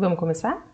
Vamos 0.00 0.18
começar? 0.18 0.66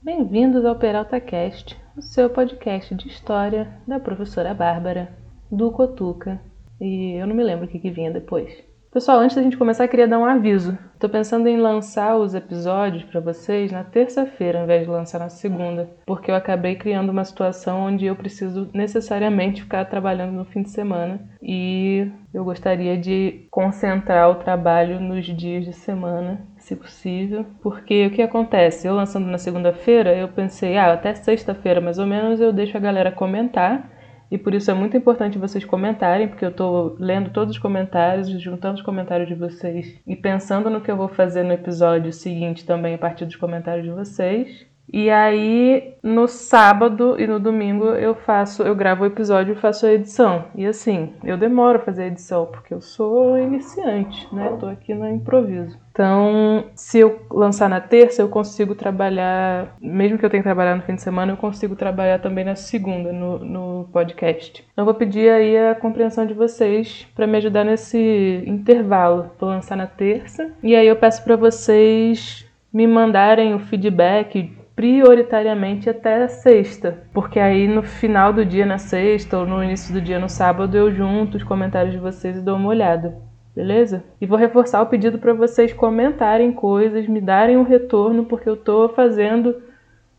Bem-vindos 0.00 0.64
ao 0.64 0.76
Peralta 0.76 1.20
Cast, 1.20 1.76
o 1.96 2.02
seu 2.02 2.30
podcast 2.30 2.94
de 2.94 3.08
história 3.08 3.80
da 3.84 3.98
professora 3.98 4.54
Bárbara, 4.54 5.12
do 5.50 5.72
Cotuca, 5.72 6.40
e 6.80 7.20
eu 7.20 7.26
não 7.26 7.34
me 7.34 7.42
lembro 7.42 7.64
o 7.64 7.68
que, 7.68 7.80
que 7.80 7.90
vinha 7.90 8.12
depois. 8.12 8.71
Pessoal, 8.92 9.20
antes 9.20 9.34
da 9.34 9.42
gente 9.42 9.56
começar, 9.56 9.88
queria 9.88 10.06
dar 10.06 10.18
um 10.18 10.24
aviso. 10.26 10.76
Estou 10.92 11.08
pensando 11.08 11.48
em 11.48 11.56
lançar 11.56 12.14
os 12.18 12.34
episódios 12.34 13.02
para 13.04 13.22
vocês 13.22 13.72
na 13.72 13.82
terça-feira, 13.82 14.58
ao 14.58 14.64
invés 14.64 14.84
de 14.84 14.90
lançar 14.90 15.18
na 15.18 15.30
segunda, 15.30 15.88
porque 16.04 16.30
eu 16.30 16.34
acabei 16.34 16.76
criando 16.76 17.08
uma 17.08 17.24
situação 17.24 17.86
onde 17.86 18.04
eu 18.04 18.14
preciso 18.14 18.68
necessariamente 18.74 19.62
ficar 19.62 19.86
trabalhando 19.86 20.32
no 20.32 20.44
fim 20.44 20.62
de 20.62 20.68
semana 20.68 21.18
e 21.42 22.06
eu 22.34 22.44
gostaria 22.44 22.98
de 22.98 23.46
concentrar 23.50 24.30
o 24.30 24.34
trabalho 24.34 25.00
nos 25.00 25.24
dias 25.24 25.64
de 25.64 25.72
semana, 25.72 26.46
se 26.58 26.76
possível, 26.76 27.46
porque 27.62 28.06
o 28.06 28.10
que 28.10 28.20
acontece? 28.20 28.86
Eu 28.86 28.94
lançando 28.94 29.26
na 29.26 29.38
segunda-feira, 29.38 30.14
eu 30.14 30.28
pensei, 30.28 30.76
ah, 30.76 30.92
até 30.92 31.14
sexta-feira 31.14 31.80
mais 31.80 31.98
ou 31.98 32.06
menos 32.06 32.42
eu 32.42 32.52
deixo 32.52 32.76
a 32.76 32.80
galera 32.80 33.10
comentar 33.10 33.90
e 34.32 34.38
por 34.38 34.54
isso 34.54 34.70
é 34.70 34.74
muito 34.74 34.96
importante 34.96 35.38
vocês 35.38 35.62
comentarem, 35.62 36.26
porque 36.26 36.42
eu 36.42 36.48
estou 36.48 36.96
lendo 36.98 37.28
todos 37.28 37.54
os 37.54 37.60
comentários, 37.60 38.30
juntando 38.40 38.76
os 38.76 38.82
comentários 38.82 39.28
de 39.28 39.34
vocês 39.34 40.00
e 40.06 40.16
pensando 40.16 40.70
no 40.70 40.80
que 40.80 40.90
eu 40.90 40.96
vou 40.96 41.06
fazer 41.06 41.42
no 41.42 41.52
episódio 41.52 42.10
seguinte 42.14 42.64
também 42.64 42.94
a 42.94 42.98
partir 42.98 43.26
dos 43.26 43.36
comentários 43.36 43.84
de 43.84 43.92
vocês. 43.92 44.66
E 44.90 45.10
aí, 45.10 45.96
no 46.02 46.26
sábado 46.26 47.20
e 47.20 47.26
no 47.26 47.38
domingo 47.38 47.90
eu 47.90 48.14
faço, 48.14 48.62
eu 48.62 48.74
gravo 48.74 49.02
o 49.02 49.06
episódio 49.06 49.52
e 49.52 49.60
faço 49.60 49.84
a 49.84 49.92
edição. 49.92 50.46
E 50.54 50.64
assim, 50.64 51.12
eu 51.22 51.36
demoro 51.36 51.78
a 51.78 51.82
fazer 51.82 52.04
a 52.04 52.06
edição, 52.06 52.46
porque 52.46 52.72
eu 52.72 52.80
sou 52.80 53.38
iniciante, 53.38 54.34
né? 54.34 54.56
Tô 54.58 54.64
aqui 54.64 54.94
no 54.94 55.06
improviso. 55.06 55.78
Então, 55.92 56.64
se 56.74 57.00
eu 57.00 57.20
lançar 57.30 57.68
na 57.68 57.78
terça, 57.78 58.22
eu 58.22 58.28
consigo 58.28 58.74
trabalhar, 58.74 59.76
mesmo 59.78 60.16
que 60.16 60.24
eu 60.24 60.30
tenha 60.30 60.42
que 60.42 60.48
trabalhar 60.48 60.74
no 60.74 60.82
fim 60.82 60.94
de 60.94 61.02
semana, 61.02 61.32
eu 61.32 61.36
consigo 61.36 61.76
trabalhar 61.76 62.18
também 62.18 62.46
na 62.46 62.56
segunda, 62.56 63.12
no, 63.12 63.38
no 63.38 63.88
podcast. 63.92 64.64
Então, 64.72 64.82
eu 64.82 64.86
vou 64.86 64.94
pedir 64.94 65.28
aí 65.28 65.56
a 65.56 65.74
compreensão 65.74 66.24
de 66.24 66.32
vocês 66.32 67.06
para 67.14 67.26
me 67.26 67.36
ajudar 67.36 67.64
nesse 67.64 68.42
intervalo. 68.46 69.30
Vou 69.38 69.50
lançar 69.50 69.76
na 69.76 69.86
terça, 69.86 70.50
e 70.62 70.74
aí 70.74 70.86
eu 70.86 70.96
peço 70.96 71.22
para 71.22 71.36
vocês 71.36 72.46
me 72.72 72.86
mandarem 72.86 73.54
o 73.54 73.58
feedback 73.58 74.50
prioritariamente 74.74 75.90
até 75.90 76.24
a 76.24 76.28
sexta, 76.28 77.04
porque 77.12 77.38
aí 77.38 77.68
no 77.68 77.82
final 77.82 78.32
do 78.32 78.44
dia 78.44 78.64
na 78.64 78.78
sexta 78.78 79.38
ou 79.38 79.46
no 79.46 79.62
início 79.62 79.92
do 79.92 80.00
dia 80.00 80.18
no 80.18 80.30
sábado 80.30 80.74
eu 80.74 80.90
junto 80.90 81.36
os 81.36 81.44
comentários 81.44 81.92
de 81.92 82.00
vocês 82.00 82.38
e 82.38 82.40
dou 82.40 82.56
uma 82.56 82.70
olhada. 82.70 83.20
Beleza? 83.54 84.02
E 84.20 84.26
vou 84.26 84.38
reforçar 84.38 84.80
o 84.80 84.86
pedido 84.86 85.18
para 85.18 85.34
vocês 85.34 85.72
comentarem 85.72 86.52
coisas, 86.52 87.06
me 87.06 87.20
darem 87.20 87.56
um 87.56 87.62
retorno, 87.62 88.24
porque 88.24 88.48
eu 88.48 88.54
estou 88.54 88.88
fazendo 88.88 89.62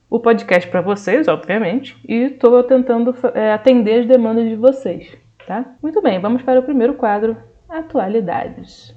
o 0.09 0.20
podcast 0.20 0.70
para 0.70 0.81
vocês, 0.81 1.28
obviamente, 1.28 1.98
e 2.08 2.26
estou 2.26 2.61
tentando 2.64 3.16
é, 3.34 3.52
atender 3.52 4.02
as 4.02 4.06
demandas 4.06 4.48
de 4.48 4.56
vocês, 4.56 5.11
tá? 5.48 5.66
Muito 5.81 6.00
bem, 6.04 6.20
vamos 6.20 6.44
para 6.44 6.59
o 6.59 6.64
primeiro 6.64 6.94
quadro, 6.94 7.36
atualidades. 7.67 8.95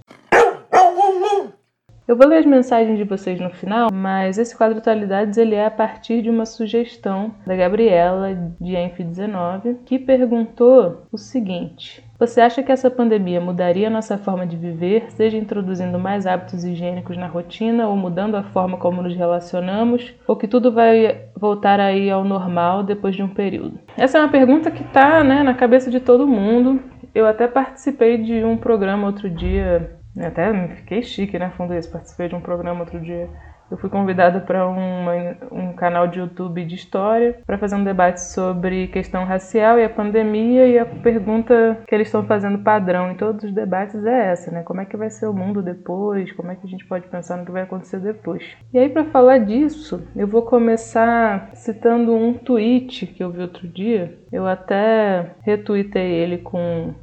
Eu 2.06 2.16
vou 2.16 2.28
ler 2.28 2.38
as 2.38 2.46
mensagens 2.46 2.98
de 2.98 3.02
vocês 3.02 3.40
no 3.40 3.50
final, 3.50 3.88
mas 3.92 4.38
esse 4.38 4.56
quadro 4.56 4.78
Atualidades 4.78 5.36
ele 5.38 5.56
é 5.56 5.66
a 5.66 5.70
partir 5.70 6.22
de 6.22 6.30
uma 6.30 6.46
sugestão 6.46 7.34
da 7.44 7.56
Gabriela 7.56 8.32
de 8.60 8.74
Enf19, 8.74 9.78
que 9.84 9.98
perguntou 9.98 11.02
o 11.10 11.18
seguinte: 11.18 12.04
Você 12.18 12.40
acha 12.40 12.62
que 12.62 12.72
essa 12.72 12.90
pandemia 12.90 13.40
mudaria 13.40 13.88
a 13.88 13.90
nossa 13.90 14.16
forma 14.16 14.46
de 14.46 14.56
viver, 14.56 15.10
seja 15.10 15.36
introduzindo 15.36 15.98
mais 15.98 16.26
hábitos 16.26 16.64
higiênicos 16.64 17.16
na 17.16 17.26
rotina 17.26 17.88
ou 17.88 17.96
mudando 17.96 18.36
a 18.36 18.42
forma 18.42 18.78
como 18.78 19.02
nos 19.02 19.14
relacionamos, 19.14 20.14
ou 20.26 20.36
que 20.36 20.48
tudo 20.48 20.72
vai 20.72 21.26
voltar 21.36 21.78
aí 21.78 22.10
ao 22.10 22.24
normal 22.24 22.82
depois 22.82 23.14
de 23.14 23.22
um 23.22 23.28
período? 23.28 23.78
Essa 23.96 24.18
é 24.18 24.20
uma 24.22 24.30
pergunta 24.30 24.70
que 24.70 24.82
está 24.82 25.22
né, 25.22 25.42
na 25.42 25.54
cabeça 25.54 25.90
de 25.90 26.00
todo 26.00 26.26
mundo. 26.26 26.80
Eu 27.14 27.26
até 27.26 27.46
participei 27.46 28.18
de 28.18 28.44
um 28.44 28.56
programa 28.56 29.06
outro 29.06 29.28
dia 29.28 29.96
até 30.24 30.68
fiquei 30.68 31.02
chique, 31.02 31.38
né? 31.38 31.52
Fundo 31.56 31.74
isso. 31.74 31.90
Participei 31.90 32.28
de 32.28 32.34
um 32.34 32.40
programa 32.40 32.80
outro 32.80 32.98
dia 32.98 33.28
eu 33.70 33.76
fui 33.76 33.90
convidada 33.90 34.40
para 34.40 34.66
um 34.68 35.72
canal 35.74 36.06
de 36.06 36.18
YouTube 36.18 36.64
de 36.64 36.74
história 36.74 37.38
para 37.46 37.58
fazer 37.58 37.74
um 37.74 37.84
debate 37.84 38.20
sobre 38.20 38.86
questão 38.88 39.24
racial 39.24 39.78
e 39.78 39.84
a 39.84 39.90
pandemia 39.90 40.66
e 40.66 40.78
a 40.78 40.86
pergunta 40.86 41.78
que 41.86 41.94
eles 41.94 42.08
estão 42.08 42.24
fazendo 42.24 42.58
padrão 42.58 43.10
em 43.10 43.16
todos 43.16 43.44
os 43.44 43.52
debates 43.52 44.04
é 44.04 44.30
essa, 44.32 44.50
né? 44.50 44.62
Como 44.62 44.80
é 44.80 44.84
que 44.84 44.96
vai 44.96 45.10
ser 45.10 45.26
o 45.26 45.32
mundo 45.32 45.62
depois? 45.62 46.32
Como 46.32 46.50
é 46.50 46.54
que 46.54 46.66
a 46.66 46.70
gente 46.70 46.86
pode 46.86 47.06
pensar 47.08 47.36
no 47.36 47.44
que 47.44 47.52
vai 47.52 47.62
acontecer 47.62 47.98
depois? 47.98 48.42
E 48.72 48.78
aí 48.78 48.88
para 48.88 49.04
falar 49.04 49.38
disso, 49.38 50.06
eu 50.14 50.26
vou 50.26 50.42
começar 50.42 51.50
citando 51.54 52.14
um 52.14 52.34
tweet 52.34 53.06
que 53.06 53.22
eu 53.22 53.30
vi 53.30 53.40
outro 53.40 53.66
dia. 53.66 54.18
Eu 54.30 54.46
até 54.46 55.32
retuitei 55.42 56.12
ele 56.12 56.38
com 56.38 56.94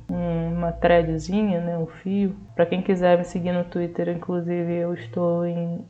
uma 0.63 0.71
threadzinha, 0.71 1.59
né, 1.59 1.77
um 1.77 1.85
fio. 1.85 2.35
Para 2.55 2.65
quem 2.65 2.81
quiser 2.81 3.17
me 3.17 3.23
seguir 3.23 3.51
no 3.51 3.63
Twitter, 3.63 4.09
inclusive 4.09 4.73
eu 4.73 4.93
estou 4.93 5.45
em 5.45 5.83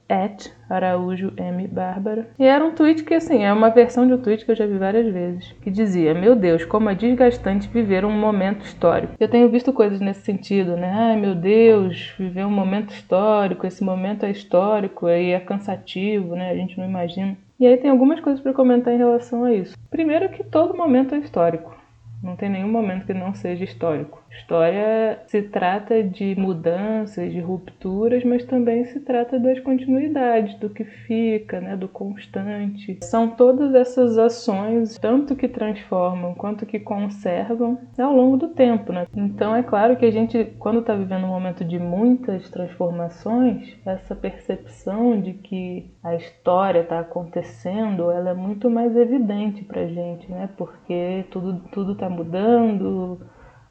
Araújo 0.70 1.34
M. 1.38 1.68
Bárbara. 1.68 2.28
E 2.40 2.46
era 2.46 2.66
um 2.66 2.74
tweet 2.74 3.04
que, 3.04 3.14
assim, 3.14 3.44
é 3.44 3.54
uma 3.54 3.70
versão 3.70 4.08
de 4.08 4.14
um 4.14 4.18
tweet 4.18 4.44
que 4.44 4.52
eu 4.52 4.56
já 4.56 4.66
vi 4.66 4.78
várias 4.78 5.12
vezes, 5.14 5.52
que 5.62 5.70
dizia: 5.70 6.14
Meu 6.14 6.36
Deus, 6.36 6.66
como 6.66 6.90
é 6.90 6.96
desgastante 6.96 7.68
viver 7.68 8.04
um 8.06 8.12
momento 8.12 8.66
histórico. 8.66 9.14
Eu 9.20 9.28
tenho 9.28 9.50
visto 9.50 9.72
coisas 9.72 10.00
nesse 10.00 10.22
sentido, 10.22 10.76
né? 10.76 10.92
Ai, 10.94 11.16
meu 11.20 11.36
Deus, 11.36 12.14
viver 12.18 12.46
um 12.46 12.52
momento 12.52 12.92
histórico, 12.92 13.68
esse 13.68 13.84
momento 13.84 14.26
é 14.26 14.32
histórico 14.32 15.08
e 15.08 15.32
é 15.32 15.40
cansativo, 15.40 16.36
né? 16.36 16.50
A 16.50 16.56
gente 16.56 16.78
não 16.78 16.86
imagina. 16.86 17.38
E 17.60 17.68
aí 17.68 17.78
tem 17.78 17.92
algumas 17.92 18.20
coisas 18.20 18.42
para 18.42 18.54
comentar 18.54 18.94
em 18.94 18.98
relação 18.98 19.44
a 19.44 19.54
isso. 19.54 19.78
Primeiro 19.90 20.30
que 20.30 20.44
todo 20.44 20.76
momento 20.76 21.14
é 21.14 21.20
histórico. 21.20 21.76
Não 22.24 22.38
tem 22.38 22.50
nenhum 22.50 22.72
momento 22.72 23.06
que 23.06 23.14
não 23.14 23.34
seja 23.34 23.66
histórico. 23.66 24.23
História 24.38 25.20
se 25.28 25.44
trata 25.44 26.04
de 26.04 26.36
mudanças, 26.36 27.32
de 27.32 27.40
rupturas, 27.40 28.24
mas 28.24 28.44
também 28.46 28.84
se 28.86 29.00
trata 29.00 29.40
das 29.40 29.60
continuidades, 29.60 30.56
do 30.60 30.70
que 30.70 30.84
fica, 30.84 31.62
né, 31.62 31.78
do 31.78 31.88
constante. 31.88 32.98
São 33.04 33.30
todas 33.30 33.74
essas 33.76 34.18
ações, 34.18 34.98
tanto 34.98 35.36
que 35.36 35.48
transformam 35.48 36.34
quanto 36.34 36.66
que 36.66 36.80
conservam 36.80 37.80
ao 37.98 38.14
longo 38.14 38.38
do 38.38 38.50
tempo. 38.50 38.92
Né? 38.92 39.08
Então 39.16 39.56
é 39.56 39.64
claro 39.64 39.96
que 39.96 40.06
a 40.06 40.12
gente, 40.12 40.44
quando 40.60 40.80
está 40.80 40.96
vivendo 40.96 41.26
um 41.26 41.30
momento 41.30 41.64
de 41.64 41.80
muitas 41.80 42.50
transformações, 42.50 43.78
essa 43.86 44.16
percepção 44.16 45.20
de 45.22 45.34
que 45.34 45.92
a 46.04 46.16
história 46.16 46.82
está 46.82 47.00
acontecendo, 47.00 48.12
ela 48.12 48.32
é 48.32 48.34
muito 48.34 48.70
mais 48.70 48.96
evidente 48.96 49.64
para 49.64 49.88
gente, 49.88 50.30
né? 50.30 50.50
porque 50.58 51.26
tudo 51.30 51.94
está 51.94 52.10
mudando 52.10 53.22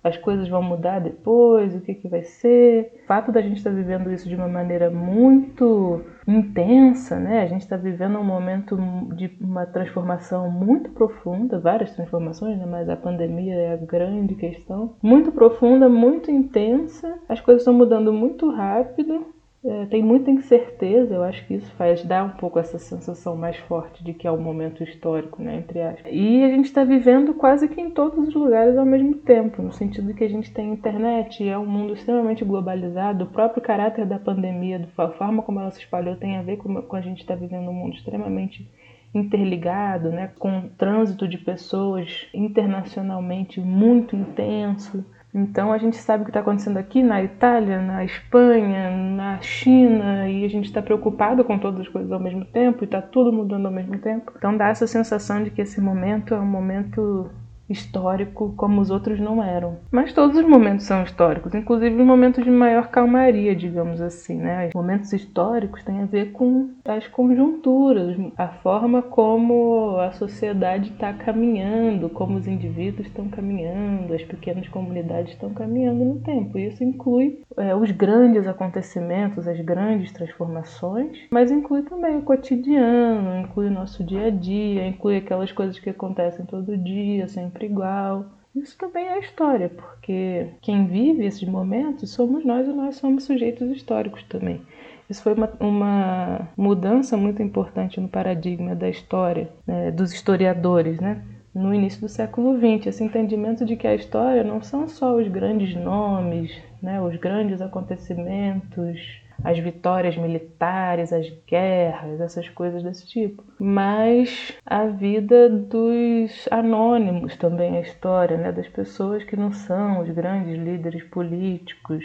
as 0.02 0.16
coisas 0.16 0.48
vão 0.48 0.62
mudar 0.62 0.98
depois, 0.98 1.74
o 1.74 1.80
que, 1.80 1.94
que 1.94 2.08
vai 2.08 2.22
ser. 2.22 2.92
O 3.04 3.06
fato 3.06 3.30
da 3.30 3.40
gente 3.40 3.58
estar 3.58 3.70
tá 3.70 3.76
vivendo 3.76 4.12
isso 4.12 4.28
de 4.28 4.34
uma 4.34 4.48
maneira 4.48 4.90
muito 4.90 6.04
intensa, 6.26 7.18
né? 7.18 7.42
A 7.42 7.46
gente 7.46 7.62
está 7.62 7.76
vivendo 7.76 8.18
um 8.18 8.24
momento 8.24 8.76
de 9.14 9.30
uma 9.40 9.64
transformação 9.64 10.50
muito 10.50 10.90
profunda, 10.90 11.58
várias 11.58 11.92
transformações, 11.92 12.58
né? 12.58 12.66
Mas 12.66 12.88
a 12.88 12.96
pandemia 12.96 13.54
é 13.54 13.72
a 13.74 13.76
grande 13.76 14.34
questão. 14.34 14.94
Muito 15.02 15.30
profunda, 15.30 15.88
muito 15.88 16.30
intensa. 16.30 17.18
As 17.28 17.40
coisas 17.40 17.62
estão 17.62 17.74
mudando 17.74 18.12
muito 18.12 18.50
rápido 18.50 19.26
é, 19.64 19.86
tem 19.86 20.02
muita 20.02 20.28
incerteza, 20.28 21.14
eu 21.14 21.22
acho 21.22 21.46
que 21.46 21.54
isso 21.54 21.70
faz 21.76 22.04
dar 22.04 22.24
um 22.24 22.30
pouco 22.30 22.58
essa 22.58 22.80
sensação 22.80 23.36
mais 23.36 23.56
forte 23.56 24.02
de 24.02 24.12
que 24.12 24.26
é 24.26 24.32
um 24.32 24.40
momento 24.40 24.82
histórico, 24.82 25.40
né, 25.40 25.56
entre 25.56 25.80
aspas. 25.80 26.12
E 26.12 26.42
a 26.42 26.48
gente 26.48 26.64
está 26.64 26.82
vivendo 26.82 27.32
quase 27.34 27.68
que 27.68 27.80
em 27.80 27.90
todos 27.90 28.26
os 28.26 28.34
lugares 28.34 28.76
ao 28.76 28.84
mesmo 28.84 29.14
tempo, 29.14 29.62
no 29.62 29.72
sentido 29.72 30.08
de 30.08 30.14
que 30.14 30.24
a 30.24 30.28
gente 30.28 30.52
tem 30.52 30.72
internet, 30.72 31.48
é 31.48 31.56
um 31.56 31.66
mundo 31.66 31.92
extremamente 31.92 32.44
globalizado, 32.44 33.24
o 33.24 33.28
próprio 33.28 33.62
caráter 33.62 34.04
da 34.04 34.18
pandemia, 34.18 34.84
a 34.98 35.08
forma 35.10 35.42
como 35.42 35.60
ela 35.60 35.70
se 35.70 35.78
espalhou, 35.78 36.16
tem 36.16 36.36
a 36.36 36.42
ver 36.42 36.56
com, 36.56 36.82
com 36.82 36.96
a 36.96 37.00
gente 37.00 37.20
estar 37.20 37.34
tá 37.34 37.40
vivendo 37.40 37.68
um 37.68 37.74
mundo 37.74 37.94
extremamente 37.94 38.68
interligado, 39.14 40.10
né, 40.10 40.32
com 40.40 40.50
um 40.50 40.68
trânsito 40.70 41.28
de 41.28 41.38
pessoas 41.38 42.26
internacionalmente 42.34 43.60
muito 43.60 44.16
intenso. 44.16 45.04
Então 45.34 45.72
a 45.72 45.78
gente 45.78 45.96
sabe 45.96 46.22
o 46.22 46.24
que 46.26 46.30
está 46.30 46.40
acontecendo 46.40 46.76
aqui 46.76 47.02
na 47.02 47.22
Itália, 47.22 47.80
na 47.80 48.04
Espanha, 48.04 48.90
na 48.90 49.40
China, 49.40 50.28
e 50.28 50.44
a 50.44 50.48
gente 50.48 50.66
está 50.66 50.82
preocupado 50.82 51.42
com 51.42 51.58
todas 51.58 51.80
as 51.80 51.88
coisas 51.88 52.12
ao 52.12 52.20
mesmo 52.20 52.44
tempo 52.44 52.82
e 52.82 52.86
está 52.86 53.00
tudo 53.00 53.32
mudando 53.32 53.64
ao 53.64 53.72
mesmo 53.72 53.98
tempo. 53.98 54.32
Então 54.36 54.54
dá 54.54 54.68
essa 54.68 54.86
sensação 54.86 55.42
de 55.42 55.50
que 55.50 55.62
esse 55.62 55.80
momento 55.80 56.34
é 56.34 56.38
um 56.38 56.44
momento 56.44 57.30
histórico 57.72 58.54
como 58.56 58.80
os 58.80 58.90
outros 58.90 59.18
não 59.18 59.42
eram. 59.42 59.78
Mas 59.90 60.12
todos 60.12 60.36
os 60.36 60.44
momentos 60.46 60.86
são 60.86 61.02
históricos, 61.02 61.54
inclusive 61.54 61.96
os 61.96 62.06
momentos 62.06 62.44
de 62.44 62.50
maior 62.50 62.88
calmaria, 62.88 63.54
digamos 63.54 64.00
assim, 64.00 64.36
né? 64.36 64.68
Os 64.68 64.74
momentos 64.74 65.12
históricos 65.12 65.82
têm 65.82 66.02
a 66.02 66.06
ver 66.06 66.32
com 66.32 66.70
as 66.84 67.06
conjunturas, 67.08 68.16
a 68.36 68.48
forma 68.48 69.02
como 69.02 69.96
a 69.98 70.12
sociedade 70.12 70.90
está 70.90 71.12
caminhando, 71.12 72.08
como 72.08 72.38
os 72.38 72.46
indivíduos 72.46 73.06
estão 73.06 73.28
caminhando, 73.28 74.14
as 74.14 74.22
pequenas 74.22 74.68
comunidades 74.68 75.32
estão 75.32 75.50
caminhando 75.50 76.04
no 76.04 76.20
tempo. 76.20 76.58
Isso 76.58 76.84
inclui 76.84 77.40
é, 77.56 77.74
os 77.74 77.90
grandes 77.90 78.46
acontecimentos, 78.46 79.48
as 79.48 79.60
grandes 79.60 80.12
transformações, 80.12 81.18
mas 81.30 81.50
inclui 81.50 81.82
também 81.82 82.16
o 82.16 82.22
cotidiano, 82.22 83.40
inclui 83.40 83.68
o 83.68 83.70
nosso 83.70 84.04
dia 84.04 84.26
a 84.26 84.30
dia, 84.30 84.86
inclui 84.86 85.16
aquelas 85.16 85.52
coisas 85.52 85.78
que 85.78 85.90
acontecem 85.90 86.44
todo 86.46 86.76
dia, 86.76 87.28
sempre 87.28 87.61
igual. 87.64 88.26
Isso 88.54 88.76
também 88.76 89.06
é 89.06 89.18
história, 89.18 89.70
porque 89.70 90.48
quem 90.60 90.86
vive 90.86 91.24
esses 91.24 91.48
momentos 91.48 92.10
somos 92.10 92.44
nós 92.44 92.66
e 92.68 92.72
nós 92.72 92.96
somos 92.96 93.24
sujeitos 93.24 93.70
históricos 93.70 94.22
também. 94.24 94.60
Isso 95.08 95.22
foi 95.22 95.34
uma, 95.34 95.50
uma 95.58 96.48
mudança 96.56 97.16
muito 97.16 97.42
importante 97.42 98.00
no 98.00 98.08
paradigma 98.08 98.74
da 98.74 98.88
história, 98.88 99.48
né, 99.66 99.90
dos 99.90 100.12
historiadores, 100.12 101.00
né? 101.00 101.22
no 101.54 101.74
início 101.74 102.00
do 102.00 102.08
século 102.08 102.56
XX, 102.56 102.86
esse 102.86 103.04
entendimento 103.04 103.64
de 103.64 103.76
que 103.76 103.86
a 103.86 103.94
história 103.94 104.42
não 104.42 104.62
são 104.62 104.88
só 104.88 105.14
os 105.16 105.28
grandes 105.28 105.74
nomes, 105.74 106.50
né, 106.80 107.00
os 107.00 107.16
grandes 107.16 107.60
acontecimentos, 107.60 108.98
as 109.44 109.58
vitórias 109.58 110.16
militares, 110.16 111.12
as 111.12 111.28
guerras, 111.46 112.20
essas 112.20 112.48
coisas 112.48 112.82
desse 112.82 113.06
tipo. 113.06 113.44
Mas 113.58 114.56
a 114.64 114.86
vida 114.86 115.48
dos 115.48 116.48
anônimos 116.50 117.36
também, 117.36 117.76
a 117.76 117.80
história, 117.80 118.36
né? 118.36 118.52
das 118.52 118.68
pessoas 118.68 119.24
que 119.24 119.36
não 119.36 119.52
são 119.52 120.00
os 120.00 120.10
grandes 120.10 120.56
líderes 120.58 121.02
políticos. 121.04 122.04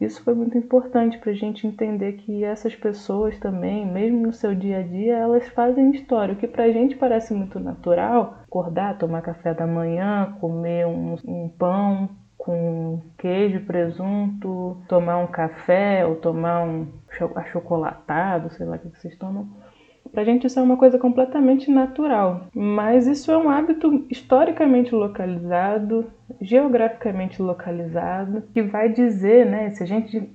Isso 0.00 0.24
foi 0.24 0.34
muito 0.34 0.56
importante 0.56 1.18
para 1.18 1.30
a 1.30 1.34
gente 1.34 1.66
entender 1.66 2.14
que 2.14 2.42
essas 2.42 2.74
pessoas 2.74 3.38
também, 3.38 3.84
mesmo 3.84 4.22
no 4.22 4.32
seu 4.32 4.54
dia 4.54 4.78
a 4.78 4.82
dia, 4.82 5.14
elas 5.18 5.46
fazem 5.48 5.90
história. 5.90 6.32
O 6.32 6.38
que 6.38 6.48
para 6.48 6.64
a 6.64 6.72
gente 6.72 6.96
parece 6.96 7.34
muito 7.34 7.60
natural, 7.60 8.38
acordar, 8.44 8.96
tomar 8.96 9.20
café 9.20 9.52
da 9.52 9.66
manhã, 9.66 10.34
comer 10.40 10.86
um, 10.86 11.16
um 11.26 11.48
pão, 11.50 12.08
com 12.40 13.02
queijo, 13.18 13.60
presunto, 13.66 14.78
tomar 14.88 15.18
um 15.18 15.26
café 15.26 16.06
ou 16.06 16.16
tomar 16.16 16.62
um 16.62 16.88
achocolatado, 17.36 18.50
sei 18.50 18.66
lá 18.66 18.76
o 18.76 18.78
que 18.78 18.88
vocês 18.98 19.14
tomam. 19.16 19.46
Pra 20.10 20.24
gente 20.24 20.46
isso 20.46 20.58
é 20.58 20.62
uma 20.62 20.76
coisa 20.76 20.98
completamente 20.98 21.70
natural, 21.70 22.46
mas 22.54 23.06
isso 23.06 23.30
é 23.30 23.36
um 23.36 23.48
hábito 23.48 24.06
historicamente 24.10 24.92
localizado, 24.92 26.10
geograficamente 26.40 27.40
localizado, 27.40 28.42
que 28.52 28.62
vai 28.62 28.88
dizer, 28.88 29.46
né, 29.46 29.70
se 29.70 29.82
a 29.82 29.86
gente 29.86 30.28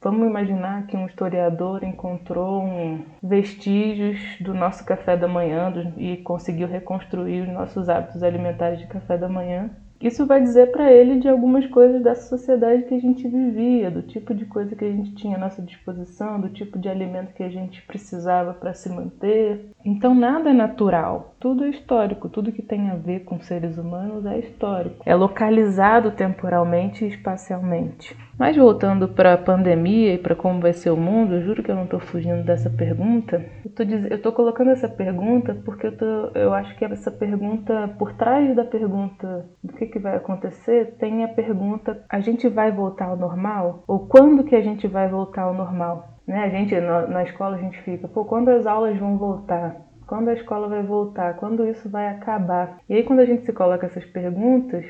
vamos 0.00 0.26
imaginar 0.26 0.86
que 0.86 0.96
um 0.96 1.06
historiador 1.06 1.84
encontrou 1.84 2.62
um 2.62 3.04
vestígios 3.22 4.18
do 4.40 4.54
nosso 4.54 4.84
café 4.84 5.16
da 5.16 5.28
manhã 5.28 5.72
e 5.98 6.16
conseguiu 6.18 6.68
reconstruir 6.68 7.42
os 7.42 7.52
nossos 7.52 7.88
hábitos 7.88 8.22
alimentares 8.22 8.78
de 8.78 8.86
café 8.86 9.18
da 9.18 9.28
manhã, 9.28 9.68
isso 10.00 10.26
vai 10.26 10.40
dizer 10.40 10.70
para 10.72 10.90
ele 10.90 11.20
de 11.20 11.28
algumas 11.28 11.66
coisas 11.66 12.02
dessa 12.02 12.28
sociedade 12.28 12.84
que 12.84 12.94
a 12.94 13.00
gente 13.00 13.28
vivia, 13.28 13.90
do 13.90 14.02
tipo 14.02 14.34
de 14.34 14.46
coisa 14.46 14.74
que 14.74 14.84
a 14.84 14.90
gente 14.90 15.14
tinha 15.14 15.36
à 15.36 15.40
nossa 15.40 15.60
disposição, 15.60 16.40
do 16.40 16.48
tipo 16.48 16.78
de 16.78 16.88
alimento 16.88 17.34
que 17.34 17.42
a 17.42 17.50
gente 17.50 17.82
precisava 17.82 18.54
para 18.54 18.72
se 18.72 18.88
manter. 18.88 19.70
Então 19.84 20.14
nada 20.14 20.50
é 20.50 20.54
natural, 20.54 21.34
tudo 21.38 21.64
é 21.64 21.68
histórico, 21.68 22.28
tudo 22.28 22.52
que 22.52 22.62
tem 22.62 22.90
a 22.90 22.96
ver 22.96 23.20
com 23.20 23.40
seres 23.40 23.76
humanos 23.76 24.24
é 24.24 24.38
histórico. 24.38 25.02
É 25.04 25.14
localizado 25.14 26.10
temporalmente 26.12 27.04
e 27.04 27.08
espacialmente. 27.08 28.16
Mas 28.40 28.56
voltando 28.56 29.06
para 29.06 29.34
a 29.34 29.38
pandemia 29.38 30.14
e 30.14 30.18
para 30.18 30.34
como 30.34 30.62
vai 30.62 30.72
ser 30.72 30.88
o 30.88 30.96
mundo, 30.96 31.34
eu 31.34 31.42
juro 31.42 31.62
que 31.62 31.70
eu 31.70 31.74
não 31.74 31.84
estou 31.84 32.00
fugindo 32.00 32.42
dessa 32.42 32.70
pergunta. 32.70 33.44
Eu 33.78 34.16
estou 34.16 34.32
colocando 34.32 34.70
essa 34.70 34.88
pergunta 34.88 35.54
porque 35.62 35.88
eu, 35.88 35.96
tô, 35.96 36.04
eu 36.34 36.54
acho 36.54 36.74
que 36.78 36.84
essa 36.86 37.10
pergunta, 37.10 37.94
por 37.98 38.14
trás 38.14 38.56
da 38.56 38.64
pergunta 38.64 39.44
do 39.62 39.74
que, 39.74 39.86
que 39.90 39.98
vai 39.98 40.16
acontecer, 40.16 40.96
tem 40.98 41.24
a 41.24 41.28
pergunta: 41.28 42.04
a 42.08 42.20
gente 42.20 42.48
vai 42.48 42.72
voltar 42.72 43.06
ao 43.06 43.16
normal? 43.16 43.84
Ou 43.86 44.06
quando 44.06 44.44
que 44.44 44.56
a 44.56 44.62
gente 44.62 44.86
vai 44.86 45.08
voltar 45.08 45.42
ao 45.42 45.54
normal? 45.54 46.18
Né? 46.26 46.44
A 46.44 46.48
gente, 46.48 46.78
na, 46.80 47.06
na 47.06 47.22
escola, 47.24 47.56
a 47.56 47.60
gente 47.60 47.80
fica, 47.82 48.08
pô, 48.08 48.24
quando 48.24 48.48
as 48.48 48.66
aulas 48.66 48.96
vão 48.98 49.18
voltar? 49.18 49.76
Quando 50.06 50.28
a 50.28 50.34
escola 50.34 50.68
vai 50.68 50.82
voltar? 50.82 51.34
Quando 51.36 51.66
isso 51.66 51.88
vai 51.88 52.08
acabar? 52.08 52.78
E 52.88 52.94
aí, 52.94 53.02
quando 53.02 53.20
a 53.20 53.26
gente 53.26 53.44
se 53.44 53.52
coloca 53.52 53.86
essas 53.86 54.04
perguntas, 54.06 54.84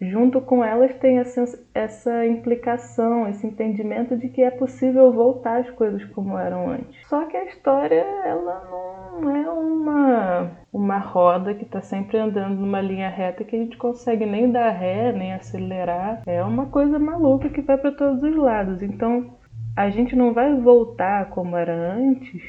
junto 0.00 0.40
com 0.40 0.62
elas 0.62 0.94
tem 0.96 1.18
essa, 1.18 1.44
essa 1.74 2.26
implicação, 2.26 3.28
esse 3.28 3.46
entendimento 3.46 4.16
de 4.16 4.28
que 4.28 4.42
é 4.42 4.50
possível 4.50 5.12
voltar 5.12 5.60
as 5.60 5.70
coisas 5.70 6.04
como 6.06 6.38
eram 6.38 6.70
antes. 6.70 7.06
Só 7.08 7.24
que 7.26 7.36
a 7.36 7.44
história 7.44 8.04
ela 8.24 8.62
não 9.20 9.36
é 9.36 9.50
uma, 9.50 10.50
uma 10.72 10.98
roda 10.98 11.54
que 11.54 11.64
está 11.64 11.80
sempre 11.80 12.18
andando 12.18 12.56
numa 12.56 12.80
linha 12.80 13.08
reta 13.08 13.44
que 13.44 13.56
a 13.56 13.58
gente 13.58 13.76
consegue 13.76 14.26
nem 14.26 14.50
dar 14.50 14.70
ré, 14.70 15.12
nem 15.12 15.32
acelerar. 15.32 16.22
É 16.26 16.42
uma 16.42 16.66
coisa 16.66 16.98
maluca 16.98 17.48
que 17.48 17.62
vai 17.62 17.78
para 17.78 17.92
todos 17.92 18.22
os 18.22 18.36
lados. 18.36 18.82
Então 18.82 19.34
a 19.76 19.88
gente 19.90 20.14
não 20.14 20.32
vai 20.32 20.54
voltar 20.54 21.30
como 21.30 21.56
era 21.56 21.74
antes 21.74 22.42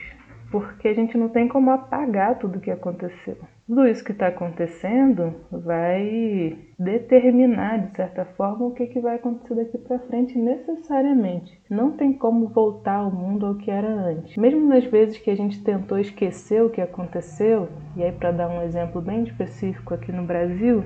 porque 0.51 0.87
a 0.87 0.93
gente 0.93 1.17
não 1.17 1.29
tem 1.29 1.47
como 1.47 1.71
apagar 1.71 2.39
tudo 2.39 2.57
o 2.57 2.61
que 2.61 2.71
aconteceu. 2.71 3.37
Tudo 3.67 3.85
isso 3.85 4.01
que 4.01 4.13
está 4.13 4.27
acontecendo 4.27 5.35
vai 5.51 6.57
determinar, 6.79 7.79
de 7.79 7.97
certa 7.97 8.23
forma, 8.23 8.65
o 8.65 8.73
que, 8.73 8.87
que 8.87 9.01
vai 9.01 9.17
acontecer 9.17 9.55
daqui 9.55 9.77
para 9.77 9.99
frente 9.99 10.37
necessariamente. 10.37 11.61
Não 11.69 11.91
tem 11.91 12.13
como 12.13 12.47
voltar 12.47 12.95
ao 12.95 13.11
mundo 13.11 13.45
ao 13.45 13.55
que 13.55 13.69
era 13.69 13.89
antes. 13.89 14.37
Mesmo 14.37 14.65
nas 14.65 14.85
vezes 14.85 15.17
que 15.17 15.29
a 15.29 15.35
gente 15.35 15.61
tentou 15.65 15.99
esquecer 15.99 16.63
o 16.63 16.69
que 16.69 16.79
aconteceu, 16.79 17.67
e 17.97 18.03
aí 18.03 18.11
para 18.13 18.31
dar 18.31 18.47
um 18.47 18.61
exemplo 18.61 19.01
bem 19.01 19.23
específico 19.23 19.93
aqui 19.93 20.13
no 20.13 20.23
Brasil, 20.23 20.85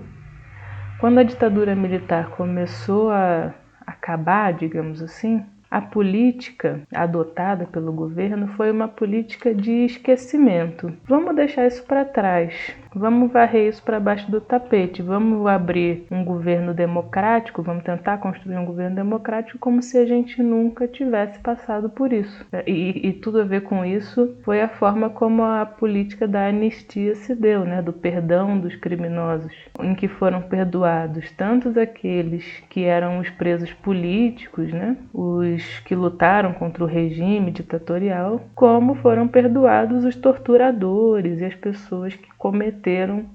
quando 1.00 1.20
a 1.20 1.24
ditadura 1.24 1.76
militar 1.76 2.32
começou 2.32 3.12
a 3.12 3.54
acabar, 3.86 4.54
digamos 4.54 5.04
assim, 5.04 5.46
a 5.72 5.80
política 5.82 6.82
adotada 6.94 7.66
pelo 7.66 7.94
governo 7.94 8.50
foi 8.58 8.70
uma 8.70 8.90
política 8.90 9.56
de 9.56 9.86
esquecimento. 9.86 10.92
Vamos 11.06 11.34
deixar 11.34 11.66
isso 11.66 11.84
para 11.86 12.04
trás. 12.04 12.76
Vamos 12.94 13.32
varrer 13.32 13.70
isso 13.70 13.82
para 13.82 14.02
baixo 14.02 14.30
do 14.30 14.42
tapete. 14.42 15.02
Vamos 15.02 15.48
abrir 15.48 16.06
um 16.12 16.26
governo 16.26 16.74
democrático, 16.74 17.64
vamos 17.64 17.84
tentar 17.84 18.18
construir 18.18 18.58
um 18.58 18.66
governo 18.66 18.98
democrático 18.98 19.58
como 19.60 19.82
se 19.82 19.98
a 19.98 20.06
gente 20.06 20.44
nunca 20.44 20.88
tivesse 20.88 21.40
passado 21.40 21.90
por 21.90 22.12
isso. 22.12 22.46
E, 22.68 23.08
e 23.08 23.14
tudo 23.14 23.40
a 23.40 23.46
ver 23.46 23.62
com 23.62 23.86
isso 23.86 24.36
foi 24.44 24.62
a 24.62 24.68
forma 24.68 25.10
como 25.10 25.42
a 25.42 25.66
política 25.66 26.28
da 26.28 26.48
anistia 26.48 27.16
se 27.16 27.34
deu, 27.34 27.64
né? 27.64 27.82
do 27.82 27.94
perdão 27.94 28.60
dos 28.60 28.76
criminosos, 28.76 29.54
em 29.82 29.96
que 29.96 30.10
foram 30.10 30.42
perdoados 30.42 31.32
tantos 31.32 31.78
aqueles 31.78 32.62
que 32.70 32.84
eram 32.84 33.20
os 33.20 33.30
presos 33.30 33.72
políticos, 33.72 34.72
né? 34.74 34.98
os 35.14 35.80
que 35.86 35.96
lutaram 35.96 36.52
contra 36.54 36.84
o 36.84 36.88
regime 36.88 37.52
ditatorial, 37.52 38.42
como 38.54 38.96
foram 38.96 39.30
perdoados 39.30 40.04
os 40.04 40.16
torturadores 40.16 41.40
e 41.40 41.46
as 41.46 41.56
pessoas 41.56 42.14
que 42.16 42.30
cometeram 42.38 42.81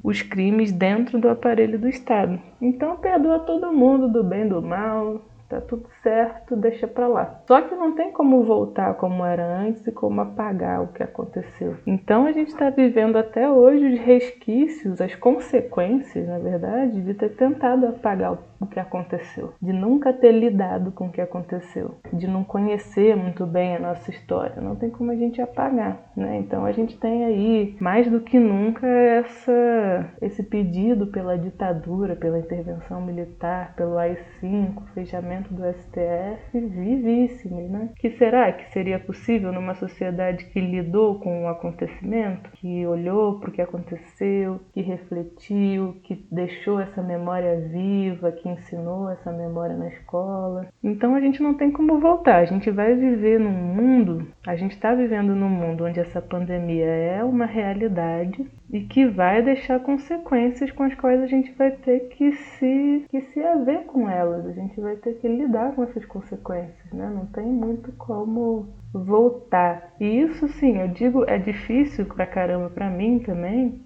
os 0.02 0.22
crimes 0.22 0.72
dentro 0.72 1.18
do 1.18 1.28
aparelho 1.28 1.78
do 1.78 1.88
Estado. 1.88 2.40
Então 2.60 2.96
perdoa 2.96 3.40
todo 3.40 3.72
mundo 3.72 4.08
do 4.08 4.24
bem 4.24 4.48
do 4.48 4.60
mal, 4.62 5.22
tá 5.48 5.60
tudo 5.60 5.86
certo, 6.02 6.56
deixa 6.56 6.86
pra 6.86 7.06
lá. 7.06 7.40
Só 7.46 7.62
que 7.62 7.74
não 7.74 7.94
tem 7.94 8.12
como 8.12 8.42
voltar 8.44 8.94
como 8.94 9.24
era 9.24 9.44
antes 9.44 9.86
e 9.86 9.92
como 9.92 10.20
apagar 10.20 10.82
o 10.82 10.88
que 10.88 11.02
aconteceu. 11.02 11.76
Então 11.86 12.26
a 12.26 12.32
gente 12.32 12.48
está 12.48 12.70
vivendo 12.70 13.16
até 13.16 13.48
hoje 13.48 13.86
os 13.86 14.00
resquícios, 14.00 15.00
as 15.00 15.14
consequências, 15.14 16.26
na 16.26 16.38
verdade, 16.38 17.00
de 17.00 17.14
ter 17.14 17.30
tentado 17.30 17.86
apagar 17.86 18.32
o 18.32 18.38
que 18.64 18.80
aconteceu, 18.80 19.52
de 19.60 19.72
nunca 19.72 20.12
ter 20.12 20.32
lidado 20.32 20.92
com 20.92 21.08
o 21.08 21.12
que 21.12 21.20
aconteceu, 21.20 21.96
de 22.12 22.26
não 22.26 22.44
conhecer 22.44 23.16
muito 23.16 23.44
bem 23.44 23.76
a 23.76 23.80
nossa 23.80 24.10
história. 24.10 24.62
Não 24.62 24.76
tem 24.76 24.88
como 24.88 25.10
a 25.10 25.16
gente 25.16 25.42
apagar, 25.42 25.98
né? 26.16 26.38
Então 26.38 26.64
a 26.64 26.72
gente 26.72 26.96
tem 26.96 27.25
aí 27.25 27.76
mais 27.80 28.08
do 28.08 28.20
que 28.20 28.38
nunca 28.38 28.86
essa 28.86 30.06
esse 30.22 30.42
pedido 30.42 31.08
pela 31.08 31.36
ditadura, 31.36 32.14
pela 32.14 32.38
intervenção 32.38 33.00
militar, 33.00 33.75
pelo 33.75 33.98
AI-5, 33.98 34.82
fechamento 34.94 35.52
do 35.52 35.62
STF 35.64 36.58
vivíssimo, 36.58 37.68
né? 37.68 37.90
Que 37.96 38.10
será 38.10 38.52
que 38.52 38.70
seria 38.72 38.98
possível 38.98 39.52
numa 39.52 39.75
sociedade 39.75 40.44
que 40.46 40.60
lidou 40.60 41.18
com 41.18 41.44
o 41.44 41.48
acontecimento, 41.48 42.50
que 42.52 42.86
olhou 42.86 43.40
para 43.40 43.50
o 43.50 43.52
que 43.52 43.62
aconteceu, 43.62 44.60
que 44.72 44.80
refletiu, 44.80 45.96
que 46.02 46.26
deixou 46.30 46.80
essa 46.80 47.02
memória 47.02 47.58
viva, 47.68 48.32
que 48.32 48.45
ensinou 48.48 49.10
essa 49.10 49.32
memória 49.32 49.76
na 49.76 49.88
escola. 49.88 50.66
Então 50.82 51.14
a 51.14 51.20
gente 51.20 51.42
não 51.42 51.54
tem 51.54 51.70
como 51.70 52.00
voltar. 52.00 52.36
A 52.36 52.44
gente 52.44 52.70
vai 52.70 52.94
viver 52.94 53.40
num 53.40 53.50
mundo, 53.50 54.26
a 54.46 54.56
gente 54.56 54.72
está 54.72 54.94
vivendo 54.94 55.34
num 55.34 55.48
mundo 55.48 55.84
onde 55.84 56.00
essa 56.00 56.20
pandemia 56.20 56.86
é 56.86 57.24
uma 57.24 57.46
realidade 57.46 58.46
e 58.70 58.80
que 58.80 59.06
vai 59.06 59.42
deixar 59.42 59.80
consequências 59.80 60.70
com 60.72 60.82
as 60.82 60.94
quais 60.94 61.22
a 61.22 61.26
gente 61.26 61.52
vai 61.52 61.70
ter 61.70 62.08
que 62.08 62.32
se, 62.32 63.04
que 63.08 63.20
se 63.20 63.40
haver 63.40 63.84
com 63.84 64.08
elas, 64.08 64.44
a 64.46 64.52
gente 64.52 64.80
vai 64.80 64.96
ter 64.96 65.14
que 65.14 65.28
lidar 65.28 65.74
com 65.74 65.84
essas 65.84 66.04
consequências, 66.04 66.92
né? 66.92 67.10
Não 67.14 67.26
tem 67.26 67.46
muito 67.46 67.92
como 67.92 68.68
voltar. 68.92 69.94
E 70.00 70.20
isso 70.20 70.48
sim, 70.48 70.78
eu 70.78 70.88
digo, 70.88 71.24
é 71.28 71.38
difícil 71.38 72.06
pra 72.06 72.26
caramba 72.26 72.70
pra 72.70 72.90
mim 72.90 73.18
também, 73.20 73.80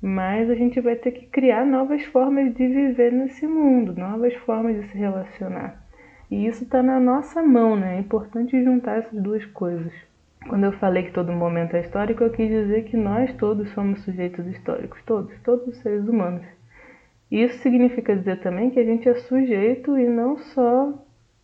mas 0.00 0.48
a 0.48 0.54
gente 0.54 0.80
vai 0.80 0.96
ter 0.96 1.10
que 1.12 1.26
criar 1.26 1.66
novas 1.66 2.04
formas 2.04 2.54
de 2.54 2.66
viver 2.66 3.12
nesse 3.12 3.46
mundo, 3.46 3.94
novas 3.98 4.34
formas 4.34 4.80
de 4.80 4.88
se 4.88 4.98
relacionar. 4.98 5.84
E 6.30 6.46
isso 6.46 6.64
está 6.64 6.82
na 6.82 7.00
nossa 7.00 7.42
mão, 7.42 7.74
né? 7.74 7.96
É 7.96 8.00
importante 8.00 8.62
juntar 8.62 8.98
essas 8.98 9.20
duas 9.20 9.44
coisas. 9.46 9.92
Quando 10.46 10.64
eu 10.64 10.72
falei 10.72 11.04
que 11.04 11.12
todo 11.12 11.32
momento 11.32 11.74
é 11.74 11.80
histórico, 11.80 12.22
eu 12.22 12.30
quis 12.30 12.48
dizer 12.48 12.84
que 12.84 12.96
nós 12.96 13.32
todos 13.34 13.70
somos 13.70 14.00
sujeitos 14.02 14.46
históricos, 14.46 15.02
todos, 15.04 15.32
todos 15.42 15.66
os 15.66 15.76
seres 15.78 16.06
humanos. 16.06 16.46
Isso 17.30 17.58
significa 17.58 18.16
dizer 18.16 18.40
também 18.40 18.70
que 18.70 18.78
a 18.78 18.84
gente 18.84 19.08
é 19.08 19.14
sujeito 19.14 19.98
e 19.98 20.06
não 20.06 20.38
só 20.38 20.94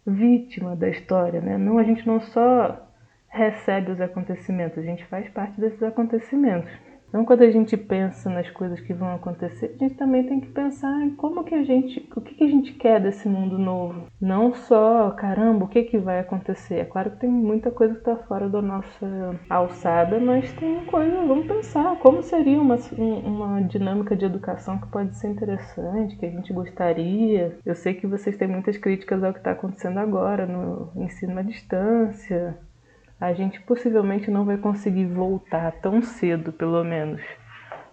vítima 0.06 0.76
da 0.76 0.88
história, 0.88 1.40
né? 1.40 1.58
Não, 1.58 1.78
a 1.78 1.82
gente 1.82 2.06
não 2.06 2.20
só 2.20 2.88
recebe 3.28 3.90
os 3.90 4.00
acontecimentos, 4.00 4.78
a 4.78 4.82
gente 4.82 5.04
faz 5.06 5.28
parte 5.30 5.60
desses 5.60 5.82
acontecimentos. 5.82 6.70
Então, 7.14 7.24
quando 7.24 7.42
a 7.42 7.50
gente 7.52 7.76
pensa 7.76 8.28
nas 8.28 8.50
coisas 8.50 8.80
que 8.80 8.92
vão 8.92 9.14
acontecer, 9.14 9.76
a 9.76 9.84
gente 9.84 9.94
também 9.94 10.26
tem 10.26 10.40
que 10.40 10.48
pensar 10.48 11.00
em 11.00 11.14
como 11.14 11.44
que 11.44 11.54
a 11.54 11.62
gente, 11.62 12.10
o 12.16 12.20
que, 12.20 12.34
que 12.34 12.42
a 12.42 12.48
gente 12.48 12.72
quer 12.72 13.00
desse 13.00 13.28
mundo 13.28 13.56
novo. 13.56 14.08
Não 14.20 14.52
só, 14.52 15.12
caramba, 15.12 15.64
o 15.64 15.68
que, 15.68 15.84
que 15.84 15.96
vai 15.96 16.18
acontecer. 16.18 16.80
É 16.80 16.84
claro 16.84 17.12
que 17.12 17.20
tem 17.20 17.30
muita 17.30 17.70
coisa 17.70 17.94
que 17.94 18.00
está 18.00 18.16
fora 18.16 18.48
da 18.48 18.60
nossa 18.60 19.40
alçada, 19.48 20.18
mas 20.18 20.52
tem 20.54 20.84
coisa, 20.86 21.14
vamos 21.24 21.46
pensar 21.46 21.96
como 22.00 22.20
seria 22.20 22.60
uma, 22.60 22.78
uma 22.98 23.62
dinâmica 23.62 24.16
de 24.16 24.24
educação 24.24 24.78
que 24.78 24.88
pode 24.88 25.16
ser 25.16 25.28
interessante, 25.28 26.16
que 26.16 26.26
a 26.26 26.30
gente 26.30 26.52
gostaria. 26.52 27.56
Eu 27.64 27.76
sei 27.76 27.94
que 27.94 28.08
vocês 28.08 28.36
têm 28.36 28.48
muitas 28.48 28.76
críticas 28.76 29.22
ao 29.22 29.32
que 29.32 29.38
está 29.38 29.52
acontecendo 29.52 29.98
agora 29.98 30.46
no 30.46 30.90
ensino 30.96 31.38
à 31.38 31.42
distância, 31.42 32.58
a 33.24 33.32
gente 33.32 33.60
possivelmente 33.62 34.30
não 34.30 34.44
vai 34.44 34.58
conseguir 34.58 35.06
voltar 35.06 35.72
tão 35.80 36.02
cedo, 36.02 36.52
pelo 36.52 36.84
menos, 36.84 37.22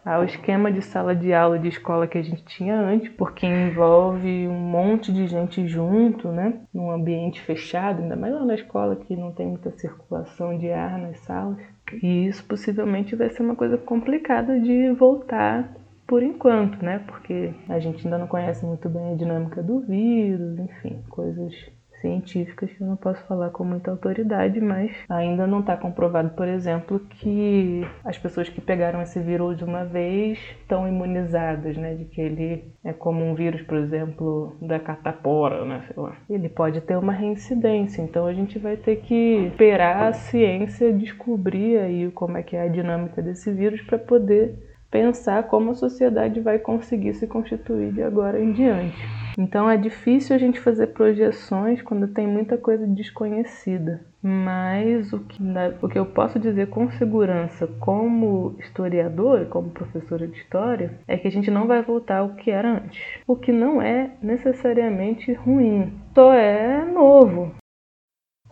ao 0.03 0.25
esquema 0.25 0.71
de 0.71 0.81
sala 0.81 1.15
de 1.15 1.33
aula 1.33 1.57
de 1.57 1.69
escola 1.69 2.07
que 2.07 2.17
a 2.17 2.21
gente 2.21 2.43
tinha 2.43 2.75
antes, 2.75 3.09
porque 3.09 3.45
envolve 3.45 4.47
um 4.47 4.59
monte 4.59 5.13
de 5.13 5.27
gente 5.27 5.65
junto, 5.67 6.27
né? 6.29 6.59
Num 6.73 6.91
ambiente 6.91 7.39
fechado, 7.39 8.01
ainda 8.01 8.15
mais 8.15 8.33
lá 8.33 8.43
na 8.43 8.55
escola 8.55 8.95
que 8.95 9.15
não 9.15 9.31
tem 9.31 9.47
muita 9.47 9.71
circulação 9.71 10.57
de 10.57 10.69
ar 10.69 10.97
nas 10.97 11.19
salas. 11.19 11.59
E 12.01 12.27
isso 12.27 12.43
possivelmente 12.45 13.15
vai 13.15 13.29
ser 13.29 13.43
uma 13.43 13.55
coisa 13.55 13.77
complicada 13.77 14.59
de 14.59 14.91
voltar 14.91 15.73
por 16.07 16.23
enquanto, 16.23 16.83
né? 16.83 16.99
Porque 17.07 17.53
a 17.69 17.79
gente 17.79 18.05
ainda 18.05 18.17
não 18.17 18.27
conhece 18.27 18.65
muito 18.65 18.89
bem 18.89 19.13
a 19.13 19.15
dinâmica 19.15 19.63
do 19.63 19.79
vírus, 19.79 20.59
enfim, 20.59 21.01
coisas 21.09 21.53
científicas 22.01 22.71
que 22.71 22.81
eu 22.81 22.87
não 22.87 22.97
posso 22.97 23.23
falar 23.25 23.49
com 23.51 23.63
muita 23.63 23.91
autoridade, 23.91 24.59
mas 24.59 24.91
ainda 25.09 25.47
não 25.47 25.61
está 25.61 25.77
comprovado, 25.77 26.31
por 26.31 26.47
exemplo, 26.47 26.99
que 26.99 27.81
as 28.03 28.17
pessoas 28.17 28.49
que 28.49 28.59
pegaram 28.59 29.01
esse 29.01 29.19
vírus 29.19 29.57
de 29.57 29.63
uma 29.63 29.85
vez 29.85 30.39
estão 30.61 30.87
imunizadas, 30.87 31.77
né? 31.77 31.95
De 31.95 32.05
que 32.05 32.19
ele 32.19 32.73
é 32.83 32.91
como 32.91 33.23
um 33.23 33.33
vírus, 33.33 33.61
por 33.61 33.77
exemplo, 33.77 34.55
da 34.61 34.79
catapora, 34.79 35.63
né? 35.65 35.83
Sei 35.87 36.01
lá. 36.01 36.17
Ele 36.29 36.49
pode 36.49 36.81
ter 36.81 36.97
uma 36.97 37.13
reincidência, 37.13 38.01
então 38.01 38.25
a 38.25 38.33
gente 38.33 38.57
vai 38.59 38.75
ter 38.75 38.97
que 38.97 39.47
esperar 39.47 40.07
a 40.07 40.13
ciência 40.13 40.91
descobrir 40.91 41.77
aí 41.77 42.11
como 42.11 42.37
é 42.37 42.43
que 42.43 42.55
é 42.55 42.63
a 42.63 42.67
dinâmica 42.67 43.21
desse 43.21 43.51
vírus 43.51 43.81
para 43.81 43.97
poder 43.97 44.70
pensar 44.91 45.43
como 45.43 45.71
a 45.71 45.75
sociedade 45.75 46.41
vai 46.41 46.59
conseguir 46.59 47.13
se 47.13 47.25
constituir 47.25 47.93
de 47.93 48.03
agora 48.03 48.39
em 48.39 48.51
diante. 48.51 49.01
Então 49.37 49.69
é 49.69 49.77
difícil 49.77 50.35
a 50.35 50.39
gente 50.39 50.59
fazer 50.59 50.87
projeções 50.87 51.81
quando 51.81 52.07
tem 52.07 52.27
muita 52.27 52.57
coisa 52.57 52.85
desconhecida. 52.85 54.01
Mas 54.21 55.11
o 55.13 55.19
que, 55.19 55.41
o 55.81 55.87
que 55.87 55.97
eu 55.97 56.05
posso 56.05 56.37
dizer 56.37 56.67
com 56.67 56.91
segurança, 56.91 57.65
como 57.79 58.55
historiador 58.59 59.45
como 59.45 59.71
professora 59.71 60.27
de 60.27 60.37
história, 60.37 60.99
é 61.07 61.17
que 61.17 61.27
a 61.27 61.31
gente 61.31 61.49
não 61.49 61.65
vai 61.65 61.81
voltar 61.81 62.17
ao 62.17 62.35
que 62.35 62.51
era 62.51 62.69
antes. 62.69 63.01
O 63.25 63.35
que 63.35 63.51
não 63.51 63.81
é 63.81 64.11
necessariamente 64.21 65.33
ruim, 65.33 65.93
só 66.13 66.33
é 66.33 66.85
novo. 66.85 67.60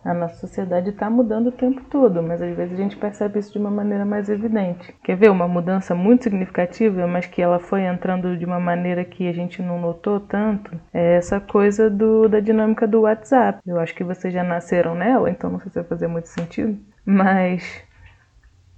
A 0.04 0.14
nossa 0.14 0.36
sociedade 0.36 0.90
está 0.90 1.10
mudando 1.10 1.48
o 1.48 1.52
tempo 1.52 1.82
todo, 1.90 2.22
mas 2.22 2.40
às 2.40 2.56
vezes 2.56 2.72
a 2.72 2.82
gente 2.82 2.96
percebe 2.96 3.38
isso 3.38 3.52
de 3.52 3.58
uma 3.58 3.70
maneira 3.70 4.04
mais 4.04 4.28
evidente. 4.28 4.94
Quer 5.04 5.16
ver 5.16 5.30
uma 5.30 5.46
mudança 5.46 5.94
muito 5.94 6.24
significativa, 6.24 7.06
mas 7.06 7.26
que 7.26 7.42
ela 7.42 7.58
foi 7.58 7.82
entrando 7.82 8.36
de 8.36 8.44
uma 8.44 8.58
maneira 8.58 9.04
que 9.04 9.28
a 9.28 9.32
gente 9.32 9.62
não 9.62 9.78
notou 9.78 10.18
tanto? 10.18 10.70
É 10.92 11.16
essa 11.16 11.38
coisa 11.38 11.90
do, 11.90 12.28
da 12.28 12.40
dinâmica 12.40 12.86
do 12.86 13.02
WhatsApp. 13.02 13.60
Eu 13.66 13.78
acho 13.78 13.94
que 13.94 14.04
vocês 14.04 14.32
já 14.32 14.42
nasceram 14.42 14.94
nela, 14.94 15.30
então 15.30 15.50
não 15.50 15.60
sei 15.60 15.70
se 15.70 15.78
vai 15.78 15.84
fazer 15.84 16.06
muito 16.06 16.28
sentido, 16.28 16.78
mas 17.04 17.82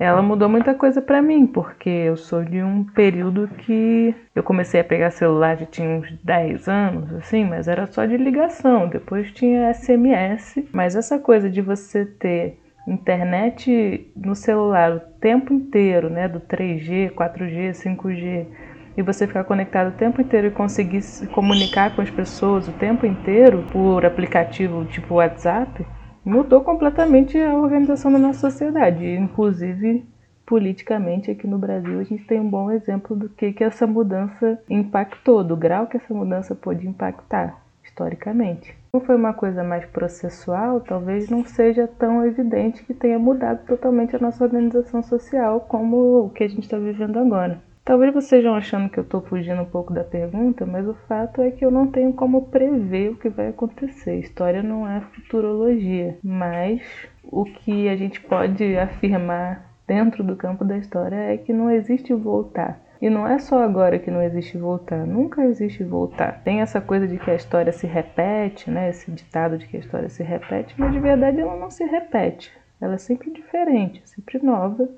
ela 0.02 0.20
mudou 0.20 0.48
muita 0.48 0.74
coisa 0.74 1.00
para 1.00 1.22
mim, 1.22 1.46
porque 1.46 1.88
eu 1.88 2.16
sou 2.16 2.44
de 2.44 2.62
um 2.62 2.82
período 2.82 3.48
que 3.58 4.14
eu 4.34 4.42
comecei 4.42 4.80
a 4.80 4.84
pegar 4.84 5.10
celular 5.10 5.56
já 5.56 5.66
tinha 5.66 5.88
uns 5.88 6.10
10 6.24 6.68
anos, 6.68 7.12
assim, 7.14 7.44
mas 7.44 7.68
era 7.68 7.86
só 7.86 8.04
de 8.04 8.16
ligação. 8.16 8.88
Depois 8.88 9.30
tinha 9.32 9.72
SMS, 9.72 10.64
mas 10.72 10.96
essa 10.96 11.18
coisa 11.18 11.48
de 11.48 11.60
você 11.60 12.04
ter 12.04 12.58
internet 12.86 14.10
no 14.16 14.34
celular 14.34 14.92
o 14.96 15.00
tempo 15.20 15.54
inteiro, 15.54 16.10
né, 16.10 16.26
do 16.26 16.40
3G, 16.40 17.10
4G, 17.12 17.70
5G, 17.70 18.46
e 18.96 19.02
você 19.02 19.26
ficar 19.26 19.44
conectado 19.44 19.88
o 19.88 19.96
tempo 19.96 20.20
inteiro 20.20 20.48
e 20.48 20.50
conseguir 20.50 21.02
se 21.02 21.26
comunicar 21.28 21.94
com 21.94 22.02
as 22.02 22.10
pessoas 22.10 22.66
o 22.68 22.72
tempo 22.72 23.06
inteiro 23.06 23.64
por 23.70 24.04
aplicativo 24.04 24.84
tipo 24.84 25.14
WhatsApp, 25.14 25.86
mudou 26.24 26.62
completamente 26.62 27.38
a 27.38 27.54
organização 27.54 28.12
da 28.12 28.18
nossa 28.18 28.50
sociedade. 28.50 29.04
Inclusive, 29.04 30.04
politicamente, 30.46 31.30
aqui 31.30 31.46
no 31.46 31.58
Brasil, 31.58 31.98
a 31.98 32.04
gente 32.04 32.24
tem 32.24 32.40
um 32.40 32.48
bom 32.48 32.70
exemplo 32.70 33.16
do 33.16 33.28
que, 33.28 33.52
que 33.52 33.64
essa 33.64 33.86
mudança 33.86 34.60
impactou, 34.68 35.42
do 35.42 35.56
grau 35.56 35.86
que 35.86 35.96
essa 35.96 36.14
mudança 36.14 36.54
pôde 36.54 36.86
impactar 36.86 37.60
historicamente. 37.82 38.74
Como 38.90 39.04
foi 39.04 39.16
uma 39.16 39.32
coisa 39.32 39.64
mais 39.64 39.84
processual, 39.86 40.80
talvez 40.80 41.28
não 41.28 41.44
seja 41.44 41.86
tão 41.86 42.24
evidente 42.24 42.82
que 42.84 42.94
tenha 42.94 43.18
mudado 43.18 43.64
totalmente 43.66 44.14
a 44.14 44.18
nossa 44.18 44.44
organização 44.44 45.02
social 45.02 45.60
como 45.60 46.26
o 46.26 46.30
que 46.30 46.44
a 46.44 46.48
gente 46.48 46.62
está 46.62 46.78
vivendo 46.78 47.18
agora. 47.18 47.60
Talvez 47.84 48.12
vocês 48.12 48.24
estejam 48.24 48.54
achando 48.54 48.88
que 48.88 48.98
eu 48.98 49.02
estou 49.02 49.20
fugindo 49.22 49.60
um 49.60 49.66
pouco 49.66 49.92
da 49.92 50.04
pergunta, 50.04 50.64
mas 50.64 50.86
o 50.86 50.94
fato 51.08 51.42
é 51.42 51.50
que 51.50 51.64
eu 51.64 51.70
não 51.70 51.88
tenho 51.88 52.12
como 52.12 52.46
prever 52.46 53.10
o 53.10 53.16
que 53.16 53.28
vai 53.28 53.48
acontecer. 53.48 54.20
História 54.20 54.62
não 54.62 54.88
é 54.88 55.00
futurologia, 55.00 56.16
mas 56.22 56.80
o 57.24 57.44
que 57.44 57.88
a 57.88 57.96
gente 57.96 58.20
pode 58.20 58.78
afirmar 58.78 59.68
dentro 59.84 60.22
do 60.22 60.36
campo 60.36 60.64
da 60.64 60.78
história 60.78 61.16
é 61.16 61.36
que 61.36 61.52
não 61.52 61.68
existe 61.68 62.14
voltar. 62.14 62.80
E 63.00 63.10
não 63.10 63.26
é 63.26 63.40
só 63.40 63.60
agora 63.60 63.98
que 63.98 64.12
não 64.12 64.22
existe 64.22 64.56
voltar, 64.56 65.04
nunca 65.04 65.42
existe 65.42 65.82
voltar. 65.82 66.40
Tem 66.44 66.60
essa 66.60 66.80
coisa 66.80 67.08
de 67.08 67.18
que 67.18 67.32
a 67.32 67.34
história 67.34 67.72
se 67.72 67.84
repete, 67.84 68.70
né? 68.70 68.90
Esse 68.90 69.10
ditado 69.10 69.58
de 69.58 69.66
que 69.66 69.76
a 69.76 69.80
história 69.80 70.08
se 70.08 70.22
repete, 70.22 70.72
mas 70.78 70.92
de 70.92 71.00
verdade 71.00 71.40
ela 71.40 71.56
não 71.56 71.68
se 71.68 71.82
repete. 71.82 72.52
Ela 72.80 72.94
é 72.94 72.98
sempre 72.98 73.32
diferente, 73.32 74.00
sempre 74.04 74.38
nova 74.40 74.88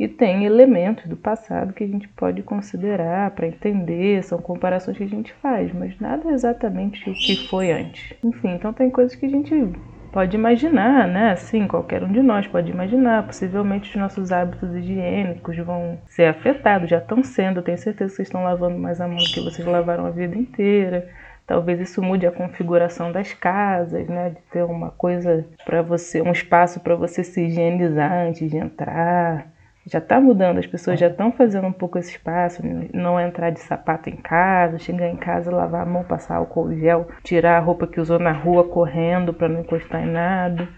e 0.00 0.08
tem 0.08 0.46
elementos 0.46 1.06
do 1.06 1.14
passado 1.14 1.74
que 1.74 1.84
a 1.84 1.86
gente 1.86 2.08
pode 2.08 2.42
considerar 2.42 3.32
para 3.32 3.46
entender, 3.46 4.24
são 4.24 4.38
comparações 4.38 4.96
que 4.96 5.04
a 5.04 5.06
gente 5.06 5.30
faz, 5.34 5.70
mas 5.74 5.94
nada 6.00 6.30
é 6.30 6.32
exatamente 6.32 7.10
o 7.10 7.12
que 7.12 7.46
foi 7.48 7.70
antes. 7.70 8.14
Enfim, 8.24 8.54
então 8.54 8.72
tem 8.72 8.88
coisas 8.88 9.14
que 9.14 9.26
a 9.26 9.28
gente 9.28 9.54
pode 10.10 10.34
imaginar, 10.34 11.06
né? 11.06 11.32
Assim, 11.32 11.68
qualquer 11.68 12.02
um 12.02 12.10
de 12.10 12.22
nós 12.22 12.46
pode 12.46 12.70
imaginar. 12.70 13.26
Possivelmente 13.26 13.90
os 13.90 13.96
nossos 13.96 14.32
hábitos 14.32 14.74
higiênicos 14.74 15.58
vão 15.58 15.98
ser 16.06 16.28
afetados, 16.28 16.88
já 16.88 16.96
estão 16.96 17.22
sendo. 17.22 17.60
Tenho 17.60 17.76
certeza 17.76 18.08
que 18.08 18.16
vocês 18.16 18.28
estão 18.28 18.42
lavando 18.42 18.78
mais 18.78 19.02
a 19.02 19.06
mão 19.06 19.18
do 19.18 19.24
que 19.24 19.44
vocês 19.44 19.68
lavaram 19.68 20.06
a 20.06 20.10
vida 20.10 20.34
inteira. 20.34 21.10
Talvez 21.46 21.78
isso 21.78 22.02
mude 22.02 22.26
a 22.26 22.32
configuração 22.32 23.12
das 23.12 23.34
casas, 23.34 24.08
né? 24.08 24.30
De 24.30 24.40
ter 24.50 24.64
uma 24.64 24.92
coisa 24.92 25.44
para 25.66 25.82
você, 25.82 26.22
um 26.22 26.32
espaço 26.32 26.80
para 26.80 26.94
você 26.94 27.22
se 27.22 27.42
higienizar 27.42 28.10
antes 28.10 28.50
de 28.50 28.56
entrar 28.56 29.59
já 29.86 29.98
está 29.98 30.20
mudando, 30.20 30.58
as 30.58 30.66
pessoas 30.66 31.00
já 31.00 31.08
estão 31.08 31.32
fazendo 31.32 31.66
um 31.66 31.72
pouco 31.72 31.98
esse 31.98 32.10
espaço, 32.10 32.62
não 32.92 33.18
entrar 33.18 33.50
de 33.50 33.60
sapato 33.60 34.10
em 34.10 34.16
casa, 34.16 34.78
chegar 34.78 35.08
em 35.08 35.16
casa, 35.16 35.50
lavar 35.50 35.82
a 35.82 35.86
mão, 35.86 36.04
passar 36.04 36.36
álcool 36.36 36.74
gel, 36.74 37.08
tirar 37.22 37.56
a 37.56 37.60
roupa 37.60 37.86
que 37.86 38.00
usou 38.00 38.18
na 38.18 38.32
rua 38.32 38.64
correndo 38.64 39.32
para 39.32 39.48
não 39.48 39.60
encostar 39.60 40.02
em 40.02 40.10
nada. 40.10 40.68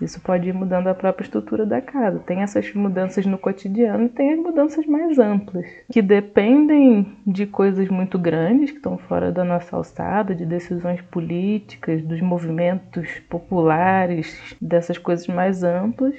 Isso 0.00 0.20
pode 0.20 0.48
ir 0.48 0.52
mudando 0.52 0.88
a 0.88 0.94
própria 0.94 1.24
estrutura 1.24 1.64
da 1.64 1.80
casa. 1.80 2.18
Tem 2.20 2.42
essas 2.42 2.72
mudanças 2.74 3.24
no 3.24 3.38
cotidiano 3.38 4.06
e 4.06 4.08
tem 4.08 4.32
as 4.32 4.38
mudanças 4.38 4.84
mais 4.84 5.16
amplas, 5.18 5.66
que 5.92 6.02
dependem 6.02 7.16
de 7.24 7.46
coisas 7.46 7.88
muito 7.88 8.18
grandes 8.18 8.72
que 8.72 8.78
estão 8.78 8.98
fora 8.98 9.30
da 9.30 9.44
nossa 9.44 9.76
alçada, 9.76 10.34
de 10.34 10.44
decisões 10.44 11.00
políticas, 11.02 12.02
dos 12.02 12.20
movimentos 12.20 13.20
populares, 13.28 14.56
dessas 14.60 14.98
coisas 14.98 15.28
mais 15.28 15.62
amplas, 15.62 16.16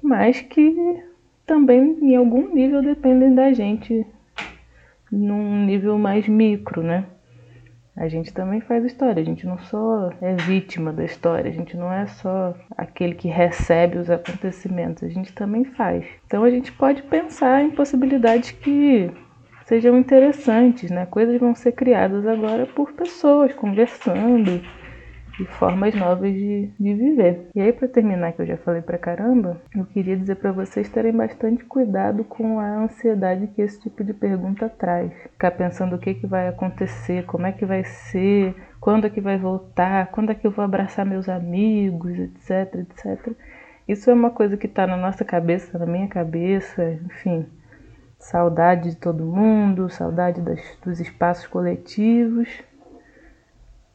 mas 0.00 0.40
que 0.40 1.02
também 1.46 1.98
em 2.02 2.16
algum 2.16 2.54
nível 2.54 2.82
dependem 2.82 3.34
da 3.34 3.52
gente 3.52 4.06
num 5.10 5.64
nível 5.64 5.98
mais 5.98 6.26
micro, 6.26 6.82
né? 6.82 7.06
A 7.96 8.08
gente 8.08 8.32
também 8.34 8.60
faz 8.60 8.84
história, 8.84 9.22
a 9.22 9.24
gente 9.24 9.46
não 9.46 9.56
só 9.56 10.10
é 10.20 10.34
vítima 10.34 10.92
da 10.92 11.04
história, 11.04 11.48
a 11.48 11.54
gente 11.54 11.76
não 11.76 11.92
é 11.92 12.06
só 12.06 12.52
aquele 12.76 13.14
que 13.14 13.28
recebe 13.28 13.98
os 13.98 14.10
acontecimentos, 14.10 15.04
a 15.04 15.08
gente 15.08 15.32
também 15.32 15.64
faz. 15.64 16.04
Então 16.26 16.42
a 16.42 16.50
gente 16.50 16.72
pode 16.72 17.04
pensar 17.04 17.62
em 17.62 17.70
possibilidades 17.70 18.50
que 18.50 19.08
sejam 19.64 19.96
interessantes, 19.96 20.90
né? 20.90 21.06
Coisas 21.06 21.38
vão 21.38 21.54
ser 21.54 21.70
criadas 21.72 22.26
agora 22.26 22.66
por 22.66 22.92
pessoas 22.92 23.52
conversando 23.52 24.60
e 25.40 25.44
formas 25.44 25.94
novas 25.94 26.32
de, 26.32 26.70
de 26.78 26.94
viver. 26.94 27.48
E 27.54 27.60
aí, 27.60 27.72
para 27.72 27.88
terminar, 27.88 28.32
que 28.32 28.42
eu 28.42 28.46
já 28.46 28.56
falei 28.58 28.82
pra 28.82 28.98
caramba, 28.98 29.60
eu 29.74 29.84
queria 29.86 30.16
dizer 30.16 30.36
para 30.36 30.52
vocês 30.52 30.88
terem 30.88 31.12
bastante 31.12 31.64
cuidado 31.64 32.24
com 32.24 32.60
a 32.60 32.84
ansiedade 32.84 33.48
que 33.48 33.62
esse 33.62 33.80
tipo 33.80 34.04
de 34.04 34.12
pergunta 34.12 34.68
traz. 34.68 35.12
Ficar 35.32 35.50
pensando 35.52 35.96
o 35.96 35.98
que, 35.98 36.14
que 36.14 36.26
vai 36.26 36.48
acontecer, 36.48 37.24
como 37.26 37.46
é 37.46 37.52
que 37.52 37.66
vai 37.66 37.84
ser, 37.84 38.54
quando 38.80 39.06
é 39.06 39.10
que 39.10 39.20
vai 39.20 39.38
voltar, 39.38 40.08
quando 40.08 40.30
é 40.30 40.34
que 40.34 40.46
eu 40.46 40.50
vou 40.50 40.64
abraçar 40.64 41.04
meus 41.04 41.28
amigos, 41.28 42.18
etc, 42.18 42.74
etc. 42.76 43.32
Isso 43.88 44.10
é 44.10 44.14
uma 44.14 44.30
coisa 44.30 44.56
que 44.56 44.66
está 44.66 44.86
na 44.86 44.96
nossa 44.96 45.24
cabeça, 45.24 45.78
na 45.78 45.86
minha 45.86 46.08
cabeça, 46.08 46.98
enfim. 47.04 47.46
Saudade 48.18 48.90
de 48.90 48.96
todo 48.96 49.24
mundo, 49.24 49.90
saudade 49.90 50.40
das, 50.40 50.60
dos 50.82 51.00
espaços 51.00 51.46
coletivos 51.46 52.48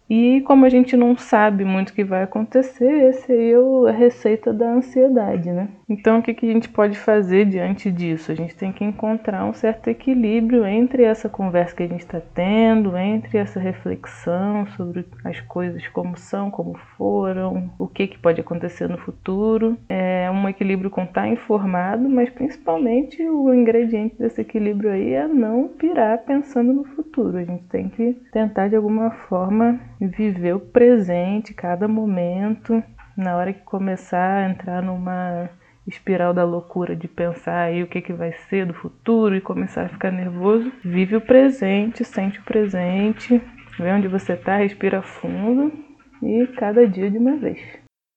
e 0.10 0.42
como 0.42 0.66
a 0.66 0.70
gente 0.70 0.98
não 0.98 1.16
sabe 1.16 1.64
muito 1.64 1.90
o 1.90 1.94
que 1.94 2.04
vai 2.04 2.24
acontecer, 2.24 3.10
esse 3.10 3.32
aí 3.32 3.52
é 3.52 3.90
a 3.90 3.92
receita 3.92 4.52
da 4.52 4.72
ansiedade, 4.72 5.52
né? 5.52 5.70
Então 5.88 6.18
o 6.20 6.22
que, 6.22 6.34
que 6.34 6.50
a 6.50 6.54
gente 6.54 6.68
pode 6.68 6.98
fazer 6.98 7.46
diante 7.46 7.92
disso? 7.92 8.32
A 8.32 8.36
gente 8.36 8.56
tem 8.56 8.72
que 8.72 8.84
encontrar 8.84 9.46
um 9.46 9.54
certo 9.54 9.88
equilíbrio 9.88 10.66
entre 10.66 11.04
essa 11.04 11.30
conversa 11.30 11.76
que 11.76 11.84
a 11.84 11.88
gente 11.88 12.02
está 12.02 12.20
tendo, 12.20 12.98
entre 12.98 13.38
essa 13.38 13.60
reflexão 13.60 14.66
sobre 14.76 15.06
as 15.24 15.40
coisas 15.42 15.88
como 15.90 16.18
são, 16.18 16.50
como 16.50 16.76
foram, 16.98 17.72
o 17.78 17.88
que, 17.88 18.08
que 18.08 18.18
pode 18.18 18.42
acontecer 18.42 18.88
no 18.90 18.98
futuro. 18.98 19.78
É 19.88 20.30
um 20.32 20.50
equilíbrio 20.50 20.90
com 20.90 21.04
estar 21.04 21.22
tá 21.22 21.28
informado, 21.28 22.10
mas 22.10 22.30
principalmente 22.30 23.22
o 23.28 23.54
ingrediente 23.54 24.16
desse 24.18 24.42
equilíbrio 24.42 24.92
aí 24.92 25.14
é 25.14 25.28
não 25.28 25.68
pirar 25.68 26.20
pensando 26.20 26.74
no 26.74 26.84
futuro. 26.84 27.38
A 27.38 27.44
gente 27.44 27.64
tem 27.66 27.90
que 27.90 28.14
tentar 28.32 28.70
de 28.70 28.76
alguma 28.76 29.12
forma 29.12 29.80
viver 30.08 30.56
o 30.56 30.60
presente, 30.60 31.54
cada 31.54 31.88
momento. 31.88 32.82
Na 33.18 33.36
hora 33.36 33.54
que 33.54 33.62
começar 33.64 34.46
a 34.46 34.50
entrar 34.50 34.82
numa 34.82 35.50
espiral 35.86 36.34
da 36.34 36.44
loucura 36.44 36.96
de 36.96 37.08
pensar 37.08 37.64
aí 37.64 37.84
o 37.84 37.88
que, 37.88 38.02
que 38.02 38.14
vai 38.14 38.32
ser 38.48 38.66
do 38.66 38.74
futuro 38.74 39.36
e 39.36 39.42
começar 39.42 39.86
a 39.86 39.90
ficar 39.90 40.12
nervoso, 40.12 40.72
vive 40.84 41.16
o 41.16 41.22
presente, 41.22 42.06
sente 42.06 42.40
o 42.40 42.44
presente, 42.44 43.42
vê 43.78 43.92
onde 43.92 44.08
você 44.08 44.34
está, 44.34 44.58
respira 44.58 45.02
fundo 45.02 45.74
e 46.22 46.48
cada 46.58 46.88
dia 46.88 47.10
de 47.10 47.18
uma 47.18 47.36
vez. 47.38 47.60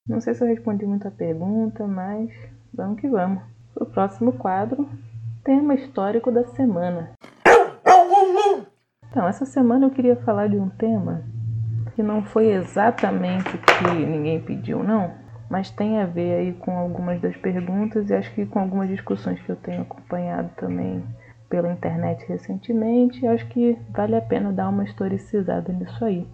Não 0.06 0.20
sei 0.20 0.34
se 0.34 0.44
eu 0.44 0.48
respondi 0.48 0.84
muita 0.84 1.10
pergunta, 1.10 1.86
mas 1.86 2.30
vamos 2.74 3.00
que 3.00 3.08
vamos. 3.08 3.42
O 3.74 3.86
próximo 3.86 4.32
quadro, 4.32 4.88
tema 5.42 5.74
histórico 5.74 6.30
da 6.30 6.44
semana. 6.48 7.12
Então, 9.10 9.28
essa 9.28 9.44
semana 9.44 9.86
eu 9.86 9.90
queria 9.90 10.16
falar 10.16 10.48
de 10.48 10.56
um 10.56 10.68
tema 10.68 11.22
que 11.94 12.02
não 12.02 12.22
foi 12.22 12.48
exatamente 12.48 13.48
o 13.48 13.58
que 13.58 14.06
ninguém 14.06 14.40
pediu, 14.40 14.82
não, 14.82 15.12
mas 15.50 15.70
tem 15.70 15.98
a 15.98 16.06
ver 16.06 16.34
aí 16.34 16.52
com 16.54 16.76
algumas 16.76 17.20
das 17.20 17.36
perguntas 17.36 18.08
e 18.08 18.14
acho 18.14 18.32
que 18.34 18.46
com 18.46 18.58
algumas 18.58 18.88
discussões 18.88 19.40
que 19.42 19.50
eu 19.50 19.56
tenho 19.56 19.82
acompanhado 19.82 20.50
também 20.56 21.04
pela 21.50 21.70
internet 21.70 22.24
recentemente, 22.26 23.26
acho 23.26 23.46
que 23.48 23.76
vale 23.90 24.16
a 24.16 24.22
pena 24.22 24.50
dar 24.50 24.70
uma 24.70 24.84
historicizada 24.84 25.70
nisso 25.70 26.02
aí. 26.02 26.26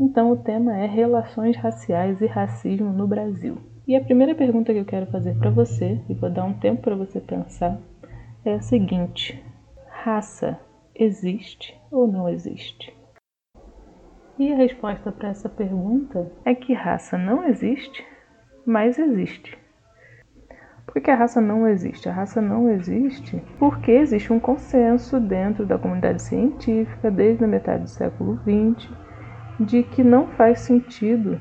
Então 0.00 0.30
o 0.30 0.36
tema 0.36 0.76
é 0.76 0.86
relações 0.86 1.56
raciais 1.56 2.20
e 2.20 2.26
racismo 2.26 2.92
no 2.92 3.06
Brasil. 3.06 3.58
E 3.86 3.94
a 3.96 4.00
primeira 4.00 4.34
pergunta 4.34 4.72
que 4.72 4.78
eu 4.78 4.84
quero 4.84 5.06
fazer 5.06 5.34
para 5.36 5.50
você, 5.50 6.00
e 6.08 6.14
vou 6.14 6.30
dar 6.30 6.44
um 6.44 6.54
tempo 6.54 6.82
para 6.82 6.96
você 6.96 7.20
pensar, 7.20 7.78
é 8.44 8.54
a 8.54 8.60
seguinte: 8.60 9.44
raça 9.88 10.58
existe 10.94 11.76
ou 11.90 12.06
não 12.06 12.28
existe? 12.28 12.96
E 14.38 14.52
a 14.52 14.56
resposta 14.56 15.12
para 15.12 15.28
essa 15.28 15.48
pergunta 15.48 16.30
é 16.44 16.54
que 16.54 16.72
raça 16.72 17.16
não 17.16 17.46
existe, 17.46 18.04
mas 18.66 18.98
existe. 18.98 19.56
Por 20.86 21.00
que 21.00 21.10
a 21.10 21.14
raça 21.14 21.40
não 21.40 21.68
existe? 21.68 22.08
A 22.08 22.12
raça 22.12 22.40
não 22.40 22.68
existe 22.70 23.42
porque 23.58 23.92
existe 23.92 24.32
um 24.32 24.40
consenso 24.40 25.20
dentro 25.20 25.64
da 25.64 25.78
comunidade 25.78 26.22
científica 26.22 27.10
desde 27.10 27.44
a 27.44 27.48
metade 27.48 27.84
do 27.84 27.88
século 27.88 28.38
XX 28.38 28.90
de 29.60 29.82
que 29.84 30.02
não 30.02 30.26
faz 30.28 30.60
sentido 30.60 31.40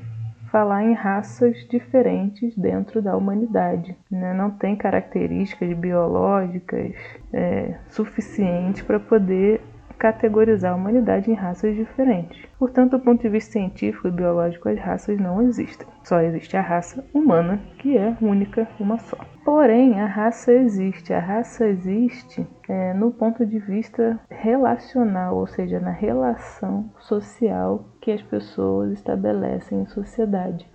falar 0.51 0.83
em 0.83 0.93
raças 0.93 1.67
diferentes 1.67 2.55
dentro 2.55 3.01
da 3.01 3.17
humanidade. 3.17 3.97
Né? 4.09 4.35
Não 4.35 4.51
tem 4.51 4.75
características 4.75 5.75
biológicas 5.75 6.93
é, 7.33 7.75
suficientes 7.89 8.83
para 8.83 8.99
poder 8.99 9.61
categorizar 9.97 10.73
a 10.73 10.75
humanidade 10.75 11.29
em 11.29 11.33
raças 11.33 11.75
diferentes. 11.75 12.45
Portanto, 12.57 12.91
do 12.91 12.99
ponto 12.99 13.21
de 13.21 13.29
vista 13.29 13.53
científico 13.53 14.07
e 14.07 14.11
biológico, 14.11 14.69
as 14.69 14.79
raças 14.79 15.19
não 15.19 15.41
existem. 15.41 15.87
Só 16.03 16.21
existe 16.21 16.57
a 16.57 16.61
raça 16.61 17.05
humana, 17.13 17.59
que 17.79 17.97
é 17.97 18.15
única, 18.21 18.67
uma 18.79 18.97
só. 18.99 19.17
Porém, 19.43 19.99
a 19.99 20.05
raça 20.05 20.51
existe. 20.51 21.13
A 21.13 21.19
raça 21.19 21.67
existe 21.67 22.45
é, 22.67 22.93
no 22.93 23.11
ponto 23.11 23.45
de 23.45 23.59
vista 23.59 24.19
relacional, 24.29 25.37
ou 25.37 25.47
seja, 25.47 25.79
na 25.79 25.91
relação 25.91 26.89
social 26.99 27.85
que 28.01 28.11
as 28.11 28.21
pessoas 28.21 28.91
estabelecem 28.91 29.81
em 29.81 29.85
sociedade. 29.87 30.67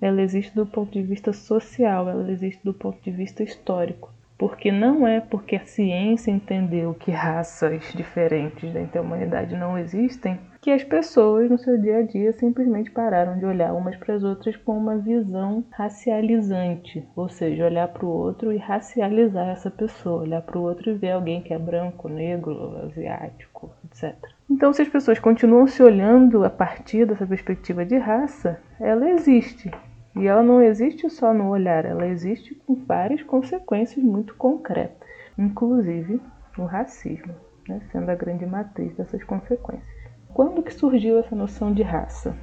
Ela 0.00 0.22
existe 0.22 0.54
do 0.54 0.66
ponto 0.66 0.92
de 0.92 1.02
vista 1.02 1.32
social, 1.32 2.08
ela 2.08 2.30
existe 2.30 2.64
do 2.64 2.72
ponto 2.72 3.00
de 3.02 3.10
vista 3.10 3.42
histórico 3.42 4.10
porque 4.40 4.72
não 4.72 5.06
é 5.06 5.20
porque 5.20 5.56
a 5.56 5.66
ciência 5.66 6.30
entendeu 6.30 6.94
que 6.94 7.10
raças 7.10 7.92
diferentes 7.94 8.72
da 8.90 9.02
humanidade 9.02 9.54
não 9.54 9.76
existem 9.76 10.40
que 10.62 10.70
as 10.70 10.82
pessoas 10.82 11.50
no 11.50 11.58
seu 11.58 11.78
dia 11.78 11.98
a 11.98 12.02
dia 12.02 12.32
simplesmente 12.32 12.90
pararam 12.90 13.38
de 13.38 13.44
olhar 13.44 13.74
umas 13.74 13.96
para 13.96 14.14
as 14.14 14.22
outras 14.22 14.56
com 14.56 14.78
uma 14.78 14.96
visão 14.96 15.62
racializante, 15.70 17.06
ou 17.14 17.28
seja, 17.28 17.66
olhar 17.66 17.88
para 17.88 18.06
o 18.06 18.08
outro 18.08 18.50
e 18.50 18.56
racializar 18.56 19.48
essa 19.48 19.70
pessoa, 19.70 20.22
olhar 20.22 20.40
para 20.40 20.58
o 20.58 20.62
outro 20.62 20.90
e 20.90 20.94
ver 20.94 21.12
alguém 21.12 21.42
que 21.42 21.52
é 21.52 21.58
branco, 21.58 22.08
negro, 22.08 22.78
asiático, 22.86 23.70
etc. 23.84 24.14
Então, 24.50 24.72
se 24.72 24.80
as 24.80 24.88
pessoas 24.88 25.18
continuam 25.18 25.66
se 25.66 25.82
olhando 25.82 26.44
a 26.44 26.50
partir 26.50 27.06
dessa 27.06 27.26
perspectiva 27.26 27.84
de 27.84 27.98
raça, 27.98 28.58
ela 28.80 29.10
existe. 29.10 29.70
E 30.16 30.26
ela 30.26 30.42
não 30.42 30.60
existe 30.60 31.08
só 31.08 31.32
no 31.32 31.48
olhar, 31.48 31.84
ela 31.84 32.06
existe 32.06 32.54
com 32.54 32.74
várias 32.74 33.22
consequências 33.22 34.04
muito 34.04 34.34
concretas, 34.34 35.08
inclusive 35.38 36.20
o 36.58 36.64
racismo, 36.64 37.34
né, 37.68 37.80
sendo 37.92 38.10
a 38.10 38.14
grande 38.14 38.44
matriz 38.44 38.94
dessas 38.96 39.22
consequências. 39.22 39.88
Quando 40.34 40.62
que 40.62 40.74
surgiu 40.74 41.18
essa 41.18 41.34
noção 41.34 41.72
de 41.72 41.82
raça? 41.82 42.36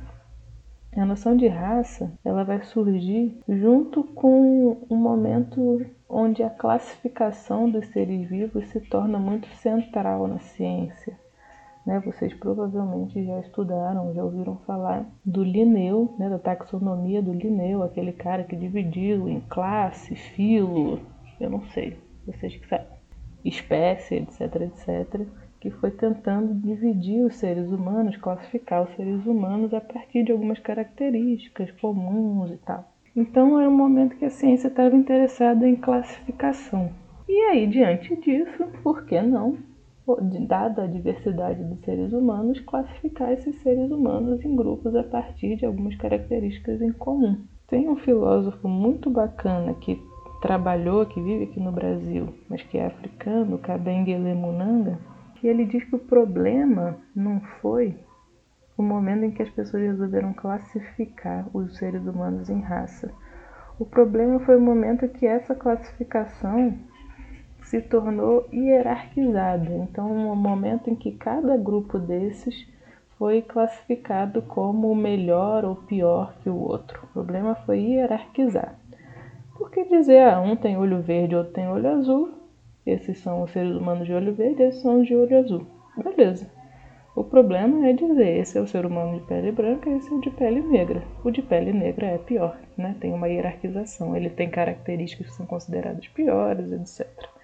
A 0.96 1.06
noção 1.06 1.38
de 1.38 1.48
raça 1.48 2.12
ela 2.26 2.44
vai 2.44 2.62
surgir 2.64 3.40
junto 3.48 4.04
com 4.04 4.78
um 4.90 4.96
momento 4.96 5.86
onde 6.10 6.42
a 6.42 6.50
classificação 6.50 7.70
dos 7.70 7.86
seres 7.90 8.28
vivos 8.28 8.68
se 8.70 8.80
torna 8.80 9.20
muito 9.20 9.48
central 9.58 10.28
na 10.28 10.40
ciência. 10.40 11.16
Né? 11.88 12.02
Vocês 12.02 12.34
provavelmente 12.34 13.24
já 13.24 13.40
estudaram, 13.40 14.14
já 14.14 14.22
ouviram 14.22 14.58
falar 14.68 15.06
do 15.24 15.42
Linneu, 15.42 16.14
né? 16.20 16.30
da 16.30 16.38
taxonomia 16.38 17.22
do 17.22 17.32
Linneu, 17.32 17.82
aquele 17.82 18.12
cara 18.12 18.44
que 18.44 18.58
dividiu 18.58 19.30
em 19.30 19.40
classe, 19.50 20.14
filo, 20.14 21.00
eu 21.40 21.50
não 21.50 21.64
sei, 21.68 21.98
vocês 22.26 22.58
que 22.58 22.68
sabem, 22.68 22.88
espécie, 23.46 24.16
etc, 24.16 24.42
etc, 24.64 25.22
que 25.62 25.72
foi 25.72 25.90
tentando 25.92 26.54
dividir 26.56 27.24
os 27.24 27.38
seres 27.38 27.72
humanos, 27.72 28.18
classificar 28.18 28.84
os 28.84 28.94
seres 28.98 29.26
humanos 29.26 29.74
a 29.74 29.80
partir 29.80 30.26
de 30.26 30.34
algumas 30.34 30.60
características 30.60 31.72
comuns 31.72 32.52
e 32.52 32.58
tal. 32.58 32.84
Então 33.16 33.58
era 33.58 33.70
um 33.70 33.78
momento 33.78 34.18
que 34.18 34.26
a 34.26 34.30
ciência 34.30 34.68
estava 34.68 34.94
interessada 34.94 35.66
em 35.66 35.78
classificação. 35.78 36.92
E 37.30 37.42
aí, 37.46 37.66
diante 37.66 38.14
disso, 38.18 38.68
por 38.84 39.06
que 39.06 39.22
não 39.22 39.58
dada 40.48 40.84
a 40.84 40.88
diversidade 40.88 41.64
dos 41.64 41.80
seres 41.82 42.14
humanos, 42.14 42.60
classificar 42.62 43.32
esses 43.34 43.56
seres 43.58 43.92
humanos 43.92 44.44
em 44.44 44.56
grupos 44.56 44.96
a 44.96 45.04
partir 45.04 45.58
de 45.58 45.66
algumas 45.66 45.96
características 45.96 46.82
em 46.82 46.94
comum. 46.94 47.44
Tem 47.68 47.90
um 47.90 47.98
filósofo 47.98 48.68
muito 48.68 49.10
bacana 49.10 49.74
que 49.74 50.02
trabalhou, 50.42 51.06
que 51.06 51.22
vive 51.22 51.46
aqui 51.46 51.60
no 51.60 51.72
Brasil, 51.72 52.34
mas 52.50 52.64
que 52.64 52.78
é 52.78 52.86
africano, 52.86 53.58
Kabengele 53.58 54.34
Munanga, 54.34 54.98
que 55.36 55.48
ele 55.48 55.66
diz 55.66 55.84
que 55.84 55.96
o 55.96 56.00
problema 56.00 56.98
não 57.16 57.42
foi 57.62 57.98
o 58.78 58.84
momento 58.84 59.26
em 59.26 59.32
que 59.32 59.42
as 59.42 59.50
pessoas 59.50 59.84
resolveram 59.84 60.34
classificar 60.34 61.50
os 61.54 61.78
seres 61.78 62.06
humanos 62.06 62.50
em 62.50 62.62
raça. 62.62 63.12
O 63.80 63.86
problema 63.86 64.40
foi 64.40 64.56
o 64.56 64.62
momento 64.62 65.08
que 65.10 65.26
essa 65.26 65.54
classificação 65.54 66.78
se 67.70 67.82
tornou 67.82 68.48
hierarquizada. 68.52 69.70
Então, 69.74 70.10
um 70.10 70.36
momento 70.36 70.90
em 70.90 70.96
que 70.96 71.12
cada 71.12 71.58
grupo 71.58 72.00
desses 72.00 72.66
foi 73.18 73.42
classificado 73.42 74.42
como 74.42 74.96
melhor 74.96 75.66
ou 75.66 75.76
pior 75.76 76.34
que 76.42 76.50
o 76.50 76.56
outro. 76.56 77.04
O 77.04 77.08
problema 77.08 77.56
foi 77.56 77.80
hierarquizar. 77.80 78.76
Porque 79.58 79.84
dizer, 79.84 80.30
ah, 80.30 80.40
um 80.40 80.56
tem 80.56 80.78
olho 80.78 81.02
verde, 81.02 81.36
outro 81.36 81.54
tem 81.54 81.68
olho 81.68 81.90
azul, 81.90 82.30
esses 82.86 83.18
são 83.18 83.42
os 83.42 83.52
seres 83.52 83.76
humanos 83.76 84.06
de 84.06 84.14
olho 84.14 84.34
verde, 84.34 84.64
esses 84.64 84.82
são 84.82 85.02
os 85.02 85.08
de 85.08 85.16
olho 85.16 85.38
azul. 85.38 85.68
Beleza. 85.98 86.50
O 87.16 87.24
problema 87.24 87.88
é 87.88 87.94
dizer, 87.94 88.38
esse 88.38 88.58
é 88.58 88.62
o 88.62 88.68
ser 88.68 88.86
humano 88.86 89.20
de 89.20 89.26
pele 89.26 89.52
branca, 89.52 89.90
esse 89.90 90.10
é 90.10 90.16
o 90.16 90.22
de 90.22 90.30
pele 90.30 90.62
negra. 90.62 91.04
O 91.24 91.32
de 91.32 91.42
pele 91.42 91.74
negra 91.74 92.06
é 92.06 92.18
pior, 92.20 92.56
né? 92.78 92.96
Tem 93.02 93.12
uma 93.12 93.28
hierarquização, 93.28 94.16
ele 94.16 94.30
tem 94.30 94.50
características 94.50 95.28
que 95.28 95.34
são 95.34 95.46
consideradas 95.46 96.08
piores, 96.08 96.72
etc. 96.72 97.37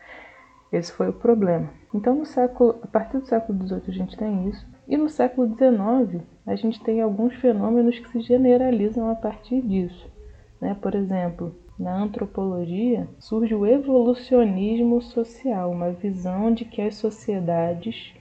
Esse 0.74 0.92
foi 0.92 1.10
o 1.10 1.14
problema. 1.14 1.70
Então, 1.94 2.16
no 2.16 2.26
século, 2.26 2.80
a 2.82 2.88
partir 2.88 3.20
do 3.20 3.28
século 3.28 3.60
XVIII 3.68 3.84
a 3.88 3.92
gente 3.92 4.18
tem 4.18 4.50
isso. 4.50 4.66
E 4.88 4.98
no 4.98 5.08
século 5.08 5.48
XIX 5.48 6.24
a 6.48 6.56
gente 6.56 6.84
tem 6.84 7.00
alguns 7.00 7.36
fenômenos 7.36 8.00
que 8.00 8.10
se 8.10 8.22
generalizam 8.22 9.08
a 9.08 9.14
partir 9.14 9.62
disso. 9.62 10.12
Né? 10.60 10.76
Por 10.82 10.96
exemplo, 10.96 11.56
na 11.78 11.96
antropologia 12.02 13.08
surge 13.20 13.54
o 13.54 13.68
evolucionismo 13.68 15.00
social, 15.00 15.70
uma 15.70 15.92
visão 15.92 16.52
de 16.52 16.66
que 16.66 16.82
as 16.82 16.96
sociedades, 16.96 18.12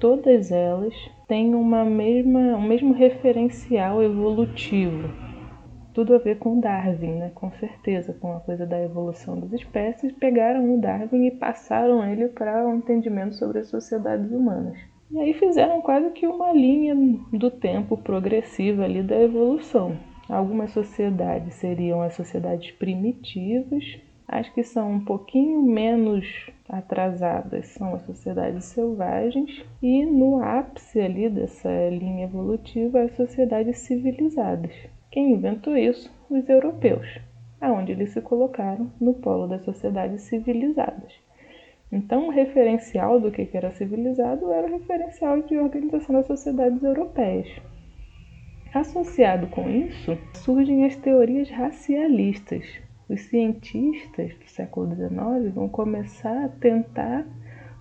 todas 0.00 0.50
elas, 0.50 0.94
têm 1.28 1.54
uma 1.54 1.84
mesma, 1.84 2.56
um 2.56 2.66
mesmo 2.66 2.94
referencial 2.94 4.02
evolutivo, 4.02 5.12
tudo 5.98 6.14
a 6.14 6.18
ver 6.18 6.38
com 6.38 6.60
Darwin, 6.60 7.16
né? 7.16 7.32
com 7.34 7.50
certeza, 7.50 8.12
com 8.12 8.32
a 8.32 8.38
coisa 8.38 8.64
da 8.64 8.80
evolução 8.80 9.36
das 9.40 9.52
espécies, 9.52 10.12
pegaram 10.12 10.72
o 10.72 10.80
Darwin 10.80 11.26
e 11.26 11.32
passaram 11.32 12.08
ele 12.08 12.28
para 12.28 12.64
um 12.64 12.76
entendimento 12.76 13.34
sobre 13.34 13.58
as 13.58 13.66
sociedades 13.66 14.30
humanas. 14.30 14.78
E 15.10 15.18
aí 15.18 15.34
fizeram 15.34 15.80
quase 15.80 16.10
que 16.10 16.24
uma 16.24 16.52
linha 16.52 16.94
do 17.32 17.50
tempo 17.50 17.96
progressiva 17.96 18.84
ali 18.84 19.02
da 19.02 19.20
evolução. 19.20 19.96
Algumas 20.28 20.70
sociedades 20.70 21.54
seriam 21.54 22.00
as 22.00 22.14
sociedades 22.14 22.70
primitivas, 22.70 23.82
as 24.28 24.48
que 24.48 24.62
são 24.62 24.92
um 24.92 25.04
pouquinho 25.04 25.60
menos 25.62 26.24
atrasadas 26.68 27.66
são 27.70 27.96
as 27.96 28.02
sociedades 28.02 28.66
selvagens 28.66 29.64
e 29.82 30.06
no 30.06 30.40
ápice 30.44 31.00
ali 31.00 31.28
dessa 31.28 31.68
linha 31.88 32.26
evolutiva 32.26 33.00
as 33.00 33.16
sociedades 33.16 33.78
civilizadas. 33.78 34.70
Quem 35.18 35.32
inventou 35.32 35.76
isso? 35.76 36.08
Os 36.30 36.48
europeus, 36.48 37.18
aonde 37.60 37.90
eles 37.90 38.10
se 38.10 38.20
colocaram 38.20 38.88
no 39.00 39.14
polo 39.14 39.48
das 39.48 39.64
sociedades 39.64 40.22
civilizadas. 40.22 41.12
Então, 41.90 42.28
o 42.28 42.30
referencial 42.30 43.18
do 43.18 43.32
que 43.32 43.50
era 43.52 43.72
civilizado 43.72 44.52
era 44.52 44.68
o 44.68 44.70
referencial 44.70 45.42
de 45.42 45.58
organização 45.58 46.14
das 46.14 46.28
sociedades 46.28 46.80
europeias. 46.84 47.48
Associado 48.72 49.48
com 49.48 49.68
isso, 49.68 50.16
surgem 50.34 50.84
as 50.84 50.94
teorias 50.94 51.50
racialistas. 51.50 52.64
Os 53.08 53.22
cientistas 53.22 54.32
do 54.36 54.48
século 54.48 54.94
XIX 54.94 55.52
vão 55.52 55.68
começar 55.68 56.44
a 56.44 56.48
tentar 56.48 57.26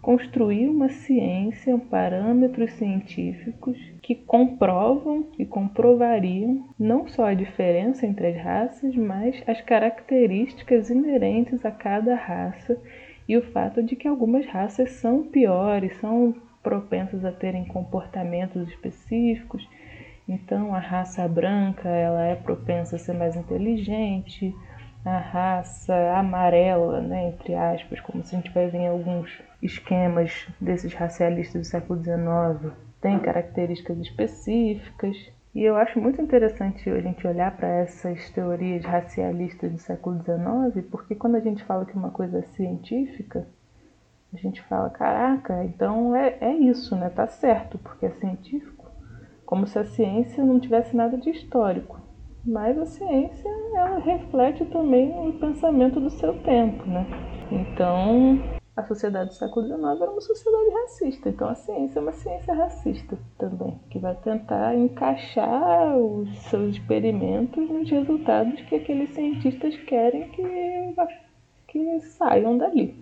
construir 0.07 0.69
uma 0.69 0.87
ciência, 0.87 1.77
parâmetros 1.77 2.71
científicos 2.75 3.77
que 4.01 4.15
comprovam 4.15 5.27
e 5.37 5.45
comprovariam 5.45 6.65
não 6.79 7.09
só 7.09 7.25
a 7.25 7.33
diferença 7.33 8.05
entre 8.05 8.27
as 8.27 8.41
raças, 8.41 8.95
mas 8.95 9.43
as 9.45 9.59
características 9.59 10.89
inerentes 10.89 11.65
a 11.65 11.71
cada 11.71 12.15
raça 12.15 12.81
e 13.27 13.35
o 13.35 13.41
fato 13.51 13.83
de 13.83 13.97
que 13.97 14.07
algumas 14.07 14.45
raças 14.45 14.91
são 14.91 15.23
piores, 15.23 15.97
são 15.97 16.33
propensas 16.63 17.25
a 17.25 17.31
terem 17.33 17.65
comportamentos 17.65 18.65
específicos. 18.69 19.67
Então, 20.25 20.73
a 20.73 20.79
raça 20.79 21.27
branca 21.27 21.89
ela 21.89 22.23
é 22.23 22.35
propensa 22.35 22.95
a 22.95 22.99
ser 22.99 23.13
mais 23.13 23.35
inteligente, 23.35 24.55
a 25.07 25.19
raça 25.19 25.93
amarela, 26.15 27.01
né, 27.01 27.29
entre 27.29 27.55
aspas, 27.55 27.99
como 28.01 28.21
a 28.21 28.25
gente 28.25 28.51
vai 28.51 28.67
ver 28.67 28.79
em 28.79 28.87
alguns 28.87 29.41
esquemas 29.61 30.47
desses 30.59 30.93
racialistas 30.93 31.61
do 31.61 31.65
século 31.65 32.03
XIX, 32.03 32.73
tem 33.01 33.17
características 33.19 33.97
específicas. 33.99 35.17
E 35.55 35.63
eu 35.63 35.75
acho 35.75 35.99
muito 35.99 36.21
interessante 36.21 36.89
a 36.89 37.01
gente 37.01 37.25
olhar 37.25 37.55
para 37.55 37.67
essas 37.67 38.29
teorias 38.31 38.83
racialistas 38.83 39.71
do 39.71 39.79
século 39.79 40.21
XIX, 40.21 40.85
porque 40.91 41.15
quando 41.15 41.35
a 41.35 41.39
gente 41.39 41.63
fala 41.63 41.85
que 41.85 41.97
uma 41.97 42.11
coisa 42.11 42.39
é 42.39 42.43
científica, 42.43 43.47
a 44.33 44.37
gente 44.37 44.61
fala, 44.63 44.89
caraca, 44.89 45.63
então 45.63 46.15
é, 46.15 46.37
é 46.41 46.53
isso, 46.53 46.95
né? 46.95 47.09
Tá 47.09 47.27
certo, 47.27 47.77
porque 47.77 48.05
é 48.05 48.11
científico. 48.11 48.91
Como 49.45 49.65
se 49.65 49.79
a 49.79 49.85
ciência 49.85 50.43
não 50.43 50.59
tivesse 50.59 50.95
nada 50.95 51.17
de 51.17 51.29
histórico. 51.29 52.06
Mas 52.47 52.77
a 52.77 52.85
ciência, 52.85 53.49
ela 53.75 53.99
reflete 53.99 54.63
também 54.65 55.11
o 55.11 55.33
pensamento 55.33 55.99
do 55.99 56.09
seu 56.09 56.33
tempo, 56.43 56.85
né? 56.85 57.05
Então, 57.51 58.41
a 58.73 58.83
sociedade 58.83 59.31
do 59.31 59.33
século 59.33 59.65
XIX 59.65 59.81
era 60.01 60.11
uma 60.11 60.21
sociedade 60.21 60.69
racista. 60.69 61.27
Então 61.27 61.49
a 61.49 61.55
ciência 61.55 61.99
é 61.99 62.01
uma 62.01 62.13
ciência 62.13 62.53
racista 62.53 63.17
também, 63.37 63.77
que 63.89 63.99
vai 63.99 64.15
tentar 64.15 64.75
encaixar 64.75 65.97
os 65.97 66.37
seus 66.43 66.75
experimentos 66.75 67.69
nos 67.69 67.89
resultados 67.89 68.61
que 68.61 68.75
aqueles 68.75 69.09
cientistas 69.09 69.75
querem 69.81 70.29
que, 70.29 70.43
que 71.67 71.99
saiam 71.99 72.57
dali. 72.57 72.95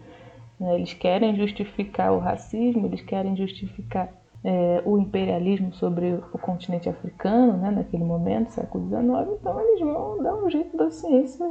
Eles 0.59 0.93
querem 0.93 1.35
justificar 1.35 2.13
o 2.13 2.19
racismo, 2.19 2.87
eles 2.87 3.01
querem 3.01 3.35
justificar 3.35 4.09
é, 4.45 4.81
o 4.85 4.99
imperialismo 4.99 5.73
sobre 5.73 6.13
o 6.31 6.37
continente 6.37 6.87
africano, 6.87 7.57
né, 7.57 7.71
naquele 7.71 8.03
momento, 8.03 8.51
século 8.51 8.87
XIX, 8.87 9.39
então 9.41 9.59
eles 9.59 9.79
vão 9.79 10.21
dar 10.21 10.35
um 10.35 10.49
jeito 10.49 10.77
da 10.77 10.91
ciência 10.91 11.45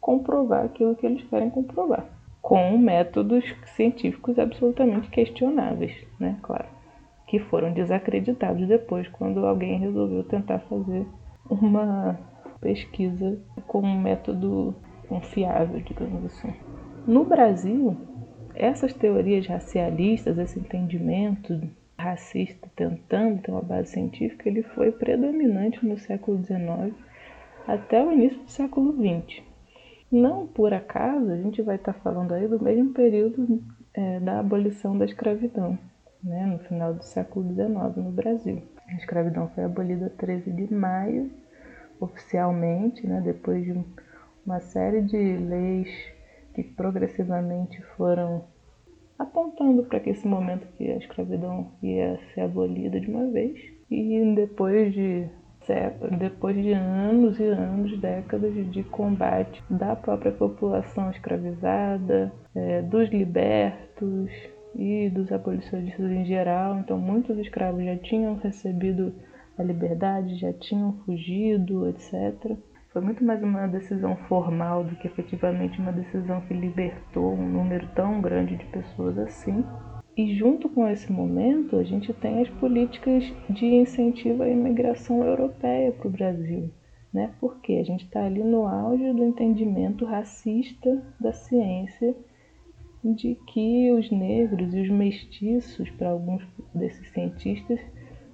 comprovar 0.00 0.64
aquilo 0.64 0.94
que 0.94 1.04
eles 1.04 1.22
querem 1.24 1.50
comprovar 1.50 2.06
com 2.40 2.76
métodos 2.76 3.44
científicos 3.76 4.38
absolutamente 4.38 5.08
questionáveis, 5.08 5.94
né? 6.18 6.36
Claro, 6.42 6.66
que 7.26 7.38
foram 7.38 7.72
desacreditados 7.72 8.66
depois 8.66 9.08
quando 9.08 9.46
alguém 9.46 9.78
resolveu 9.78 10.24
tentar 10.24 10.58
fazer 10.60 11.06
uma 11.48 12.18
pesquisa 12.60 13.38
com 13.66 13.80
um 13.80 14.00
método 14.00 14.74
confiável, 15.08 15.80
digamos 15.80 16.24
assim. 16.24 16.52
No 17.06 17.24
Brasil, 17.24 17.96
essas 18.54 18.92
teorias 18.92 19.46
racialistas, 19.46 20.36
esse 20.36 20.58
entendimento 20.58 21.60
racista 22.02 22.68
tentando 22.74 23.40
ter 23.40 23.50
uma 23.50 23.62
base 23.62 23.92
científica, 23.92 24.48
ele 24.48 24.62
foi 24.62 24.90
predominante 24.90 25.84
no 25.86 25.96
século 25.96 26.42
XIX 26.42 26.94
até 27.66 28.04
o 28.04 28.12
início 28.12 28.38
do 28.42 28.50
século 28.50 28.92
XX. 28.92 29.42
Não 30.10 30.46
por 30.46 30.74
acaso 30.74 31.30
a 31.30 31.36
gente 31.36 31.62
vai 31.62 31.76
estar 31.76 31.92
falando 31.94 32.32
aí 32.32 32.48
do 32.48 32.62
mesmo 32.62 32.92
período 32.92 33.62
é, 33.94 34.20
da 34.20 34.40
abolição 34.40 34.98
da 34.98 35.04
escravidão, 35.04 35.78
né, 36.22 36.44
no 36.46 36.58
final 36.58 36.92
do 36.92 37.04
século 37.04 37.48
XIX 37.54 37.96
no 37.96 38.12
Brasil. 38.12 38.62
A 38.88 38.94
escravidão 38.94 39.48
foi 39.54 39.64
abolida 39.64 40.10
13 40.10 40.50
de 40.50 40.74
maio, 40.74 41.30
oficialmente, 42.00 43.06
né, 43.06 43.20
depois 43.24 43.64
de 43.64 43.84
uma 44.44 44.60
série 44.60 45.02
de 45.02 45.16
leis 45.16 45.88
que 46.54 46.62
progressivamente 46.62 47.80
foram 47.96 48.44
apontando 49.18 49.84
para 49.84 49.98
esse 50.08 50.26
momento 50.26 50.66
que 50.76 50.90
a 50.90 50.96
escravidão 50.96 51.72
ia 51.82 52.18
ser 52.32 52.42
abolida 52.42 53.00
de 53.00 53.08
uma 53.08 53.26
vez. 53.28 53.58
E 53.90 54.34
depois 54.34 54.92
de 54.92 55.28
depois 56.18 56.56
de 56.56 56.72
anos 56.72 57.38
e 57.38 57.44
anos, 57.44 57.98
décadas 58.00 58.52
de 58.72 58.82
combate 58.82 59.62
da 59.70 59.94
própria 59.94 60.32
população 60.32 61.10
escravizada, 61.10 62.32
é, 62.54 62.82
dos 62.82 63.08
libertos 63.10 64.30
e 64.74 65.08
dos 65.10 65.30
abolicionistas 65.30 66.10
em 66.10 66.24
geral. 66.24 66.78
Então, 66.78 66.98
muitos 66.98 67.38
escravos 67.38 67.84
já 67.84 67.96
tinham 67.96 68.36
recebido 68.36 69.14
a 69.56 69.62
liberdade, 69.62 70.36
já 70.36 70.52
tinham 70.52 70.94
fugido, 71.04 71.88
etc. 71.88 72.56
Foi 72.92 73.00
muito 73.00 73.24
mais 73.24 73.42
uma 73.42 73.66
decisão 73.66 74.14
formal 74.28 74.84
do 74.84 74.94
que 74.96 75.06
efetivamente 75.06 75.80
uma 75.80 75.92
decisão 75.92 76.42
que 76.42 76.52
libertou 76.52 77.32
um 77.32 77.48
número 77.48 77.88
tão 77.94 78.20
grande 78.20 78.54
de 78.54 78.66
pessoas 78.66 79.16
assim. 79.16 79.64
E 80.14 80.34
junto 80.34 80.68
com 80.68 80.86
esse 80.86 81.10
momento, 81.10 81.76
a 81.78 81.84
gente 81.84 82.12
tem 82.12 82.42
as 82.42 82.50
políticas 82.50 83.24
de 83.48 83.64
incentivo 83.64 84.42
à 84.42 84.48
imigração 84.48 85.24
europeia 85.24 85.90
para 85.90 86.06
o 86.06 86.10
Brasil. 86.10 86.70
Né? 87.10 87.30
Porque 87.40 87.72
a 87.74 87.82
gente 87.82 88.04
está 88.04 88.26
ali 88.26 88.44
no 88.44 88.66
auge 88.66 89.10
do 89.14 89.24
entendimento 89.24 90.04
racista 90.04 91.02
da 91.18 91.32
ciência 91.32 92.14
de 93.02 93.38
que 93.46 93.90
os 93.90 94.10
negros 94.10 94.74
e 94.74 94.80
os 94.80 94.90
mestiços, 94.90 95.88
para 95.92 96.10
alguns 96.10 96.46
desses 96.74 97.08
cientistas, 97.08 97.80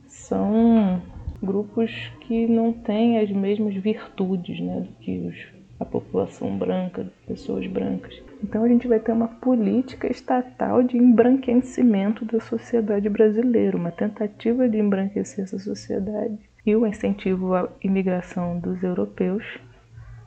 são 0.09 1.01
grupos 1.43 1.91
que 2.21 2.47
não 2.47 2.73
têm 2.73 3.19
as 3.19 3.31
mesmas 3.31 3.75
virtudes 3.75 4.61
né, 4.61 4.81
do 4.81 4.93
que 5.01 5.19
os 5.21 5.59
a 5.81 5.85
população 5.85 6.59
branca, 6.59 7.07
pessoas 7.27 7.67
brancas. 7.67 8.21
Então 8.43 8.65
a 8.65 8.69
gente 8.69 8.89
vai 8.89 8.99
ter 8.99 9.13
uma 9.13 9.29
política 9.29 10.11
estatal 10.11 10.83
de 10.83 10.97
embranquecimento 10.97 12.25
da 12.25 12.41
sociedade 12.41 13.09
brasileira, 13.09 13.77
uma 13.77 13.93
tentativa 13.93 14.69
de 14.69 14.79
embranquecer 14.79 15.45
essa 15.45 15.59
sociedade 15.59 16.37
e 16.67 16.75
o 16.75 16.87
incentivo 16.87 17.55
à 17.55 17.69
imigração 17.83 18.59
dos 18.59 18.83
europeus 18.83 19.45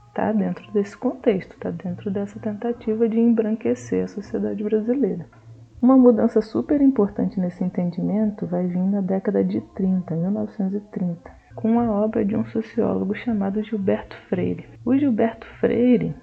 está 0.08 0.32
dentro 0.32 0.72
desse 0.72 0.98
contexto, 0.98 1.54
está 1.54 1.70
dentro 1.70 2.10
dessa 2.10 2.40
tentativa 2.40 3.08
de 3.08 3.20
embranquecer 3.20 4.06
a 4.06 4.08
sociedade 4.08 4.64
brasileira. 4.64 5.26
Uma 5.82 5.98
mudança 5.98 6.42
super 6.42 6.80
importante 6.80 7.40
nesse 7.40 7.64
entendimento 7.64 8.46
vai 8.46 8.68
vir 8.68 8.84
na 8.84 9.02
década 9.02 9.44
de 9.44 9.62
30, 9.62 10.16
1930, 10.16 11.32
com 11.56 11.80
a 11.80 11.92
obra 11.92 12.24
de 12.24 12.36
um 12.36 12.46
sociólogo 12.46 13.16
chamado 13.16 13.64
Gilberto 13.64 14.16
Freire. 14.30 14.68
O 14.86 14.96
Gilberto 14.96 15.48
Freire 15.60 16.14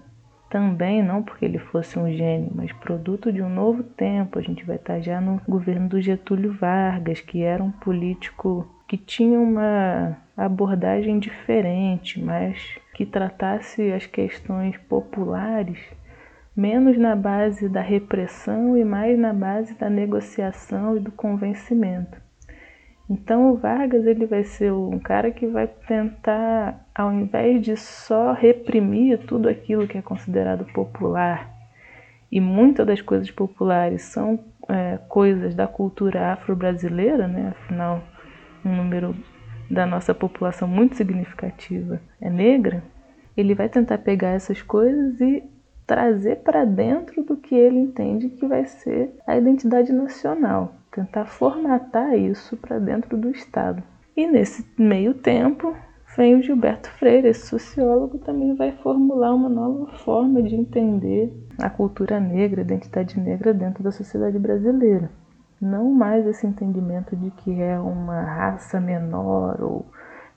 também 0.48 1.02
não 1.02 1.24
porque 1.24 1.44
ele 1.44 1.58
fosse 1.58 1.98
um 1.98 2.08
gênio, 2.08 2.52
mas 2.54 2.70
produto 2.72 3.32
de 3.32 3.42
um 3.42 3.48
novo 3.48 3.82
tempo. 3.82 4.38
A 4.38 4.42
gente 4.42 4.64
vai 4.64 4.76
estar 4.76 5.00
já 5.00 5.20
no 5.20 5.40
governo 5.48 5.88
do 5.88 6.00
Getúlio 6.00 6.52
Vargas, 6.52 7.20
que 7.20 7.42
era 7.42 7.60
um 7.60 7.72
político 7.72 8.64
que 8.86 8.96
tinha 8.96 9.40
uma 9.40 10.16
abordagem 10.36 11.18
diferente, 11.18 12.22
mas 12.22 12.78
que 12.94 13.04
tratasse 13.04 13.92
as 13.92 14.06
questões 14.06 14.76
populares 14.88 15.78
menos 16.58 16.98
na 16.98 17.14
base 17.14 17.68
da 17.68 17.80
repressão 17.80 18.76
e 18.76 18.84
mais 18.84 19.16
na 19.16 19.32
base 19.32 19.74
da 19.74 19.88
negociação 19.88 20.96
e 20.96 21.00
do 21.00 21.12
convencimento. 21.12 22.20
Então 23.08 23.52
o 23.52 23.56
Vargas 23.56 24.04
ele 24.04 24.26
vai 24.26 24.42
ser 24.42 24.72
um 24.72 24.98
cara 24.98 25.30
que 25.30 25.46
vai 25.46 25.68
tentar, 25.68 26.84
ao 26.92 27.12
invés 27.12 27.62
de 27.62 27.76
só 27.76 28.32
reprimir 28.32 29.20
tudo 29.20 29.48
aquilo 29.48 29.86
que 29.86 29.96
é 29.96 30.02
considerado 30.02 30.64
popular, 30.72 31.48
e 32.30 32.40
muitas 32.40 32.84
das 32.84 33.00
coisas 33.00 33.30
populares 33.30 34.02
são 34.02 34.40
é, 34.68 34.98
coisas 35.08 35.54
da 35.54 35.68
cultura 35.68 36.32
afro-brasileira, 36.32 37.28
né? 37.28 37.54
afinal, 37.56 38.02
um 38.64 38.74
número 38.74 39.14
da 39.70 39.86
nossa 39.86 40.12
população 40.12 40.66
muito 40.66 40.96
significativa 40.96 42.00
é 42.20 42.28
negra, 42.28 42.82
ele 43.36 43.54
vai 43.54 43.68
tentar 43.68 43.98
pegar 43.98 44.30
essas 44.30 44.60
coisas 44.60 45.20
e 45.20 45.56
trazer 45.88 46.36
para 46.36 46.66
dentro 46.66 47.24
do 47.24 47.34
que 47.34 47.54
ele 47.54 47.78
entende 47.78 48.28
que 48.28 48.46
vai 48.46 48.66
ser 48.66 49.16
a 49.26 49.36
identidade 49.36 49.90
nacional 49.90 50.74
tentar 50.92 51.24
formatar 51.24 52.14
isso 52.14 52.56
para 52.56 52.78
dentro 52.78 53.16
do 53.16 53.30
Estado. 53.30 53.82
E 54.16 54.26
nesse 54.26 54.66
meio 54.76 55.14
tempo, 55.14 55.74
vem 56.16 56.36
o 56.36 56.42
Gilberto 56.42 56.90
Freire, 56.90 57.28
esse 57.28 57.46
sociólogo, 57.46 58.18
também 58.18 58.54
vai 58.54 58.72
formular 58.72 59.34
uma 59.34 59.48
nova 59.48 59.86
forma 59.98 60.42
de 60.42 60.54
entender 60.56 61.32
a 61.58 61.70
cultura 61.70 62.20
negra, 62.20 62.60
a 62.60 62.64
identidade 62.64 63.18
negra 63.18 63.54
dentro 63.54 63.82
da 63.82 63.90
sociedade 63.90 64.38
brasileira. 64.38 65.10
Não 65.60 65.90
mais 65.90 66.26
esse 66.26 66.46
entendimento 66.46 67.16
de 67.16 67.30
que 67.30 67.60
é 67.60 67.78
uma 67.78 68.20
raça 68.20 68.80
menor 68.80 69.62
ou 69.62 69.86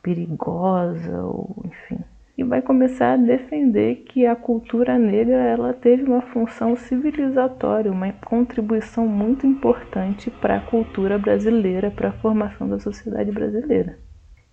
perigosa, 0.02 1.24
ou 1.24 1.56
enfim, 1.66 2.00
e 2.42 2.44
vai 2.44 2.62
começar 2.62 3.14
a 3.14 3.18
defender 3.18 3.98
que 3.98 4.26
a 4.26 4.36
cultura 4.36 4.98
negra 4.98 5.36
ela 5.36 5.74
teve 5.74 6.04
uma 6.04 6.22
função 6.22 6.76
civilizatória, 6.76 7.92
uma 7.92 8.12
contribuição 8.14 9.08
muito 9.08 9.46
importante 9.46 10.32
para 10.32 10.58
a 10.58 10.62
cultura 10.62 11.20
brasileira, 11.20 11.92
para 11.92 12.10
a 12.10 12.14
formação 12.14 12.68
da 12.68 12.80
sociedade 12.80 13.32
brasileira. 13.32 14.00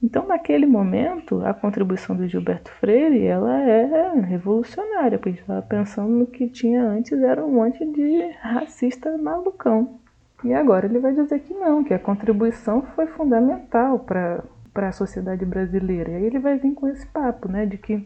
Então, 0.03 0.27
naquele 0.29 0.67
momento, 0.67 1.45
a 1.45 1.53
contribuição 1.55 2.15
do 2.15 2.29
Gilberto 2.29 2.71
Freire 2.73 3.25
ela 3.25 3.59
é 3.59 4.21
revolucionária, 4.21 5.19
porque 5.19 5.41
estava 5.41 5.63
pensando 5.63 6.11
no 6.11 6.27
que 6.27 6.47
tinha 6.47 6.85
antes 6.85 7.21
era 7.21 7.45
um 7.45 7.55
monte 7.55 7.85
de 7.85 8.31
racista 8.41 9.17
malucão. 9.17 9.99
E 10.45 10.53
agora 10.53 10.87
ele 10.87 11.01
vai 11.01 11.15
dizer 11.15 11.41
que 11.41 11.55
não, 11.55 11.83
que 11.83 11.95
a 11.95 11.99
contribuição 11.99 12.83
foi 12.95 13.07
fundamental 13.07 13.99
para 13.99 14.45
para 14.79 14.91
a 14.91 14.93
sociedade 14.93 15.45
brasileira. 15.45 16.13
E 16.13 16.15
aí 16.15 16.25
ele 16.27 16.39
vai 16.39 16.57
vir 16.57 16.73
com 16.73 16.87
esse 16.87 17.05
papo, 17.09 17.49
né, 17.49 17.67
de 17.67 17.77
que 17.77 18.05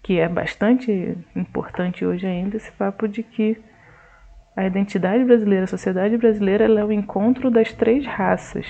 que 0.00 0.20
é 0.20 0.28
bastante 0.28 1.18
importante 1.34 2.06
hoje 2.06 2.24
ainda 2.24 2.56
esse 2.56 2.70
papo 2.70 3.08
de 3.08 3.24
que 3.24 3.58
a 4.54 4.64
identidade 4.64 5.24
brasileira, 5.24 5.64
a 5.64 5.66
sociedade 5.66 6.16
brasileira, 6.16 6.66
é 6.66 6.84
o 6.84 6.92
encontro 6.92 7.50
das 7.50 7.72
três 7.72 8.06
raças, 8.06 8.64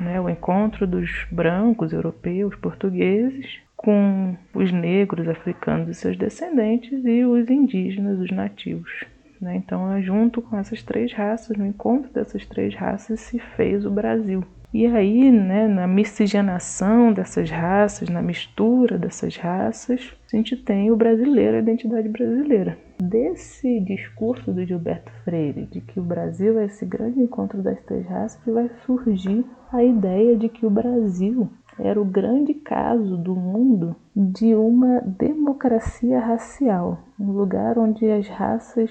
né? 0.00 0.20
O 0.20 0.28
encontro 0.28 0.88
dos 0.88 1.24
brancos, 1.30 1.92
europeus, 1.92 2.56
portugueses 2.56 3.60
com 3.76 4.36
os 4.52 4.72
negros, 4.72 5.28
africanos 5.28 5.88
e 5.88 5.94
seus 5.94 6.16
descendentes 6.16 7.04
e 7.04 7.24
os 7.24 7.48
indígenas, 7.48 8.18
os 8.18 8.32
nativos. 8.32 9.04
Né? 9.40 9.54
Então, 9.54 10.02
junto 10.02 10.42
com 10.42 10.58
essas 10.58 10.82
três 10.82 11.12
raças, 11.12 11.56
no 11.56 11.64
encontro 11.64 12.12
dessas 12.12 12.44
três 12.44 12.74
raças, 12.74 13.20
se 13.20 13.38
fez 13.38 13.86
o 13.86 13.90
Brasil. 13.90 14.44
E 14.74 14.88
aí, 14.88 15.30
né, 15.30 15.68
na 15.68 15.86
miscigenação 15.86 17.12
dessas 17.12 17.48
raças, 17.48 18.08
na 18.08 18.20
mistura 18.20 18.98
dessas 18.98 19.36
raças, 19.36 20.12
a 20.32 20.36
gente 20.36 20.56
tem 20.56 20.90
o 20.90 20.96
brasileiro, 20.96 21.56
a 21.56 21.60
identidade 21.60 22.08
brasileira. 22.08 22.76
Desse 23.00 23.78
discurso 23.78 24.52
do 24.52 24.66
Gilberto 24.66 25.12
Freire, 25.22 25.66
de 25.66 25.80
que 25.80 26.00
o 26.00 26.02
Brasil 26.02 26.58
é 26.58 26.64
esse 26.64 26.84
grande 26.84 27.20
encontro 27.20 27.62
das 27.62 27.80
três 27.82 28.04
raças, 28.04 28.40
vai 28.52 28.68
surgir 28.84 29.44
a 29.72 29.84
ideia 29.84 30.36
de 30.36 30.48
que 30.48 30.66
o 30.66 30.70
Brasil 30.70 31.48
era 31.78 32.00
o 32.00 32.04
grande 32.04 32.52
caso 32.54 33.16
do 33.16 33.36
mundo 33.36 33.94
de 34.14 34.56
uma 34.56 35.00
democracia 35.02 36.18
racial, 36.18 36.98
um 37.18 37.30
lugar 37.30 37.78
onde 37.78 38.10
as 38.10 38.26
raças 38.26 38.90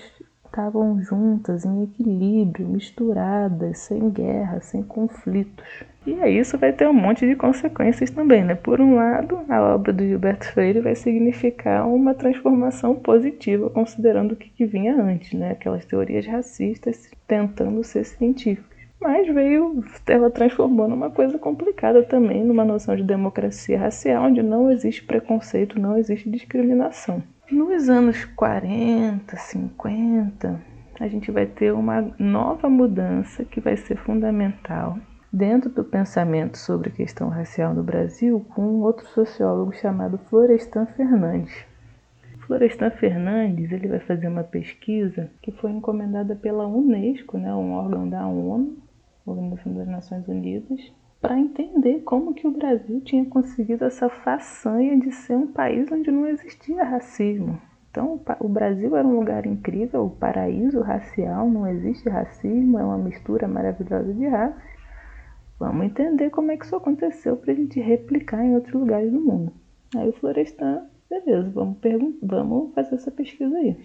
estavam 0.54 1.02
juntas, 1.02 1.66
em 1.66 1.84
equilíbrio, 1.84 2.68
misturadas, 2.68 3.80
sem 3.80 4.12
guerra, 4.12 4.62
sem 4.62 4.84
conflitos. 4.84 5.66
E 6.06 6.14
aí 6.22 6.38
isso 6.38 6.60
vai 6.60 6.72
ter 6.72 6.88
um 6.88 6.94
monte 6.94 7.26
de 7.26 7.36
consequências 7.36 8.12
também, 8.12 8.44
né? 8.44 8.54
Por 8.54 8.80
um 8.80 8.96
lado, 8.96 9.40
a 9.50 9.74
obra 9.74 9.92
do 9.92 10.06
Gilberto 10.06 10.46
Freire 10.46 10.80
vai 10.80 10.94
significar 10.94 11.88
uma 11.88 12.14
transformação 12.14 12.94
positiva, 12.94 13.70
considerando 13.72 14.34
o 14.34 14.36
que, 14.36 14.50
que 14.50 14.66
vinha 14.66 14.96
antes, 15.02 15.34
né? 15.34 15.52
Aquelas 15.52 15.86
teorias 15.86 16.28
racistas 16.28 17.10
tentando 17.28 17.84
ser 17.84 18.04
científicas. 18.04 18.72
Mas 19.02 19.28
veio, 19.28 19.84
ela 20.08 20.30
transformou 20.30 20.88
numa 20.88 21.10
coisa 21.10 21.40
complicada 21.40 22.04
também, 22.04 22.44
numa 22.44 22.64
noção 22.64 22.96
de 22.96 23.04
democracia 23.04 23.80
racial, 23.80 24.26
onde 24.26 24.44
não 24.44 24.72
existe 24.72 25.04
preconceito, 25.04 25.80
não 25.80 25.98
existe 25.98 26.30
discriminação. 26.30 27.24
Nos 27.54 27.88
anos 27.88 28.26
40, 28.26 29.38
50, 29.38 30.60
a 31.00 31.08
gente 31.08 31.30
vai 31.30 31.46
ter 31.46 31.72
uma 31.72 32.02
nova 32.18 32.68
mudança 32.68 33.46
que 33.46 33.62
vai 33.62 33.78
ser 33.78 33.96
fundamental 33.96 34.98
dentro 35.32 35.70
do 35.70 35.84
pensamento 35.84 36.58
sobre 36.58 36.90
a 36.90 36.92
questão 36.92 37.30
racial 37.30 37.76
no 37.76 37.84
Brasil 37.84 38.44
com 38.56 38.64
um 38.64 38.82
outro 38.82 39.06
sociólogo 39.10 39.72
chamado 39.72 40.18
Florestan 40.18 40.88
Fernandes. 40.88 41.54
Florestan 42.48 42.90
Fernandes 42.90 43.72
ele 43.72 43.88
vai 43.88 44.00
fazer 44.00 44.28
uma 44.28 44.44
pesquisa 44.44 45.30
que 45.40 45.52
foi 45.52 45.70
encomendada 45.70 46.36
pela 46.36 46.66
Unesco, 46.66 47.38
né, 47.38 47.54
um 47.54 47.74
órgão 47.74 48.10
da 48.10 48.26
ONU, 48.26 48.80
Organização 49.28 49.76
das 49.76 49.88
Nações 49.88 50.28
Unidas, 50.28 50.92
para 51.24 51.40
entender 51.40 52.02
como 52.02 52.34
que 52.34 52.46
o 52.46 52.52
Brasil 52.52 53.00
tinha 53.00 53.26
conseguido 53.26 53.86
essa 53.86 54.10
façanha 54.10 55.00
de 55.00 55.10
ser 55.14 55.38
um 55.38 55.48
país 55.48 55.90
onde 55.90 56.12
não 56.12 56.28
existia 56.28 56.84
racismo. 56.84 57.62
Então, 57.90 58.20
o 58.42 58.50
Brasil 58.50 58.94
era 58.94 59.08
um 59.08 59.20
lugar 59.20 59.46
incrível, 59.46 60.08
o 60.08 60.10
paraíso 60.10 60.82
racial, 60.82 61.50
não 61.50 61.66
existe 61.66 62.10
racismo, 62.10 62.78
é 62.78 62.84
uma 62.84 62.98
mistura 62.98 63.48
maravilhosa 63.48 64.14
de 64.14 64.28
raças. 64.28 64.62
Vamos 65.58 65.86
entender 65.86 66.30
como 66.30 66.52
é 66.52 66.58
que 66.58 66.66
isso 66.66 66.76
aconteceu 66.76 67.38
para 67.38 67.54
a 67.54 67.56
gente 67.56 67.80
replicar 67.80 68.44
em 68.44 68.56
outros 68.56 68.74
lugares 68.74 69.10
do 69.10 69.22
mundo. 69.22 69.54
Aí 69.96 70.10
o 70.10 70.14
Florestan, 70.14 70.90
beleza, 71.10 71.50
vamos, 71.52 71.78
vamos 72.22 72.74
fazer 72.74 72.96
essa 72.96 73.12
pesquisa 73.12 73.56
aí. 73.56 73.78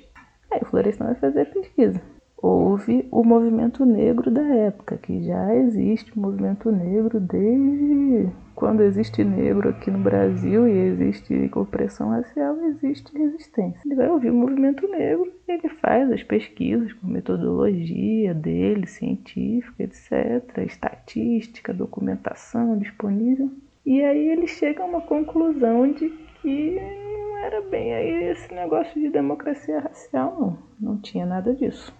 Aí 0.51 0.61
o 0.61 0.67
Florestan 0.67 1.05
vai 1.05 1.15
fazer 1.15 1.43
a 1.43 1.47
pesquisa 1.47 2.18
houve 2.41 3.07
o 3.11 3.25
movimento 3.25 3.85
negro 3.85 4.31
da 4.31 4.43
época, 4.43 4.97
que 4.97 5.23
já 5.23 5.55
existe 5.55 6.17
o 6.17 6.21
movimento 6.21 6.71
negro 6.71 7.19
desde 7.19 8.29
quando 8.55 8.83
existe 8.83 9.23
negro 9.23 9.69
aqui 9.69 9.91
no 9.91 9.99
Brasil 9.99 10.67
e 10.67 10.73
existe 10.73 11.51
opressão 11.55 12.11
racial, 12.11 12.57
existe 12.65 13.17
resistência. 13.17 13.81
Ele 13.85 13.95
vai 13.95 14.09
ouvir 14.09 14.31
o 14.31 14.35
movimento 14.35 14.89
negro, 14.89 15.33
ele 15.47 15.69
faz 15.81 16.11
as 16.11 16.23
pesquisas 16.23 16.93
com 16.95 17.07
metodologia 17.07 18.35
dele, 18.35 18.87
científica, 18.87 19.83
etc., 19.83 20.59
estatística, 20.67 21.73
documentação 21.73 22.79
disponível, 22.79 23.51
e 23.87 24.03
aí 24.03 24.29
ele 24.29 24.47
chega 24.47 24.83
a 24.83 24.87
uma 24.87 25.01
conclusão 25.01 25.91
de 25.93 26.11
que 26.43 26.81
não 26.81 27.39
era 27.39 27.61
bem 27.63 27.95
aí 27.95 28.25
esse 28.25 28.53
negócio 28.53 29.01
de 29.01 29.09
democracia 29.09 29.81
racial, 29.81 30.37
não, 30.81 30.93
não 30.95 31.01
tinha 31.01 31.25
nada 31.25 31.55
disso. 31.55 31.97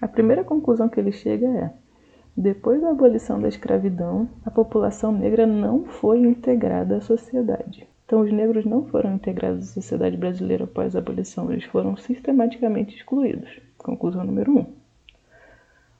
A 0.00 0.08
primeira 0.08 0.44
conclusão 0.44 0.88
que 0.88 0.98
ele 0.98 1.12
chega 1.12 1.46
é: 1.46 1.70
depois 2.36 2.80
da 2.80 2.90
abolição 2.90 3.40
da 3.40 3.48
escravidão, 3.48 4.28
a 4.44 4.50
população 4.50 5.12
negra 5.12 5.46
não 5.46 5.84
foi 5.84 6.18
integrada 6.18 6.96
à 6.96 7.00
sociedade. 7.00 7.86
Então, 8.04 8.20
os 8.20 8.32
negros 8.32 8.64
não 8.64 8.84
foram 8.86 9.14
integrados 9.14 9.70
à 9.70 9.72
sociedade 9.72 10.16
brasileira 10.16 10.64
após 10.64 10.94
a 10.94 10.98
abolição, 10.98 11.50
eles 11.50 11.64
foram 11.64 11.96
sistematicamente 11.96 12.96
excluídos. 12.96 13.60
Conclusão 13.78 14.24
número 14.24 14.58
um. 14.58 14.66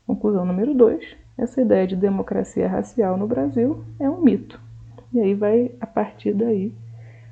Conclusão 0.06 0.44
número 0.44 0.74
dois: 0.74 1.04
essa 1.38 1.62
ideia 1.62 1.86
de 1.86 1.96
democracia 1.96 2.68
racial 2.68 3.16
no 3.16 3.26
Brasil 3.26 3.84
é 3.98 4.10
um 4.10 4.20
mito. 4.20 4.60
E 5.12 5.20
aí 5.20 5.34
vai, 5.34 5.70
a 5.80 5.86
partir 5.86 6.34
daí, 6.34 6.74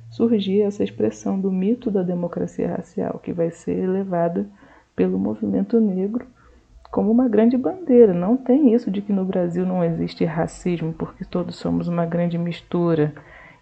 surgir 0.09 0.61
essa 0.61 0.83
expressão 0.83 1.39
do 1.39 1.51
mito 1.51 1.91
da 1.91 2.03
democracia 2.03 2.67
racial, 2.67 3.19
que 3.19 3.33
vai 3.33 3.51
ser 3.51 3.85
levada 3.87 4.47
pelo 4.95 5.19
movimento 5.19 5.79
negro 5.79 6.25
como 6.93 7.09
uma 7.09 7.27
grande 7.27 7.57
bandeira. 7.57 8.13
Não 8.13 8.37
tem 8.37 8.71
isso 8.71 8.91
de 8.91 9.01
que 9.01 9.11
no 9.11 9.25
Brasil 9.25 9.65
não 9.65 9.83
existe 9.83 10.23
racismo, 10.25 10.93
porque 10.93 11.25
todos 11.25 11.55
somos 11.55 11.87
uma 11.87 12.05
grande 12.05 12.37
mistura. 12.37 13.11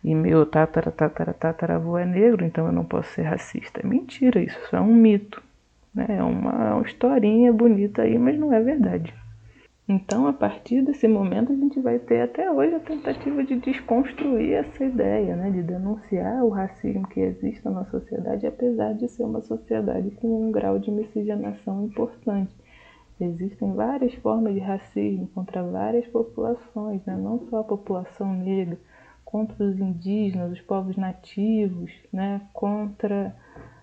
E 0.03 0.13
meu 0.13 0.45
tatara, 0.45 0.91
tatara, 0.91 1.33
tataravô 1.33 1.97
é 1.97 2.05
negro, 2.05 2.43
então 2.43 2.65
eu 2.65 2.73
não 2.73 2.83
posso 2.83 3.09
ser 3.13 3.21
racista. 3.21 3.79
É 3.81 3.87
mentira, 3.87 4.41
isso 4.41 4.75
é 4.75 4.81
um 4.81 4.93
mito. 4.93 5.41
Né? 5.95 6.07
É 6.09 6.21
uma, 6.21 6.75
uma 6.75 6.85
historinha 6.85 7.53
bonita 7.53 8.01
aí, 8.01 8.19
mas 8.19 8.37
não 8.37 8.51
é 8.51 8.59
verdade. 8.59 9.13
Então, 9.87 10.27
a 10.27 10.33
partir 10.33 10.81
desse 10.81 11.07
momento, 11.07 11.53
a 11.53 11.55
gente 11.55 11.79
vai 11.79 11.99
ter 11.99 12.21
até 12.21 12.51
hoje 12.51 12.75
a 12.75 12.79
tentativa 12.79 13.45
de 13.45 13.55
desconstruir 13.55 14.53
essa 14.53 14.83
ideia, 14.83 15.37
né, 15.37 15.49
de 15.49 15.61
denunciar 15.63 16.43
o 16.43 16.49
racismo 16.49 17.07
que 17.07 17.19
existe 17.21 17.63
na 17.65 17.85
sociedade, 17.85 18.45
apesar 18.45 18.93
de 18.93 19.07
ser 19.07 19.23
uma 19.23 19.41
sociedade 19.41 20.11
com 20.11 20.47
um 20.47 20.51
grau 20.51 20.77
de 20.77 20.91
miscigenação 20.91 21.85
importante. 21.85 22.53
Existem 23.23 23.73
várias 23.73 24.15
formas 24.15 24.55
de 24.55 24.59
racismo 24.59 25.27
contra 25.27 25.61
várias 25.61 26.07
populações, 26.07 27.05
né, 27.05 27.15
não 27.15 27.39
só 27.49 27.59
a 27.59 27.63
população 27.63 28.33
negra, 28.33 28.79
contra 29.23 29.63
os 29.63 29.79
indígenas, 29.79 30.51
os 30.51 30.61
povos 30.61 30.97
nativos, 30.97 31.91
né, 32.11 32.41
contra 32.51 33.35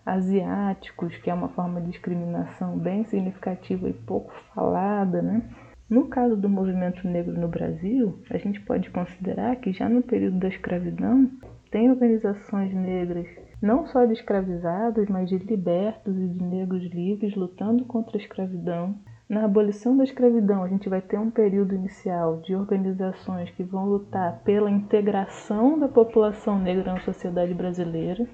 asiáticos, 0.05 1.16
que 1.18 1.31
é 1.31 1.35
uma 1.35 1.51
forma 1.51 1.81
de 1.81 1.92
discriminação 1.92 2.77
bem 2.77 3.05
significativa 3.05 3.88
e 3.88 3.92
pouco 3.92 4.33
falada, 4.55 5.22
né? 5.22 5.42
No 5.88 6.09
caso 6.09 6.37
do 6.37 6.48
movimento 6.48 7.07
negro 7.07 7.38
no 7.38 7.46
Brasil, 7.46 8.18
a 8.31 8.38
gente 8.38 8.61
pode 8.62 8.90
considerar 8.90 9.55
que 9.57 9.72
já 9.72 9.88
no 9.88 10.03
período 10.03 10.38
da 10.38 10.48
escravidão, 10.48 11.31
tem 11.70 11.90
organizações 11.90 12.74
negras 12.74 13.27
não 13.61 13.87
só 13.87 14.05
de 14.05 14.12
escravizados, 14.12 15.09
mas 15.09 15.29
de 15.29 15.37
libertos 15.38 16.16
e 16.16 16.29
de 16.29 16.42
negros 16.42 16.83
livres 16.85 17.35
lutando 17.35 17.85
contra 17.85 18.16
a 18.16 18.20
escravidão. 18.20 18.96
Na 19.28 19.44
abolição 19.44 19.94
da 19.94 20.04
escravidão, 20.04 20.62
a 20.64 20.68
gente 20.68 20.88
vai 20.88 21.02
ter 21.02 21.18
um 21.18 21.30
período 21.30 21.74
inicial 21.74 22.40
de 22.40 22.56
organizações 22.56 23.50
que 23.50 23.62
vão 23.62 23.84
lutar 23.84 24.40
pela 24.42 24.70
integração 24.70 25.78
da 25.78 25.86
população 25.86 26.58
negra 26.58 26.94
na 26.94 27.00
sociedade 27.00 27.52
brasileira. 27.52 28.26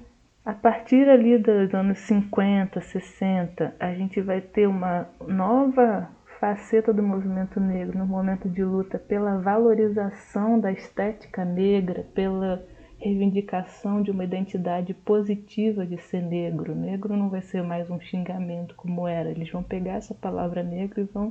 A 0.44 0.54
partir 0.54 1.08
ali 1.08 1.36
dos 1.36 1.74
anos 1.74 1.98
50, 2.00 2.80
60, 2.80 3.74
a 3.80 3.92
gente 3.94 4.20
vai 4.20 4.40
ter 4.40 4.68
uma 4.68 5.08
nova 5.26 6.08
faceta 6.38 6.92
do 6.92 7.02
movimento 7.02 7.58
negro 7.58 7.98
no 7.98 8.06
momento 8.06 8.48
de 8.48 8.62
luta 8.62 8.96
pela 8.96 9.38
valorização 9.38 10.60
da 10.60 10.70
estética 10.70 11.44
negra, 11.44 12.06
pela 12.14 12.62
reivindicação 13.04 14.00
de 14.00 14.10
uma 14.10 14.24
identidade 14.24 14.94
positiva 14.94 15.84
de 15.84 15.98
ser 15.98 16.22
negro. 16.22 16.74
Negro 16.74 17.14
não 17.14 17.28
vai 17.28 17.42
ser 17.42 17.62
mais 17.62 17.90
um 17.90 18.00
xingamento 18.00 18.74
como 18.74 19.06
era. 19.06 19.30
Eles 19.30 19.50
vão 19.50 19.62
pegar 19.62 19.96
essa 19.96 20.14
palavra 20.14 20.62
negro 20.62 21.02
e 21.02 21.04
vão 21.04 21.30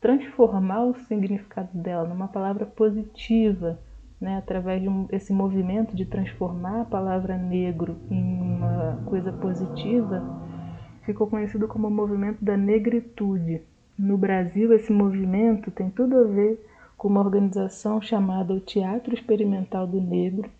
transformar 0.00 0.84
o 0.84 0.94
significado 0.94 1.68
dela 1.74 2.08
numa 2.08 2.28
palavra 2.28 2.64
positiva, 2.64 3.78
né, 4.18 4.38
através 4.38 4.80
de 4.80 4.88
um, 4.88 5.06
movimento 5.30 5.94
de 5.94 6.06
transformar 6.06 6.80
a 6.80 6.84
palavra 6.86 7.36
negro 7.36 7.98
em 8.10 8.40
uma 8.40 9.02
coisa 9.04 9.32
positiva, 9.32 10.22
ficou 11.02 11.26
conhecido 11.26 11.68
como 11.68 11.88
o 11.88 11.90
movimento 11.90 12.42
da 12.42 12.56
negritude. 12.56 13.60
No 13.98 14.16
Brasil, 14.16 14.72
esse 14.72 14.90
movimento 14.90 15.70
tem 15.70 15.90
tudo 15.90 16.18
a 16.18 16.24
ver 16.24 16.66
com 16.96 17.08
uma 17.08 17.20
organização 17.20 18.00
chamada 18.00 18.54
o 18.54 18.60
Teatro 18.60 19.12
Experimental 19.12 19.86
do 19.86 20.00
Negro, 20.00 20.50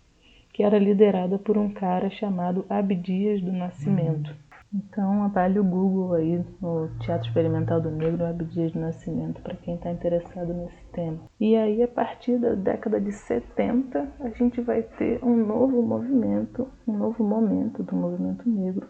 que 0.53 0.63
era 0.63 0.77
liderada 0.77 1.39
por 1.39 1.57
um 1.57 1.73
cara 1.73 2.09
chamado 2.11 2.65
Abdias 2.69 3.41
do 3.41 3.51
Nascimento. 3.51 4.33
Então, 4.73 5.29
vale 5.29 5.59
o 5.59 5.63
Google 5.63 6.13
aí 6.13 6.43
no 6.59 6.89
Teatro 6.99 7.27
Experimental 7.27 7.79
do 7.79 7.91
Negro, 7.91 8.25
Abdias 8.25 8.71
do 8.71 8.79
Nascimento, 8.79 9.39
para 9.41 9.55
quem 9.55 9.75
está 9.75 9.91
interessado 9.91 10.51
nesse 10.51 10.83
tema. 10.91 11.19
E 11.39 11.55
aí, 11.55 11.83
a 11.83 11.87
partir 11.87 12.39
da 12.39 12.55
década 12.55 12.99
de 12.99 13.11
70, 13.11 14.11
a 14.19 14.29
gente 14.29 14.61
vai 14.61 14.81
ter 14.81 15.23
um 15.23 15.35
novo 15.35 15.81
movimento, 15.83 16.67
um 16.87 16.97
novo 16.97 17.23
momento 17.23 17.83
do 17.83 17.95
movimento 17.95 18.49
negro, 18.49 18.87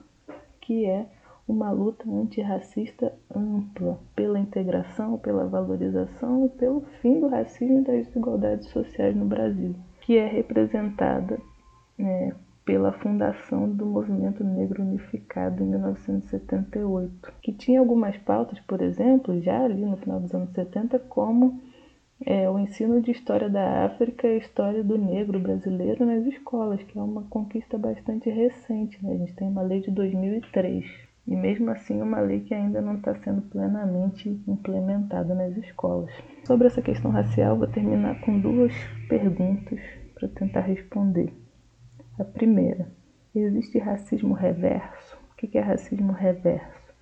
que 0.62 0.86
é 0.86 1.06
uma 1.46 1.72
luta 1.72 2.10
antirracista 2.10 3.14
ampla 3.36 4.00
pela 4.16 4.40
integração, 4.40 5.18
pela 5.18 5.46
valorização 5.46 6.46
e 6.46 6.50
pelo 6.50 6.82
fim 7.02 7.20
do 7.20 7.28
racismo 7.28 7.80
e 7.80 7.84
das 7.84 8.08
desigualdades 8.08 8.70
sociais 8.70 9.14
no 9.14 9.26
Brasil, 9.26 9.76
que 10.00 10.18
é 10.18 10.26
representada 10.26 11.38
é, 12.00 12.34
pela 12.66 12.94
fundação 12.94 13.70
do 13.70 13.86
Movimento 13.86 14.44
Negro 14.44 14.84
Unificado 14.84 15.64
em 15.64 15.68
1978, 15.68 17.34
que 17.42 17.52
tinha 17.52 17.80
algumas 17.80 18.18
pautas, 18.18 18.60
por 18.62 18.82
exemplo, 18.82 19.42
já 19.42 19.64
ali 19.64 19.86
no 19.86 19.98
final 19.98 20.20
dos 20.20 20.34
anos 20.34 20.52
70, 20.52 20.98
como 21.00 21.62
é, 22.26 22.50
o 22.50 22.58
ensino 22.58 23.02
de 23.02 23.12
história 23.12 23.50
da 23.50 23.86
África 23.86 24.28
e 24.28 24.38
história 24.38 24.84
do 24.84 24.98
negro 24.98 25.40
brasileiro 25.40 26.06
nas 26.06 26.26
escolas, 26.26 26.82
que 26.84 26.98
é 26.98 27.02
uma 27.02 27.24
conquista 27.24 27.78
bastante 27.78 28.30
recente. 28.30 28.98
Né? 29.04 29.14
A 29.14 29.18
gente 29.18 29.34
tem 29.34 29.48
uma 29.48 29.62
lei 29.62 29.82
de 29.82 29.92
2003 29.92 30.86
e 31.28 31.36
mesmo 31.36 31.70
assim 31.72 32.02
uma 32.02 32.20
lei 32.20 32.42
que 32.42 32.54
ainda 32.54 32.82
não 32.82 32.96
está 32.96 33.16
sendo 33.16 33.42
plenamente 33.44 34.30
implementada 34.48 35.34
nas 35.34 35.56
escolas. 35.58 36.12
Sobre 36.46 36.68
essa 36.68 36.82
questão 36.82 37.12
racial, 37.12 37.58
vou 37.58 37.68
terminar 37.68 38.20
com 38.22 38.40
duas 38.40 38.74
perguntas 39.08 39.80
para 40.16 40.28
tentar 40.30 40.62
responder. 40.62 41.43
A 42.20 42.24
primeira: 42.24 42.88
existe 43.34 43.80
racismo 43.80 44.36
reverso? 44.36 45.18
O 45.32 45.36
que 45.36 45.58
é 45.58 45.62
racismo 45.62 46.12
reverso? 46.12 46.94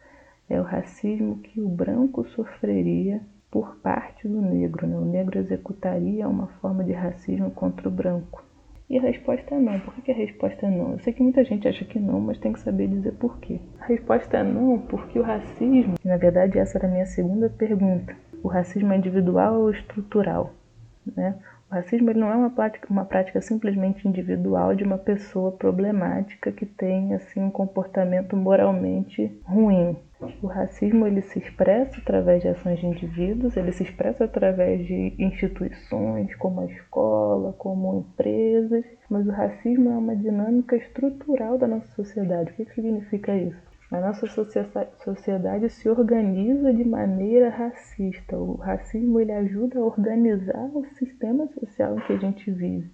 É 0.50 0.60
o 0.60 0.64
racismo 0.64 1.40
que 1.40 1.60
o 1.60 1.68
branco 1.68 2.26
sofreria 2.30 3.22
por 3.52 3.76
parte 3.78 4.26
do 4.26 4.42
negro. 4.42 4.88
Né? 4.88 4.98
O 4.98 5.04
negro 5.04 5.38
executaria 5.38 6.30
uma 6.30 6.48
forma 6.62 6.84
de 6.84 6.94
racismo 6.94 7.52
contra 7.52 7.90
o 7.90 7.92
branco. 7.92 8.42
E 8.90 8.98
a 8.98 9.02
resposta 9.02 9.56
é 9.56 9.60
não. 9.60 9.80
Por 9.82 9.94
que 9.96 10.12
a 10.12 10.16
resposta 10.16 10.66
é 10.66 10.70
não? 10.70 10.94
Eu 10.94 11.00
sei 11.00 11.12
que 11.12 11.22
muita 11.22 11.44
gente 11.44 11.68
acha 11.68 11.84
que 11.84 12.00
não, 12.00 12.22
mas 12.22 12.38
tem 12.40 12.54
que 12.54 12.60
saber 12.62 12.88
dizer 12.88 13.14
por 13.14 13.38
quê. 13.40 13.60
A 13.82 13.86
resposta 13.88 14.38
é 14.38 14.44
não, 14.44 14.80
porque 14.80 15.20
o 15.20 15.24
racismo, 15.24 15.96
na 16.04 16.18
verdade 16.18 16.58
essa 16.58 16.78
era 16.78 16.88
a 16.88 16.92
minha 16.92 17.06
segunda 17.06 17.50
pergunta, 17.50 18.16
o 18.42 18.48
racismo 18.48 18.92
é 18.94 18.98
individual 18.98 19.62
ou 19.62 19.72
estrutural? 19.72 20.54
Né? 21.16 21.38
O 21.72 21.74
racismo 21.74 22.10
ele 22.10 22.20
não 22.20 22.30
é 22.30 22.36
uma 22.36 22.50
prática, 22.50 22.86
uma 22.90 23.06
prática 23.06 23.40
simplesmente 23.40 24.06
individual 24.06 24.76
de 24.76 24.84
uma 24.84 24.98
pessoa 24.98 25.54
problemática 25.54 26.52
que 26.52 26.66
tem 26.66 27.14
assim 27.14 27.42
um 27.42 27.50
comportamento 27.50 28.36
moralmente 28.36 29.32
ruim. 29.46 29.96
O 30.44 30.48
racismo 30.48 31.08
ele 31.08 31.22
se 31.22 31.40
expressa 31.40 31.98
através 32.02 32.42
de 32.42 32.50
ações 32.50 32.78
de 32.78 32.88
indivíduos, 32.88 33.56
ele 33.56 33.72
se 33.72 33.84
expressa 33.84 34.26
através 34.26 34.86
de 34.86 35.16
instituições 35.18 36.36
como 36.36 36.60
a 36.60 36.66
escola, 36.66 37.54
como 37.54 38.00
empresas, 38.00 38.84
mas 39.10 39.26
o 39.26 39.32
racismo 39.32 39.92
é 39.92 39.98
uma 39.98 40.16
dinâmica 40.16 40.76
estrutural 40.76 41.58
da 41.58 41.70
nossa 41.70 41.88
sociedade. 41.96 42.52
O 42.52 42.54
que 42.54 42.66
significa 42.74 43.34
isso? 43.34 43.71
A 43.92 44.00
nossa 44.00 44.26
sociedade 44.26 45.70
se 45.70 45.90
organiza 45.90 46.74
de 46.74 46.86
maneira 46.86 47.50
racista. 47.50 48.38
O 48.38 48.56
racismo 48.56 49.20
ele 49.20 49.34
ajuda 49.34 49.80
a 49.80 49.84
organizar 49.84 50.72
o 50.74 50.86
sistema 50.96 51.46
social 51.48 51.98
em 51.98 52.02
que 52.04 52.14
a 52.14 52.18
gente 52.18 52.50
vive. 52.50 52.90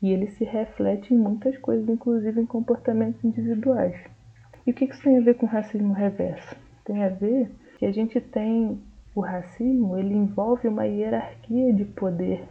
E 0.00 0.12
ele 0.12 0.28
se 0.28 0.44
reflete 0.44 1.12
em 1.12 1.18
muitas 1.18 1.58
coisas, 1.58 1.88
inclusive 1.88 2.40
em 2.40 2.46
comportamentos 2.46 3.24
individuais. 3.24 3.96
E 4.64 4.70
o 4.70 4.74
que 4.74 4.84
isso 4.84 5.02
tem 5.02 5.18
a 5.18 5.20
ver 5.20 5.34
com 5.34 5.46
racismo 5.46 5.92
reverso? 5.92 6.54
Tem 6.84 7.02
a 7.02 7.08
ver 7.08 7.50
que 7.78 7.86
a 7.86 7.90
gente 7.90 8.20
tem 8.20 8.80
o 9.16 9.20
racismo, 9.20 9.98
ele 9.98 10.14
envolve 10.14 10.68
uma 10.68 10.86
hierarquia 10.86 11.72
de 11.72 11.84
poder 11.86 12.44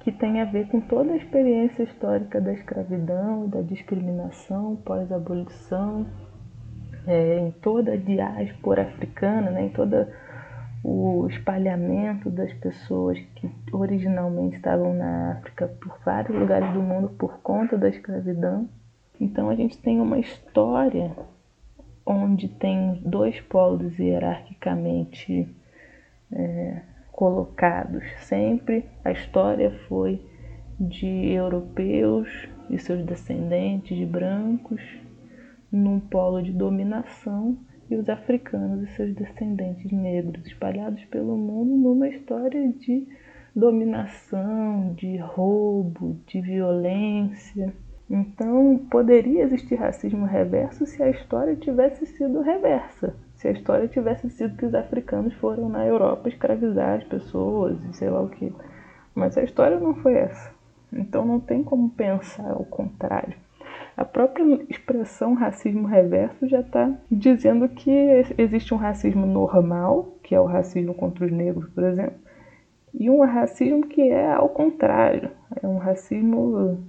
que 0.00 0.12
tem 0.12 0.40
a 0.40 0.44
ver 0.44 0.68
com 0.68 0.80
toda 0.80 1.12
a 1.12 1.16
experiência 1.16 1.82
histórica 1.82 2.40
da 2.40 2.52
escravidão, 2.52 3.48
da 3.48 3.60
discriminação 3.60 4.76
pós-abolição, 4.76 6.06
é, 7.06 7.38
em 7.38 7.50
toda 7.50 7.92
a 7.92 7.96
diáspora 7.96 8.82
africana, 8.82 9.50
né, 9.50 9.66
em 9.66 9.68
todo 9.70 10.06
o 10.82 11.26
espalhamento 11.28 12.30
das 12.30 12.52
pessoas 12.54 13.18
que 13.36 13.50
originalmente 13.72 14.56
estavam 14.56 14.94
na 14.94 15.32
África 15.32 15.68
por 15.80 15.98
vários 16.04 16.38
lugares 16.38 16.72
do 16.72 16.80
mundo 16.80 17.10
por 17.10 17.38
conta 17.40 17.76
da 17.76 17.88
escravidão. 17.88 18.68
Então 19.20 19.50
a 19.50 19.54
gente 19.54 19.76
tem 19.76 20.00
uma 20.00 20.18
história 20.18 21.14
onde 22.06 22.48
tem 22.48 23.00
dois 23.04 23.38
polos 23.42 23.98
hierarquicamente 23.98 25.54
é, 26.32 26.80
colocados. 27.12 28.02
Sempre 28.20 28.86
a 29.04 29.12
história 29.12 29.70
foi 29.86 30.24
de 30.78 31.32
europeus 31.32 32.48
e 32.70 32.78
seus 32.78 33.04
descendentes 33.04 34.08
brancos 34.08 34.80
num 35.72 36.00
polo 36.00 36.42
de 36.42 36.52
dominação 36.52 37.56
e 37.90 37.96
os 37.96 38.08
africanos 38.08 38.82
e 38.82 38.94
seus 38.94 39.14
descendentes 39.14 39.90
negros 39.90 40.46
espalhados 40.46 41.04
pelo 41.06 41.36
mundo 41.36 41.76
numa 41.76 42.08
história 42.08 42.68
de 42.68 43.06
dominação, 43.54 44.94
de 44.94 45.16
roubo, 45.16 46.16
de 46.26 46.40
violência. 46.40 47.72
Então, 48.08 48.86
poderia 48.90 49.42
existir 49.42 49.76
racismo 49.76 50.24
reverso 50.24 50.86
se 50.86 51.02
a 51.02 51.10
história 51.10 51.54
tivesse 51.56 52.06
sido 52.06 52.40
reversa. 52.40 53.14
Se 53.34 53.48
a 53.48 53.52
história 53.52 53.88
tivesse 53.88 54.28
sido 54.30 54.56
que 54.56 54.66
os 54.66 54.74
africanos 54.74 55.32
foram 55.34 55.68
na 55.68 55.86
Europa 55.86 56.28
escravizar 56.28 56.98
as 56.98 57.04
pessoas 57.04 57.82
e 57.84 57.94
sei 57.94 58.10
lá 58.10 58.20
o 58.20 58.28
que. 58.28 58.52
Mas 59.14 59.36
a 59.38 59.42
história 59.42 59.78
não 59.78 59.94
foi 59.94 60.14
essa. 60.14 60.52
Então 60.92 61.24
não 61.24 61.40
tem 61.40 61.62
como 61.62 61.90
pensar 61.90 62.50
ao 62.50 62.64
contrário. 62.64 63.34
A 64.00 64.04
própria 64.06 64.64
expressão 64.70 65.34
racismo 65.34 65.86
reverso 65.86 66.48
já 66.48 66.60
está 66.60 66.90
dizendo 67.10 67.68
que 67.68 67.90
existe 68.38 68.72
um 68.72 68.78
racismo 68.78 69.26
normal, 69.26 70.16
que 70.22 70.34
é 70.34 70.40
o 70.40 70.46
racismo 70.46 70.94
contra 70.94 71.26
os 71.26 71.30
negros, 71.30 71.68
por 71.68 71.84
exemplo, 71.84 72.14
e 72.94 73.10
um 73.10 73.20
racismo 73.20 73.86
que 73.86 74.00
é 74.00 74.32
ao 74.32 74.48
contrário, 74.48 75.30
é 75.62 75.68
um 75.68 75.76
racismo 75.76 76.82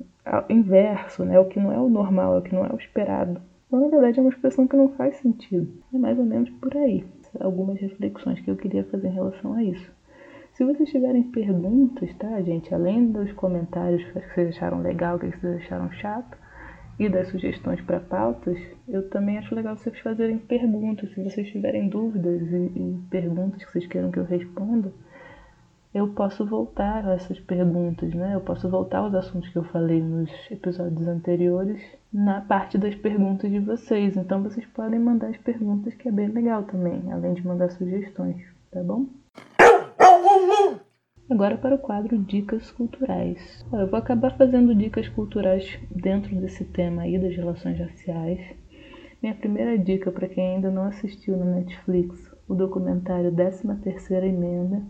inverso, 0.47 1.26
né? 1.26 1.38
o 1.38 1.49
que 1.49 1.59
não 1.59 1.74
é 1.74 1.78
o 1.78 1.89
normal, 1.89 2.36
é 2.36 2.39
o 2.39 2.41
que 2.41 2.55
não 2.55 2.66
é 2.66 2.70
o 2.72 2.78
esperado. 2.78 3.41
Então, 3.68 3.82
na 3.82 3.89
verdade, 3.89 4.18
é 4.18 4.22
uma 4.22 4.32
expressão 4.32 4.66
que 4.66 4.78
não 4.78 4.88
faz 4.93 5.18
sentido. 5.18 5.70
É 5.93 5.97
mais 5.97 6.18
ou 6.18 6.24
menos 6.24 6.49
por 6.49 6.78
aí. 6.78 7.03
Algumas 7.41 7.78
reflexões 7.78 8.39
que 8.39 8.49
eu 8.49 8.55
queria 8.55 8.86
fazer 8.86 9.09
em 9.09 9.16
relação 9.16 9.53
a 9.53 9.62
isso. 9.62 9.91
Se 10.53 10.64
vocês 10.64 10.89
tiverem 10.89 11.24
perguntas, 11.24 12.14
tá, 12.16 12.41
gente? 12.41 12.74
Além 12.74 13.12
dos 13.12 13.34
comentários 13.34 14.01
que 14.01 14.14
vocês 14.34 14.55
acharam 14.55 14.80
legal, 14.82 15.20
que 15.20 15.28
vocês 15.28 15.57
acharam 15.57 15.91
chato, 15.91 16.39
e 17.02 17.10
das 17.10 17.30
sugestões 17.30 17.82
para 17.82 17.99
pautas, 17.99 18.60
eu 18.88 19.10
também 19.10 19.39
acho 19.39 19.56
legal 19.56 19.76
vocês 19.76 19.97
fazerem 20.02 20.38
perguntas. 20.38 21.12
Se 21.12 21.24
vocês 21.24 21.49
tiverem 21.49 21.89
dúvidas 21.89 22.43
e, 22.43 22.72
e 22.76 22.99
perguntas 23.10 23.66
que 23.66 23.72
vocês 23.72 23.88
queiram 23.88 24.12
que 24.12 24.20
eu 24.20 24.24
responda, 24.24 24.93
eu 25.95 26.10
posso 26.10 26.45
voltar 26.45 27.04
a 27.08 27.16
essas 27.16 27.39
perguntas, 27.39 28.14
né? 28.14 28.36
Eu 28.36 28.41
posso 28.41 28.70
voltar 28.70 28.99
aos 28.99 29.16
assuntos 29.16 29.49
que 29.49 29.58
eu 29.58 29.64
falei 29.64 29.99
nos 29.99 30.30
episódios 30.52 31.08
anteriores 31.08 31.82
na 32.14 32.39
parte 32.41 32.78
das 32.78 32.93
perguntas 32.93 33.49
de 33.49 33.60
vocês. 33.60 34.16
Então 34.16 34.43
vocês 34.43 34.68
podem 34.68 34.99
mandar 34.99 35.30
as 35.30 35.38
perguntas, 35.38 35.95
que 35.95 36.08
é 36.08 36.12
bem 36.12 36.28
legal 36.28 36.62
também, 36.66 37.12
além 37.12 37.34
de 37.34 37.43
mandar 37.43 37.72
sugestões, 37.72 38.45
tá 38.70 38.84
bom? 38.84 39.08
Agora 41.32 41.58
para 41.58 41.76
o 41.76 41.80
quadro 41.80 42.18
Dicas 42.18 42.70
Culturais. 42.72 43.66
Eu 43.72 43.88
vou 43.88 43.98
acabar 43.98 44.36
fazendo 44.36 44.76
dicas 44.76 45.08
culturais 45.08 45.80
dentro 45.90 46.36
desse 46.36 46.66
tema 46.66 47.04
aí 47.04 47.18
das 47.18 47.34
relações 47.34 47.80
raciais. 47.80 48.42
Minha 49.24 49.34
primeira 49.34 49.78
dica 49.80 50.12
para 50.12 50.28
quem 50.28 50.56
ainda 50.56 50.70
não 50.70 50.84
assistiu 50.84 51.38
no 51.38 51.46
Netflix, 51.46 52.30
o 52.50 52.54
documentário 52.54 53.32
13ª 53.32 54.26
Emenda, 54.26 54.84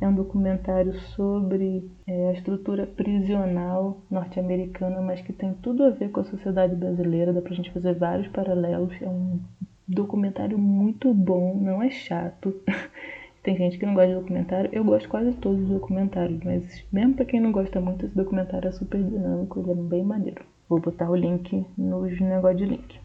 é 0.00 0.08
um 0.08 0.14
documentário 0.14 0.94
sobre 0.94 1.86
é, 2.06 2.30
a 2.30 2.32
estrutura 2.32 2.86
prisional 2.86 4.00
norte-americana, 4.10 5.02
mas 5.02 5.20
que 5.20 5.34
tem 5.34 5.52
tudo 5.52 5.84
a 5.84 5.90
ver 5.90 6.10
com 6.10 6.20
a 6.20 6.24
sociedade 6.24 6.74
brasileira. 6.74 7.30
Dá 7.30 7.42
pra 7.42 7.54
gente 7.54 7.70
fazer 7.72 7.92
vários 7.92 8.28
paralelos. 8.28 8.94
É 9.02 9.08
um 9.08 9.38
documentário 9.86 10.58
muito 10.58 11.12
bom, 11.12 11.58
não 11.60 11.82
é 11.82 11.90
chato. 11.90 12.54
tem 13.44 13.56
gente 13.58 13.78
que 13.78 13.84
não 13.84 13.92
gosta 13.92 14.08
de 14.08 14.14
documentário. 14.14 14.70
Eu 14.72 14.82
gosto 14.82 15.06
quase 15.08 15.36
todos 15.36 15.60
os 15.60 15.68
documentários, 15.68 16.42
mas 16.42 16.84
mesmo 16.90 17.14
para 17.14 17.26
quem 17.26 17.40
não 17.40 17.52
gosta 17.52 17.78
muito, 17.78 18.06
esse 18.06 18.16
documentário 18.16 18.68
é 18.68 18.72
super 18.72 19.00
dinâmico, 19.00 19.60
ele 19.60 19.70
é 19.70 19.74
bem 19.74 20.02
maneiro. 20.02 20.42
Vou 20.66 20.80
botar 20.80 21.10
o 21.10 21.14
link 21.14 21.64
nos 21.76 22.18
negócios 22.18 22.58
de 22.58 22.64
link. 22.64 23.00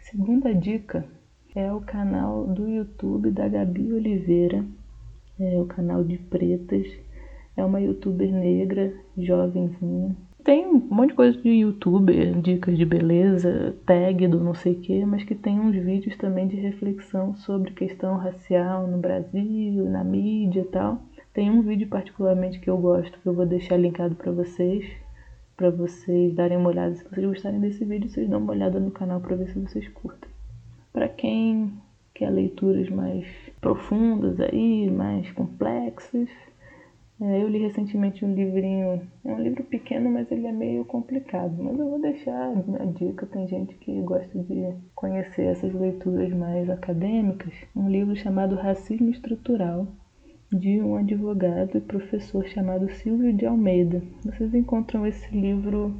Segunda 0.00 0.54
dica 0.54 1.04
é 1.54 1.72
o 1.72 1.80
canal 1.80 2.46
do 2.46 2.68
YouTube 2.68 3.30
da 3.30 3.48
Gabi 3.48 3.90
Oliveira, 3.90 4.62
é 5.40 5.56
o 5.58 5.64
canal 5.64 6.04
de 6.04 6.18
pretas. 6.18 6.86
É 7.56 7.64
uma 7.64 7.80
youtuber 7.80 8.30
negra, 8.30 8.92
jovenzinha. 9.16 10.14
Tem 10.46 10.64
um 10.64 10.78
monte 10.78 11.08
de 11.08 11.14
coisa 11.16 11.42
de 11.42 11.48
youtuber, 11.48 12.40
dicas 12.40 12.78
de 12.78 12.84
beleza, 12.84 13.74
tag 13.84 14.28
do 14.28 14.38
não 14.38 14.54
sei 14.54 14.74
o 14.74 14.80
que, 14.80 15.04
mas 15.04 15.24
que 15.24 15.34
tem 15.34 15.58
uns 15.58 15.74
vídeos 15.74 16.16
também 16.16 16.46
de 16.46 16.54
reflexão 16.54 17.34
sobre 17.34 17.72
questão 17.72 18.16
racial 18.16 18.86
no 18.86 18.96
Brasil, 18.96 19.90
na 19.90 20.04
mídia 20.04 20.60
e 20.60 20.66
tal. 20.66 21.02
Tem 21.34 21.50
um 21.50 21.62
vídeo 21.62 21.88
particularmente 21.88 22.60
que 22.60 22.70
eu 22.70 22.78
gosto, 22.78 23.18
que 23.18 23.26
eu 23.26 23.34
vou 23.34 23.44
deixar 23.44 23.76
linkado 23.76 24.14
para 24.14 24.30
vocês, 24.30 24.88
para 25.56 25.68
vocês 25.68 26.32
darem 26.32 26.58
uma 26.58 26.68
olhada. 26.68 26.94
Se 26.94 27.02
vocês 27.02 27.26
gostarem 27.26 27.58
desse 27.58 27.84
vídeo, 27.84 28.08
vocês 28.08 28.30
dão 28.30 28.38
uma 28.38 28.52
olhada 28.52 28.78
no 28.78 28.92
canal 28.92 29.20
para 29.20 29.34
ver 29.34 29.48
se 29.48 29.58
vocês 29.58 29.88
curtem. 29.88 30.30
Para 30.92 31.08
quem 31.08 31.72
quer 32.14 32.30
leituras 32.30 32.88
mais 32.88 33.26
profundas 33.60 34.38
aí, 34.38 34.88
mais 34.88 35.28
complexas. 35.32 36.28
É, 37.18 37.42
eu 37.42 37.48
li 37.48 37.58
recentemente 37.58 38.24
um 38.24 38.34
livrinho, 38.34 39.08
é 39.24 39.32
um 39.32 39.40
livro 39.40 39.64
pequeno, 39.64 40.10
mas 40.10 40.30
ele 40.30 40.46
é 40.46 40.52
meio 40.52 40.84
complicado. 40.84 41.54
Mas 41.62 41.78
eu 41.78 41.88
vou 41.88 42.00
deixar 42.00 42.52
a 42.52 42.84
dica, 42.84 43.24
tem 43.26 43.48
gente 43.48 43.74
que 43.76 44.02
gosta 44.02 44.38
de 44.38 44.74
conhecer 44.94 45.44
essas 45.44 45.72
leituras 45.72 46.30
mais 46.34 46.68
acadêmicas. 46.68 47.54
Um 47.74 47.88
livro 47.88 48.14
chamado 48.14 48.54
Racismo 48.54 49.10
Estrutural, 49.10 49.86
de 50.52 50.80
um 50.82 50.96
advogado 50.96 51.78
e 51.78 51.80
professor 51.80 52.44
chamado 52.48 52.90
Silvio 52.90 53.32
de 53.32 53.46
Almeida. 53.46 54.02
Vocês 54.22 54.54
encontram 54.54 55.06
esse 55.06 55.34
livro 55.34 55.96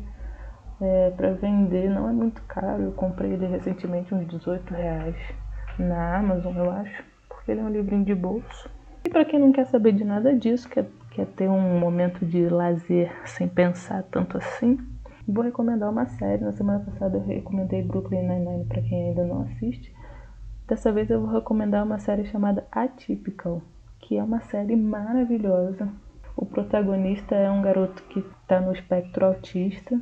é, 0.81 1.11
para 1.11 1.33
vender, 1.33 1.89
não 1.91 2.09
é 2.09 2.13
muito 2.13 2.43
caro, 2.43 2.83
eu 2.83 2.93
comprei 2.93 3.33
ele 3.33 3.47
recentemente 3.47 4.15
uns 4.15 4.29
18 4.29 4.75
reais 4.75 5.17
na 5.79 6.19
Amazon, 6.19 6.57
eu 6.57 6.71
acho 6.71 7.05
porque 7.29 7.53
ele 7.53 7.61
é 7.61 7.65
um 7.65 7.71
livrinho 7.71 8.05
de 8.05 8.15
bolso. 8.15 8.69
E 9.05 9.09
para 9.09 9.25
quem 9.25 9.39
não 9.39 9.53
quer 9.53 9.67
saber 9.67 9.93
de 9.93 10.05
nada 10.05 10.35
disso, 10.35 10.69
quer, 10.69 10.87
quer 11.17 11.27
ter 11.29 11.49
um 11.49 11.79
momento 11.81 12.27
de 12.27 12.47
lazer 12.47 13.11
sem 13.25 13.49
pensar 13.49 14.03
tanto 14.05 14.37
assim, 14.37 14.79
vou 15.27 15.43
recomendar 15.43 15.91
uma 15.91 16.05
série. 16.07 16.45
Na 16.45 16.53
semana 16.53 16.85
passada 16.85 17.17
eu 17.17 17.23
recomendei 17.23 17.83
Brooklyn 17.83 18.29
Nine-Nine 18.29 18.67
para 18.67 18.83
quem 18.83 19.09
ainda 19.09 19.25
não 19.25 19.41
assiste. 19.43 19.93
Dessa 20.69 20.93
vez 20.93 21.09
eu 21.09 21.23
vou 21.23 21.33
recomendar 21.33 21.85
uma 21.85 21.99
série 21.99 22.27
chamada 22.27 22.67
Atypical, 22.71 23.63
que 23.99 24.19
é 24.19 24.23
uma 24.23 24.41
série 24.43 24.77
maravilhosa. 24.77 25.89
O 26.37 26.45
protagonista 26.45 27.35
é 27.35 27.51
um 27.51 27.63
garoto 27.63 28.03
que 28.11 28.19
está 28.19 28.61
no 28.61 28.73
espectro 28.73 29.25
autista, 29.25 29.99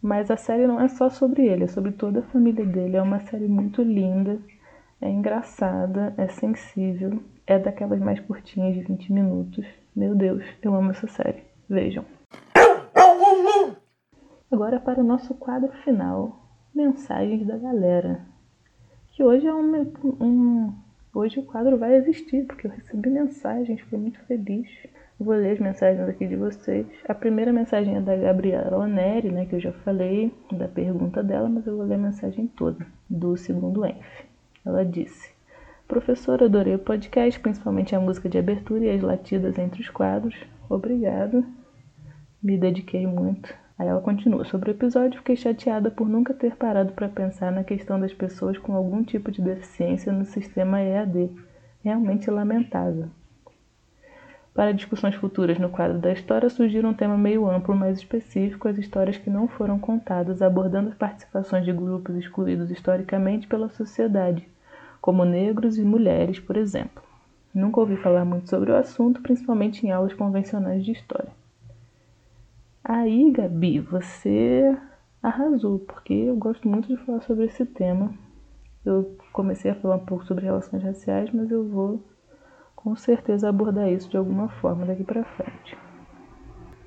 mas 0.00 0.30
a 0.30 0.36
série 0.36 0.68
não 0.68 0.80
é 0.80 0.86
só 0.86 1.10
sobre 1.10 1.44
ele, 1.44 1.64
é 1.64 1.68
sobre 1.68 1.90
toda 1.90 2.20
a 2.20 2.30
família 2.30 2.64
dele. 2.64 2.96
É 2.96 3.02
uma 3.02 3.18
série 3.18 3.48
muito 3.48 3.82
linda 3.82 4.38
é 5.00 5.08
engraçada, 5.08 6.12
é 6.16 6.26
sensível, 6.28 7.22
é 7.46 7.58
daquelas 7.58 8.00
mais 8.00 8.18
curtinhas 8.20 8.74
de 8.74 8.82
20 8.82 9.12
minutos. 9.12 9.64
Meu 9.98 10.14
Deus, 10.14 10.44
eu 10.62 10.72
amo 10.76 10.92
essa 10.92 11.08
série. 11.08 11.42
Vejam. 11.68 12.04
Agora 14.48 14.78
para 14.78 15.00
o 15.00 15.04
nosso 15.04 15.34
quadro 15.34 15.72
final, 15.82 16.40
mensagens 16.72 17.44
da 17.44 17.58
galera. 17.58 18.20
Que 19.10 19.24
hoje 19.24 19.48
é 19.48 19.52
um, 19.52 19.92
um 20.20 20.72
hoje 21.12 21.40
o 21.40 21.42
quadro 21.42 21.76
vai 21.76 21.96
existir 21.96 22.46
porque 22.46 22.68
eu 22.68 22.70
recebi 22.70 23.10
mensagens, 23.10 23.80
fiquei 23.80 23.98
muito 23.98 24.20
feliz. 24.20 24.68
Vou 25.18 25.34
ler 25.34 25.54
as 25.54 25.58
mensagens 25.58 26.08
aqui 26.08 26.28
de 26.28 26.36
vocês. 26.36 26.86
A 27.08 27.12
primeira 27.12 27.52
mensagem 27.52 27.96
é 27.96 28.00
da 28.00 28.14
Gabriela 28.14 28.78
Oneri, 28.78 29.32
né, 29.32 29.46
que 29.46 29.56
eu 29.56 29.60
já 29.60 29.72
falei 29.72 30.32
da 30.52 30.68
pergunta 30.68 31.24
dela, 31.24 31.48
mas 31.48 31.66
eu 31.66 31.76
vou 31.76 31.84
ler 31.84 31.96
a 31.96 31.98
mensagem 31.98 32.46
toda 32.46 32.86
do 33.10 33.36
segundo 33.36 33.84
ENF. 33.84 34.24
Ela 34.64 34.84
disse: 34.84 35.36
Professor, 35.88 36.42
adorei 36.42 36.74
o 36.74 36.78
podcast, 36.78 37.40
principalmente 37.40 37.96
a 37.96 38.00
música 38.00 38.28
de 38.28 38.36
abertura 38.36 38.84
e 38.84 38.90
as 38.90 39.00
latidas 39.00 39.56
entre 39.56 39.80
os 39.80 39.88
quadros. 39.88 40.36
Obrigado. 40.68 41.42
Me 42.42 42.58
dediquei 42.58 43.06
muito. 43.06 43.54
Aí 43.78 43.88
ela 43.88 44.02
continua: 44.02 44.44
Sobre 44.44 44.70
o 44.70 44.74
episódio, 44.74 45.18
fiquei 45.20 45.34
chateada 45.34 45.90
por 45.90 46.06
nunca 46.06 46.34
ter 46.34 46.56
parado 46.56 46.92
para 46.92 47.08
pensar 47.08 47.50
na 47.50 47.64
questão 47.64 47.98
das 47.98 48.12
pessoas 48.12 48.58
com 48.58 48.74
algum 48.74 49.02
tipo 49.02 49.30
de 49.30 49.40
deficiência 49.40 50.12
no 50.12 50.26
sistema 50.26 50.78
EAD. 50.82 51.30
Realmente 51.82 52.30
lamentável. 52.30 53.08
Para 54.52 54.72
discussões 54.72 55.14
futuras 55.14 55.58
no 55.58 55.70
quadro 55.70 55.98
da 55.98 56.12
história, 56.12 56.50
surgir 56.50 56.84
um 56.84 56.92
tema 56.92 57.16
meio 57.16 57.48
amplo, 57.48 57.74
mais 57.74 57.96
específico, 57.96 58.68
as 58.68 58.76
histórias 58.76 59.16
que 59.16 59.30
não 59.30 59.48
foram 59.48 59.78
contadas, 59.78 60.42
abordando 60.42 60.90
as 60.90 60.96
participações 60.96 61.64
de 61.64 61.72
grupos 61.72 62.14
excluídos 62.14 62.70
historicamente 62.70 63.46
pela 63.46 63.70
sociedade 63.70 64.46
como 65.00 65.24
negros 65.24 65.78
e 65.78 65.82
mulheres, 65.82 66.38
por 66.38 66.56
exemplo. 66.56 67.02
Nunca 67.54 67.80
ouvi 67.80 67.96
falar 67.96 68.24
muito 68.24 68.48
sobre 68.48 68.70
o 68.70 68.76
assunto, 68.76 69.22
principalmente 69.22 69.86
em 69.86 69.90
aulas 69.90 70.14
convencionais 70.14 70.84
de 70.84 70.92
história. 70.92 71.32
Aí, 72.84 73.30
Gabi, 73.30 73.80
você 73.80 74.76
arrasou, 75.22 75.80
porque 75.80 76.14
eu 76.14 76.36
gosto 76.36 76.68
muito 76.68 76.88
de 76.88 76.96
falar 77.04 77.20
sobre 77.22 77.46
esse 77.46 77.66
tema. 77.66 78.14
Eu 78.84 79.16
comecei 79.32 79.70
a 79.70 79.74
falar 79.74 79.96
um 79.96 80.04
pouco 80.04 80.24
sobre 80.24 80.44
relações 80.44 80.82
raciais, 80.82 81.30
mas 81.32 81.50
eu 81.50 81.66
vou 81.68 82.02
com 82.74 82.94
certeza 82.96 83.48
abordar 83.48 83.90
isso 83.90 84.08
de 84.08 84.16
alguma 84.16 84.48
forma 84.48 84.86
daqui 84.86 85.04
para 85.04 85.24
frente. 85.24 85.76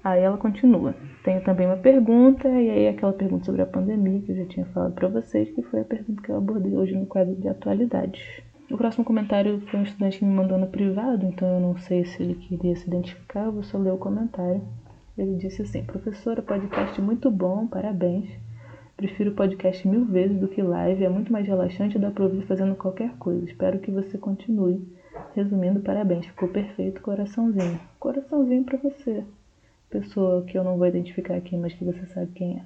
Aí 0.04 0.22
ela 0.22 0.38
continua. 0.38 0.96
Tenho 1.24 1.44
também 1.44 1.68
uma 1.68 1.78
pergunta, 1.78 2.48
e 2.50 2.70
aí 2.72 2.88
aquela 2.88 3.14
pergunta 3.14 3.46
sobre 3.46 3.62
a 3.62 3.68
pandemia 3.68 4.20
que 4.22 4.32
eu 4.32 4.36
já 4.36 4.46
tinha 4.46 4.66
falado 4.68 4.94
para 4.94 5.08
vocês, 5.08 5.52
que 5.52 5.62
foi 5.62 5.82
a 5.82 5.86
pergunta 5.86 6.24
que 6.24 6.30
eu 6.30 6.38
abordei 6.38 6.76
hoje 6.76 6.96
no 6.96 7.06
quadro 7.06 7.36
de 7.36 7.48
atualidades. 7.48 8.20
O 8.72 8.78
próximo 8.78 9.06
comentário 9.06 9.62
foi 9.70 9.80
um 9.80 9.84
estudante 9.84 10.18
que 10.18 10.26
me 10.26 10.34
mandou 10.34 10.58
no 10.58 10.66
privado, 10.66 11.24
então 11.28 11.48
eu 11.48 11.60
não 11.60 11.78
sei 11.78 12.04
se 12.04 12.24
ele 12.24 12.34
queria 12.34 12.76
se 12.76 12.88
identificar, 12.88 13.46
eu 13.46 13.52
vou 13.52 13.64
só 13.64 13.78
ler 13.78 13.92
o 13.92 13.98
comentário. 13.98 14.62
Ele 15.16 15.36
disse 15.36 15.62
assim: 15.62 15.84
Professora, 15.84 16.42
podcast 16.42 17.00
muito 17.00 17.30
bom, 17.30 17.68
parabéns. 17.68 18.28
Prefiro 18.98 19.34
podcast 19.34 19.88
mil 19.88 20.06
vezes 20.06 20.40
do 20.40 20.48
que 20.48 20.64
live, 20.64 21.04
é 21.04 21.10
muito 21.10 21.32
mais 21.32 21.46
relaxante 21.46 21.98
e 21.98 22.02
dá 22.02 22.10
pra 22.10 22.24
ouvir 22.24 22.44
fazendo 22.48 22.76
qualquer 22.76 23.12
coisa. 23.18 23.46
Espero 23.46 23.78
que 23.78 23.92
você 23.92 24.18
continue. 24.18 24.82
Resumindo, 25.36 25.80
parabéns, 25.82 26.26
ficou 26.26 26.50
perfeito, 26.50 27.02
coraçãozinho. 27.02 27.80
Coraçãozinho 28.00 28.64
para 28.64 28.80
você 28.80 29.24
pessoa 29.92 30.44
que 30.44 30.58
eu 30.58 30.64
não 30.64 30.78
vou 30.78 30.88
identificar 30.88 31.36
aqui, 31.36 31.56
mas 31.56 31.74
que 31.74 31.84
você 31.84 32.06
sabe 32.08 32.32
quem 32.34 32.58
é. 32.58 32.62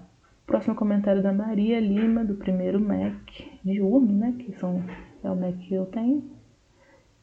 Próximo 0.45 0.75
comentário 0.75 1.23
da 1.23 1.33
Maria 1.33 1.79
Lima, 1.79 2.23
do 2.23 2.35
primeiro 2.35 2.79
Mac 2.79 3.15
de 3.63 3.81
Urme, 3.81 4.13
né? 4.13 4.35
Que 4.37 4.53
são, 4.53 4.83
é 5.23 5.29
o 5.29 5.35
Mac 5.35 5.57
que 5.57 5.73
eu 5.73 5.87
tenho. 5.87 6.23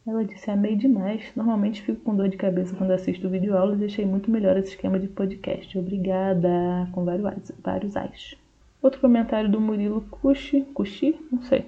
Ela 0.04 0.24
disse: 0.24 0.50
Amei 0.50 0.74
demais. 0.74 1.22
Normalmente 1.36 1.82
fico 1.82 2.00
com 2.02 2.16
dor 2.16 2.28
de 2.28 2.36
cabeça 2.36 2.74
quando 2.74 2.90
assisto 2.90 3.28
vídeo 3.28 3.56
aulas 3.56 3.80
e 3.80 3.84
achei 3.84 4.04
muito 4.04 4.28
melhor 4.28 4.56
esse 4.56 4.70
esquema 4.70 4.98
de 4.98 5.06
podcast. 5.06 5.78
Obrigada. 5.78 6.88
Com 6.90 7.04
vários, 7.04 7.52
vários 7.62 7.96
ais. 7.96 8.34
Outro 8.82 9.00
comentário 9.00 9.48
do 9.48 9.60
Murilo 9.60 10.00
Cuxi, 10.10 10.62
Cuxi, 10.74 11.14
não 11.30 11.42
sei. 11.42 11.64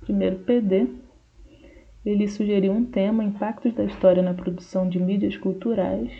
Primeiro 0.00 0.38
PD. 0.38 0.86
Ele 2.06 2.26
sugeriu 2.26 2.72
um 2.72 2.86
tema: 2.86 3.22
impactos 3.22 3.74
da 3.74 3.84
história 3.84 4.22
na 4.22 4.32
produção 4.32 4.88
de 4.88 4.98
mídias 4.98 5.36
culturais 5.36 6.10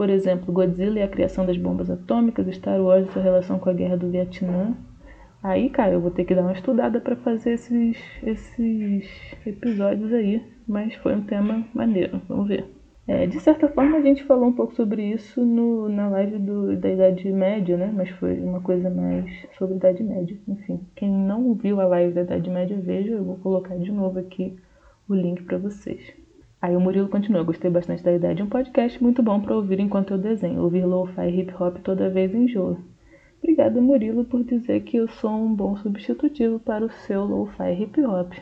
por 0.00 0.08
exemplo, 0.08 0.50
Godzilla 0.50 0.98
e 0.98 1.02
a 1.02 1.08
criação 1.08 1.44
das 1.44 1.58
bombas 1.58 1.90
atômicas, 1.90 2.46
Star 2.56 2.80
Wars 2.80 3.06
e 3.06 3.12
sua 3.12 3.20
relação 3.20 3.58
com 3.58 3.68
a 3.68 3.74
guerra 3.74 3.98
do 3.98 4.08
Vietnã. 4.08 4.74
Aí, 5.42 5.68
cara, 5.68 5.92
eu 5.92 6.00
vou 6.00 6.10
ter 6.10 6.24
que 6.24 6.34
dar 6.34 6.40
uma 6.40 6.54
estudada 6.54 6.98
para 6.98 7.16
fazer 7.16 7.52
esses, 7.52 7.98
esses 8.22 9.06
episódios 9.44 10.10
aí, 10.14 10.42
mas 10.66 10.94
foi 10.94 11.14
um 11.14 11.20
tema 11.20 11.66
maneiro, 11.74 12.18
vamos 12.26 12.48
ver. 12.48 12.64
É, 13.06 13.26
de 13.26 13.38
certa 13.40 13.68
forma, 13.68 13.98
a 13.98 14.00
gente 14.00 14.24
falou 14.24 14.48
um 14.48 14.54
pouco 14.54 14.74
sobre 14.74 15.04
isso 15.04 15.44
no, 15.44 15.86
na 15.90 16.08
live 16.08 16.38
do, 16.38 16.78
da 16.78 16.90
Idade 16.90 17.30
Média, 17.30 17.76
né? 17.76 17.92
Mas 17.94 18.08
foi 18.08 18.40
uma 18.40 18.62
coisa 18.62 18.88
mais 18.88 19.30
sobre 19.58 19.76
Idade 19.76 20.02
Média. 20.02 20.34
Enfim, 20.48 20.80
quem 20.96 21.10
não 21.12 21.52
viu 21.52 21.78
a 21.78 21.84
live 21.84 22.14
da 22.14 22.22
Idade 22.22 22.48
Média, 22.48 22.80
veja, 22.80 23.10
eu 23.10 23.24
vou 23.24 23.36
colocar 23.36 23.76
de 23.76 23.92
novo 23.92 24.18
aqui 24.18 24.56
o 25.06 25.14
link 25.14 25.42
para 25.42 25.58
vocês. 25.58 26.00
Aí 26.62 26.76
o 26.76 26.80
Murilo 26.80 27.08
continua, 27.08 27.42
gostei 27.42 27.70
bastante 27.70 28.02
da 28.02 28.12
ideia 28.12 28.34
de 28.34 28.42
um 28.42 28.48
podcast 28.48 29.02
muito 29.02 29.22
bom 29.22 29.40
para 29.40 29.56
ouvir 29.56 29.80
enquanto 29.80 30.12
eu 30.12 30.18
desenho. 30.18 30.62
Ouvir 30.62 30.84
lo-fi 30.84 31.28
hip 31.28 31.54
hop 31.58 31.78
toda 31.78 32.10
vez 32.10 32.34
enjoa. 32.34 32.76
Obrigado, 33.42 33.80
Murilo, 33.80 34.26
por 34.26 34.44
dizer 34.44 34.82
que 34.82 34.98
eu 34.98 35.08
sou 35.08 35.30
um 35.30 35.54
bom 35.54 35.74
substitutivo 35.78 36.58
para 36.60 36.84
o 36.84 36.90
seu 36.90 37.24
lo-fi 37.24 37.72
hip 37.72 37.98
hop. 38.04 38.34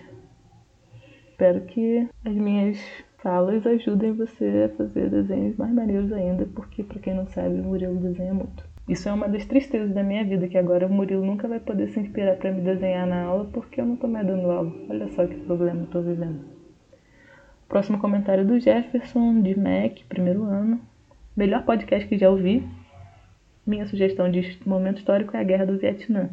Espero 1.30 1.60
que 1.66 2.08
as 2.24 2.34
minhas 2.34 2.76
falas 3.18 3.64
ajudem 3.64 4.12
você 4.12 4.64
a 4.64 4.76
fazer 4.76 5.10
desenhos 5.10 5.56
mais 5.56 5.72
maneiros 5.72 6.10
ainda, 6.10 6.44
porque 6.46 6.82
para 6.82 6.98
quem 6.98 7.14
não 7.14 7.28
sabe, 7.28 7.60
o 7.60 7.62
Murilo 7.62 8.00
desenha 8.00 8.34
muito. 8.34 8.64
Isso 8.88 9.08
é 9.08 9.12
uma 9.12 9.28
das 9.28 9.44
tristezas 9.44 9.94
da 9.94 10.02
minha 10.02 10.24
vida, 10.24 10.48
que 10.48 10.58
agora 10.58 10.88
o 10.88 10.92
Murilo 10.92 11.24
nunca 11.24 11.46
vai 11.46 11.60
poder 11.60 11.86
se 11.90 12.00
inspirar 12.00 12.36
para 12.36 12.50
me 12.50 12.62
desenhar 12.62 13.06
na 13.06 13.22
aula 13.22 13.44
porque 13.52 13.80
eu 13.80 13.86
não 13.86 13.94
tô 13.94 14.08
mais 14.08 14.26
dando 14.26 14.50
aula. 14.50 14.72
Olha 14.90 15.06
só 15.10 15.24
que 15.24 15.36
problema 15.36 15.82
eu 15.82 15.86
tô 15.86 16.02
vivendo. 16.02 16.57
Próximo 17.68 17.98
comentário 17.98 18.46
do 18.46 18.58
Jefferson, 18.58 19.42
de 19.42 19.54
Mac, 19.54 19.98
primeiro 20.08 20.42
ano. 20.44 20.80
Melhor 21.36 21.64
podcast 21.64 22.08
que 22.08 22.16
já 22.16 22.30
ouvi. 22.30 22.66
Minha 23.66 23.86
sugestão 23.86 24.30
de 24.30 24.58
momento 24.64 24.96
histórico 24.96 25.36
é 25.36 25.40
a 25.40 25.44
Guerra 25.44 25.66
do 25.66 25.76
Vietnã. 25.76 26.30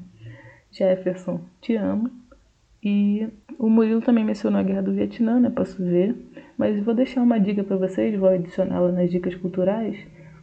Jefferson, 0.72 1.42
te 1.60 1.76
amo. 1.76 2.10
E 2.82 3.28
o 3.60 3.70
Murilo 3.70 4.00
também 4.00 4.24
mencionou 4.24 4.62
a 4.62 4.64
Guerra 4.64 4.84
do 4.84 4.94
Vietnã, 4.94 5.38
né? 5.38 5.50
Posso 5.50 5.84
ver. 5.84 6.16
Mas 6.58 6.82
vou 6.82 6.96
deixar 6.96 7.22
uma 7.22 7.38
dica 7.38 7.66
para 7.66 7.76
vocês, 7.76 8.18
vou 8.18 8.30
adicioná-la 8.30 8.94
nas 8.94 9.12
dicas 9.12 9.36
culturais. 9.36 9.98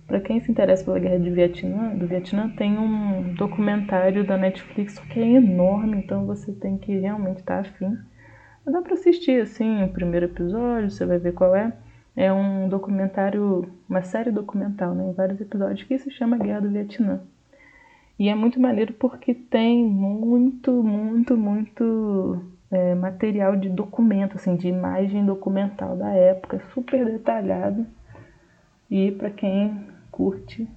Para 0.06 0.20
quem 0.20 0.40
se 0.40 0.50
interessa 0.50 0.84
pela 0.84 0.98
Guerra 0.98 1.20
do 1.20 1.32
Vietnã, 1.32 1.96
do 1.96 2.06
Vietnã, 2.06 2.50
tem 2.50 2.76
um 2.76 3.32
documentário 3.32 4.26
da 4.26 4.36
Netflix 4.36 4.98
que 4.98 5.20
é 5.20 5.26
enorme, 5.26 5.96
então 5.96 6.26
você 6.26 6.52
tem 6.52 6.76
que 6.76 6.98
realmente 6.98 7.38
estar 7.38 7.62
tá 7.62 7.68
afim 7.70 7.96
Dá 8.64 8.80
para 8.80 8.94
assistir 8.94 9.42
assim 9.42 9.82
o 9.82 9.88
primeiro 9.88 10.26
episódio, 10.26 10.90
você 10.90 11.04
vai 11.04 11.18
ver 11.18 11.32
qual 11.32 11.54
é. 11.54 11.72
É 12.14 12.32
um 12.32 12.68
documentário, 12.68 13.68
uma 13.88 14.02
série 14.02 14.30
documental, 14.30 14.94
né, 14.94 15.08
em 15.08 15.12
vários 15.12 15.40
episódios, 15.40 15.82
que 15.82 15.98
se 15.98 16.10
chama 16.10 16.36
Guerra 16.36 16.60
do 16.60 16.70
Vietnã. 16.70 17.22
E 18.18 18.28
é 18.28 18.34
muito 18.34 18.60
maneiro 18.60 18.92
porque 18.94 19.34
tem 19.34 19.84
muito, 19.84 20.70
muito, 20.82 21.36
muito 21.36 22.44
é, 22.70 22.94
material 22.94 23.56
de 23.56 23.68
documento, 23.68 24.36
assim, 24.36 24.56
de 24.56 24.68
imagem 24.68 25.24
documental 25.24 25.96
da 25.96 26.10
época, 26.10 26.62
super 26.72 27.04
detalhado. 27.04 27.86
E 28.90 29.10
para 29.10 29.30
quem 29.30 29.86
curte 30.10 30.68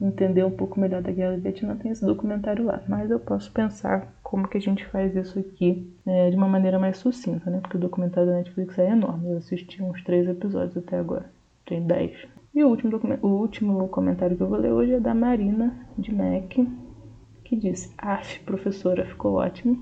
entender 0.00 0.44
um 0.44 0.50
pouco 0.50 0.78
melhor 0.78 1.02
da 1.02 1.10
Guerra 1.10 1.36
do 1.36 1.42
Vietnã, 1.42 1.76
tem 1.76 1.90
esse 1.90 2.04
documentário 2.04 2.64
lá. 2.64 2.82
Mas 2.88 3.10
eu 3.10 3.18
posso 3.18 3.50
pensar 3.52 4.12
como 4.22 4.48
que 4.48 4.58
a 4.58 4.60
gente 4.60 4.84
faz 4.86 5.14
isso 5.16 5.38
aqui 5.38 5.92
é, 6.06 6.30
de 6.30 6.36
uma 6.36 6.48
maneira 6.48 6.78
mais 6.78 6.98
sucinta, 6.98 7.50
né? 7.50 7.60
Porque 7.60 7.76
o 7.76 7.80
documentário 7.80 8.30
da 8.30 8.36
Netflix 8.36 8.78
é 8.78 8.90
enorme. 8.90 9.30
Eu 9.30 9.38
assisti 9.38 9.82
uns 9.82 10.02
três 10.04 10.28
episódios 10.28 10.76
até 10.76 10.98
agora. 10.98 11.30
Tem 11.66 11.82
dez. 11.82 12.16
E 12.54 12.64
o 12.64 12.68
último, 12.68 13.00
o 13.22 13.28
último 13.28 13.88
comentário 13.88 14.36
que 14.36 14.42
eu 14.42 14.48
vou 14.48 14.58
ler 14.58 14.72
hoje 14.72 14.94
é 14.94 15.00
da 15.00 15.14
Marina, 15.14 15.74
de 15.96 16.14
Mac, 16.14 16.54
que 17.44 17.56
disse: 17.56 17.92
Af, 17.98 18.40
professora, 18.40 19.04
ficou 19.04 19.34
ótimo. 19.34 19.78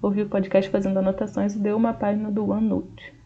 Ouvi 0.00 0.22
o 0.22 0.28
podcast 0.28 0.70
fazendo 0.70 0.98
anotações 0.98 1.54
e 1.54 1.58
deu 1.58 1.76
uma 1.76 1.92
página 1.92 2.30
do 2.30 2.48
OneNote. 2.48 3.17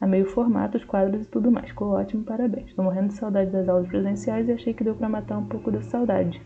Amei 0.00 0.22
o 0.22 0.26
formato, 0.26 0.78
os 0.78 0.84
quadros 0.84 1.26
e 1.26 1.28
tudo 1.28 1.50
mais. 1.50 1.68
Ficou 1.68 1.90
ótimo, 1.90 2.24
parabéns. 2.24 2.68
Estou 2.68 2.84
morrendo 2.84 3.08
de 3.08 3.14
saudade 3.14 3.50
das 3.50 3.68
aulas 3.68 3.86
presenciais 3.86 4.48
e 4.48 4.52
achei 4.52 4.72
que 4.72 4.82
deu 4.82 4.94
para 4.94 5.08
matar 5.08 5.36
um 5.36 5.44
pouco 5.44 5.70
da 5.70 5.82
saudade. 5.82 6.40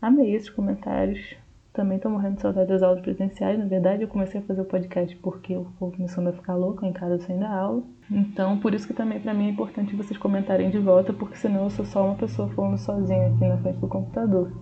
Amei 0.00 0.34
esses 0.34 0.48
comentários. 0.48 1.36
Também 1.72 1.96
estou 1.96 2.12
morrendo 2.12 2.36
de 2.36 2.42
saudade 2.42 2.68
das 2.68 2.82
aulas 2.82 3.00
presenciais. 3.00 3.58
Na 3.58 3.64
verdade, 3.64 4.02
eu 4.02 4.08
comecei 4.08 4.40
a 4.40 4.44
fazer 4.44 4.60
o 4.60 4.66
podcast 4.66 5.16
porque 5.16 5.54
eu 5.54 5.66
vou 5.80 5.90
começando 5.90 6.28
a 6.28 6.32
ficar 6.32 6.54
louca 6.54 6.86
em 6.86 6.92
casa 6.92 7.18
sem 7.18 7.38
dar 7.38 7.50
aula. 7.50 7.82
Então, 8.08 8.58
por 8.60 8.72
isso 8.72 8.86
que 8.86 8.94
também 8.94 9.18
para 9.18 9.34
mim 9.34 9.46
é 9.46 9.50
importante 9.50 9.96
vocês 9.96 10.18
comentarem 10.18 10.70
de 10.70 10.78
volta, 10.78 11.12
porque 11.12 11.36
senão 11.36 11.64
eu 11.64 11.70
sou 11.70 11.84
só 11.84 12.06
uma 12.06 12.14
pessoa 12.14 12.48
falando 12.50 12.78
sozinha 12.78 13.28
aqui 13.28 13.48
na 13.48 13.56
frente 13.56 13.78
do 13.78 13.88
computador. 13.88 14.52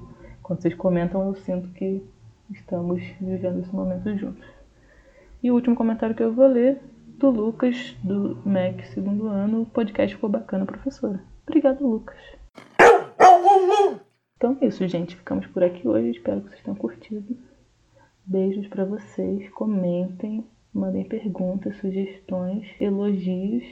Quando 0.43 0.63
vocês 0.63 0.75
comentam, 0.75 1.27
eu 1.27 1.35
sinto 1.35 1.69
que 1.71 2.03
estamos 2.51 3.03
vivendo 3.21 3.61
esse 3.61 3.75
momento 3.75 4.17
juntos. 4.17 4.47
E 5.43 5.51
o 5.51 5.55
último 5.55 5.77
comentário 5.77 6.15
que 6.15 6.23
eu 6.23 6.33
vou 6.33 6.47
ler 6.47 6.81
do 7.21 7.29
Lucas, 7.29 7.95
do 8.03 8.39
MEC 8.47 8.83
segundo 8.95 9.29
ano. 9.29 9.61
O 9.61 9.67
podcast 9.67 10.15
ficou 10.15 10.31
bacana, 10.31 10.65
professora. 10.65 11.23
Obrigado, 11.47 11.87
Lucas. 11.87 12.19
Então 14.37 14.57
é 14.59 14.67
isso, 14.67 14.89
gente. 14.89 15.17
Ficamos 15.17 15.47
por 15.49 15.63
aqui 15.63 15.87
hoje. 15.87 16.13
Espero 16.13 16.41
que 16.41 16.49
vocês 16.49 16.63
tenham 16.63 16.77
curtido. 16.77 17.37
Beijos 18.25 18.67
para 18.69 18.87
vocês. 18.87 19.51
Comentem, 19.51 20.47
mandem 20.73 21.05
perguntas, 21.05 21.77
sugestões, 21.77 22.67
elogios. 22.81 23.65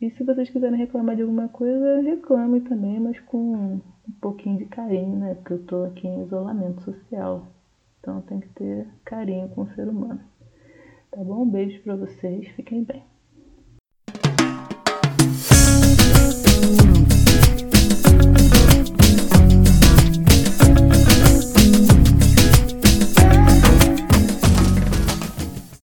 E 0.00 0.10
se 0.10 0.24
vocês 0.24 0.50
quiserem 0.50 0.76
reclamar 0.76 1.14
de 1.14 1.22
alguma 1.22 1.46
coisa, 1.46 2.00
reclamem 2.00 2.62
também, 2.62 2.98
mas 2.98 3.20
com 3.20 3.80
um 4.08 4.12
pouquinho 4.20 4.58
de 4.58 4.64
carinho, 4.64 5.20
né? 5.20 5.34
Porque 5.36 5.52
eu 5.52 5.64
tô 5.64 5.84
aqui 5.84 6.08
em 6.08 6.24
isolamento 6.24 6.82
social. 6.82 7.46
Então 8.00 8.20
tem 8.22 8.40
que 8.40 8.48
ter 8.48 8.88
carinho 9.04 9.48
com 9.50 9.62
o 9.62 9.74
ser 9.74 9.88
humano. 9.88 10.20
Tá 11.10 11.24
bom? 11.24 11.42
Um 11.42 11.50
beijo 11.50 11.82
para 11.82 11.96
vocês, 11.96 12.48
fiquem 12.54 12.84
bem. 12.84 13.02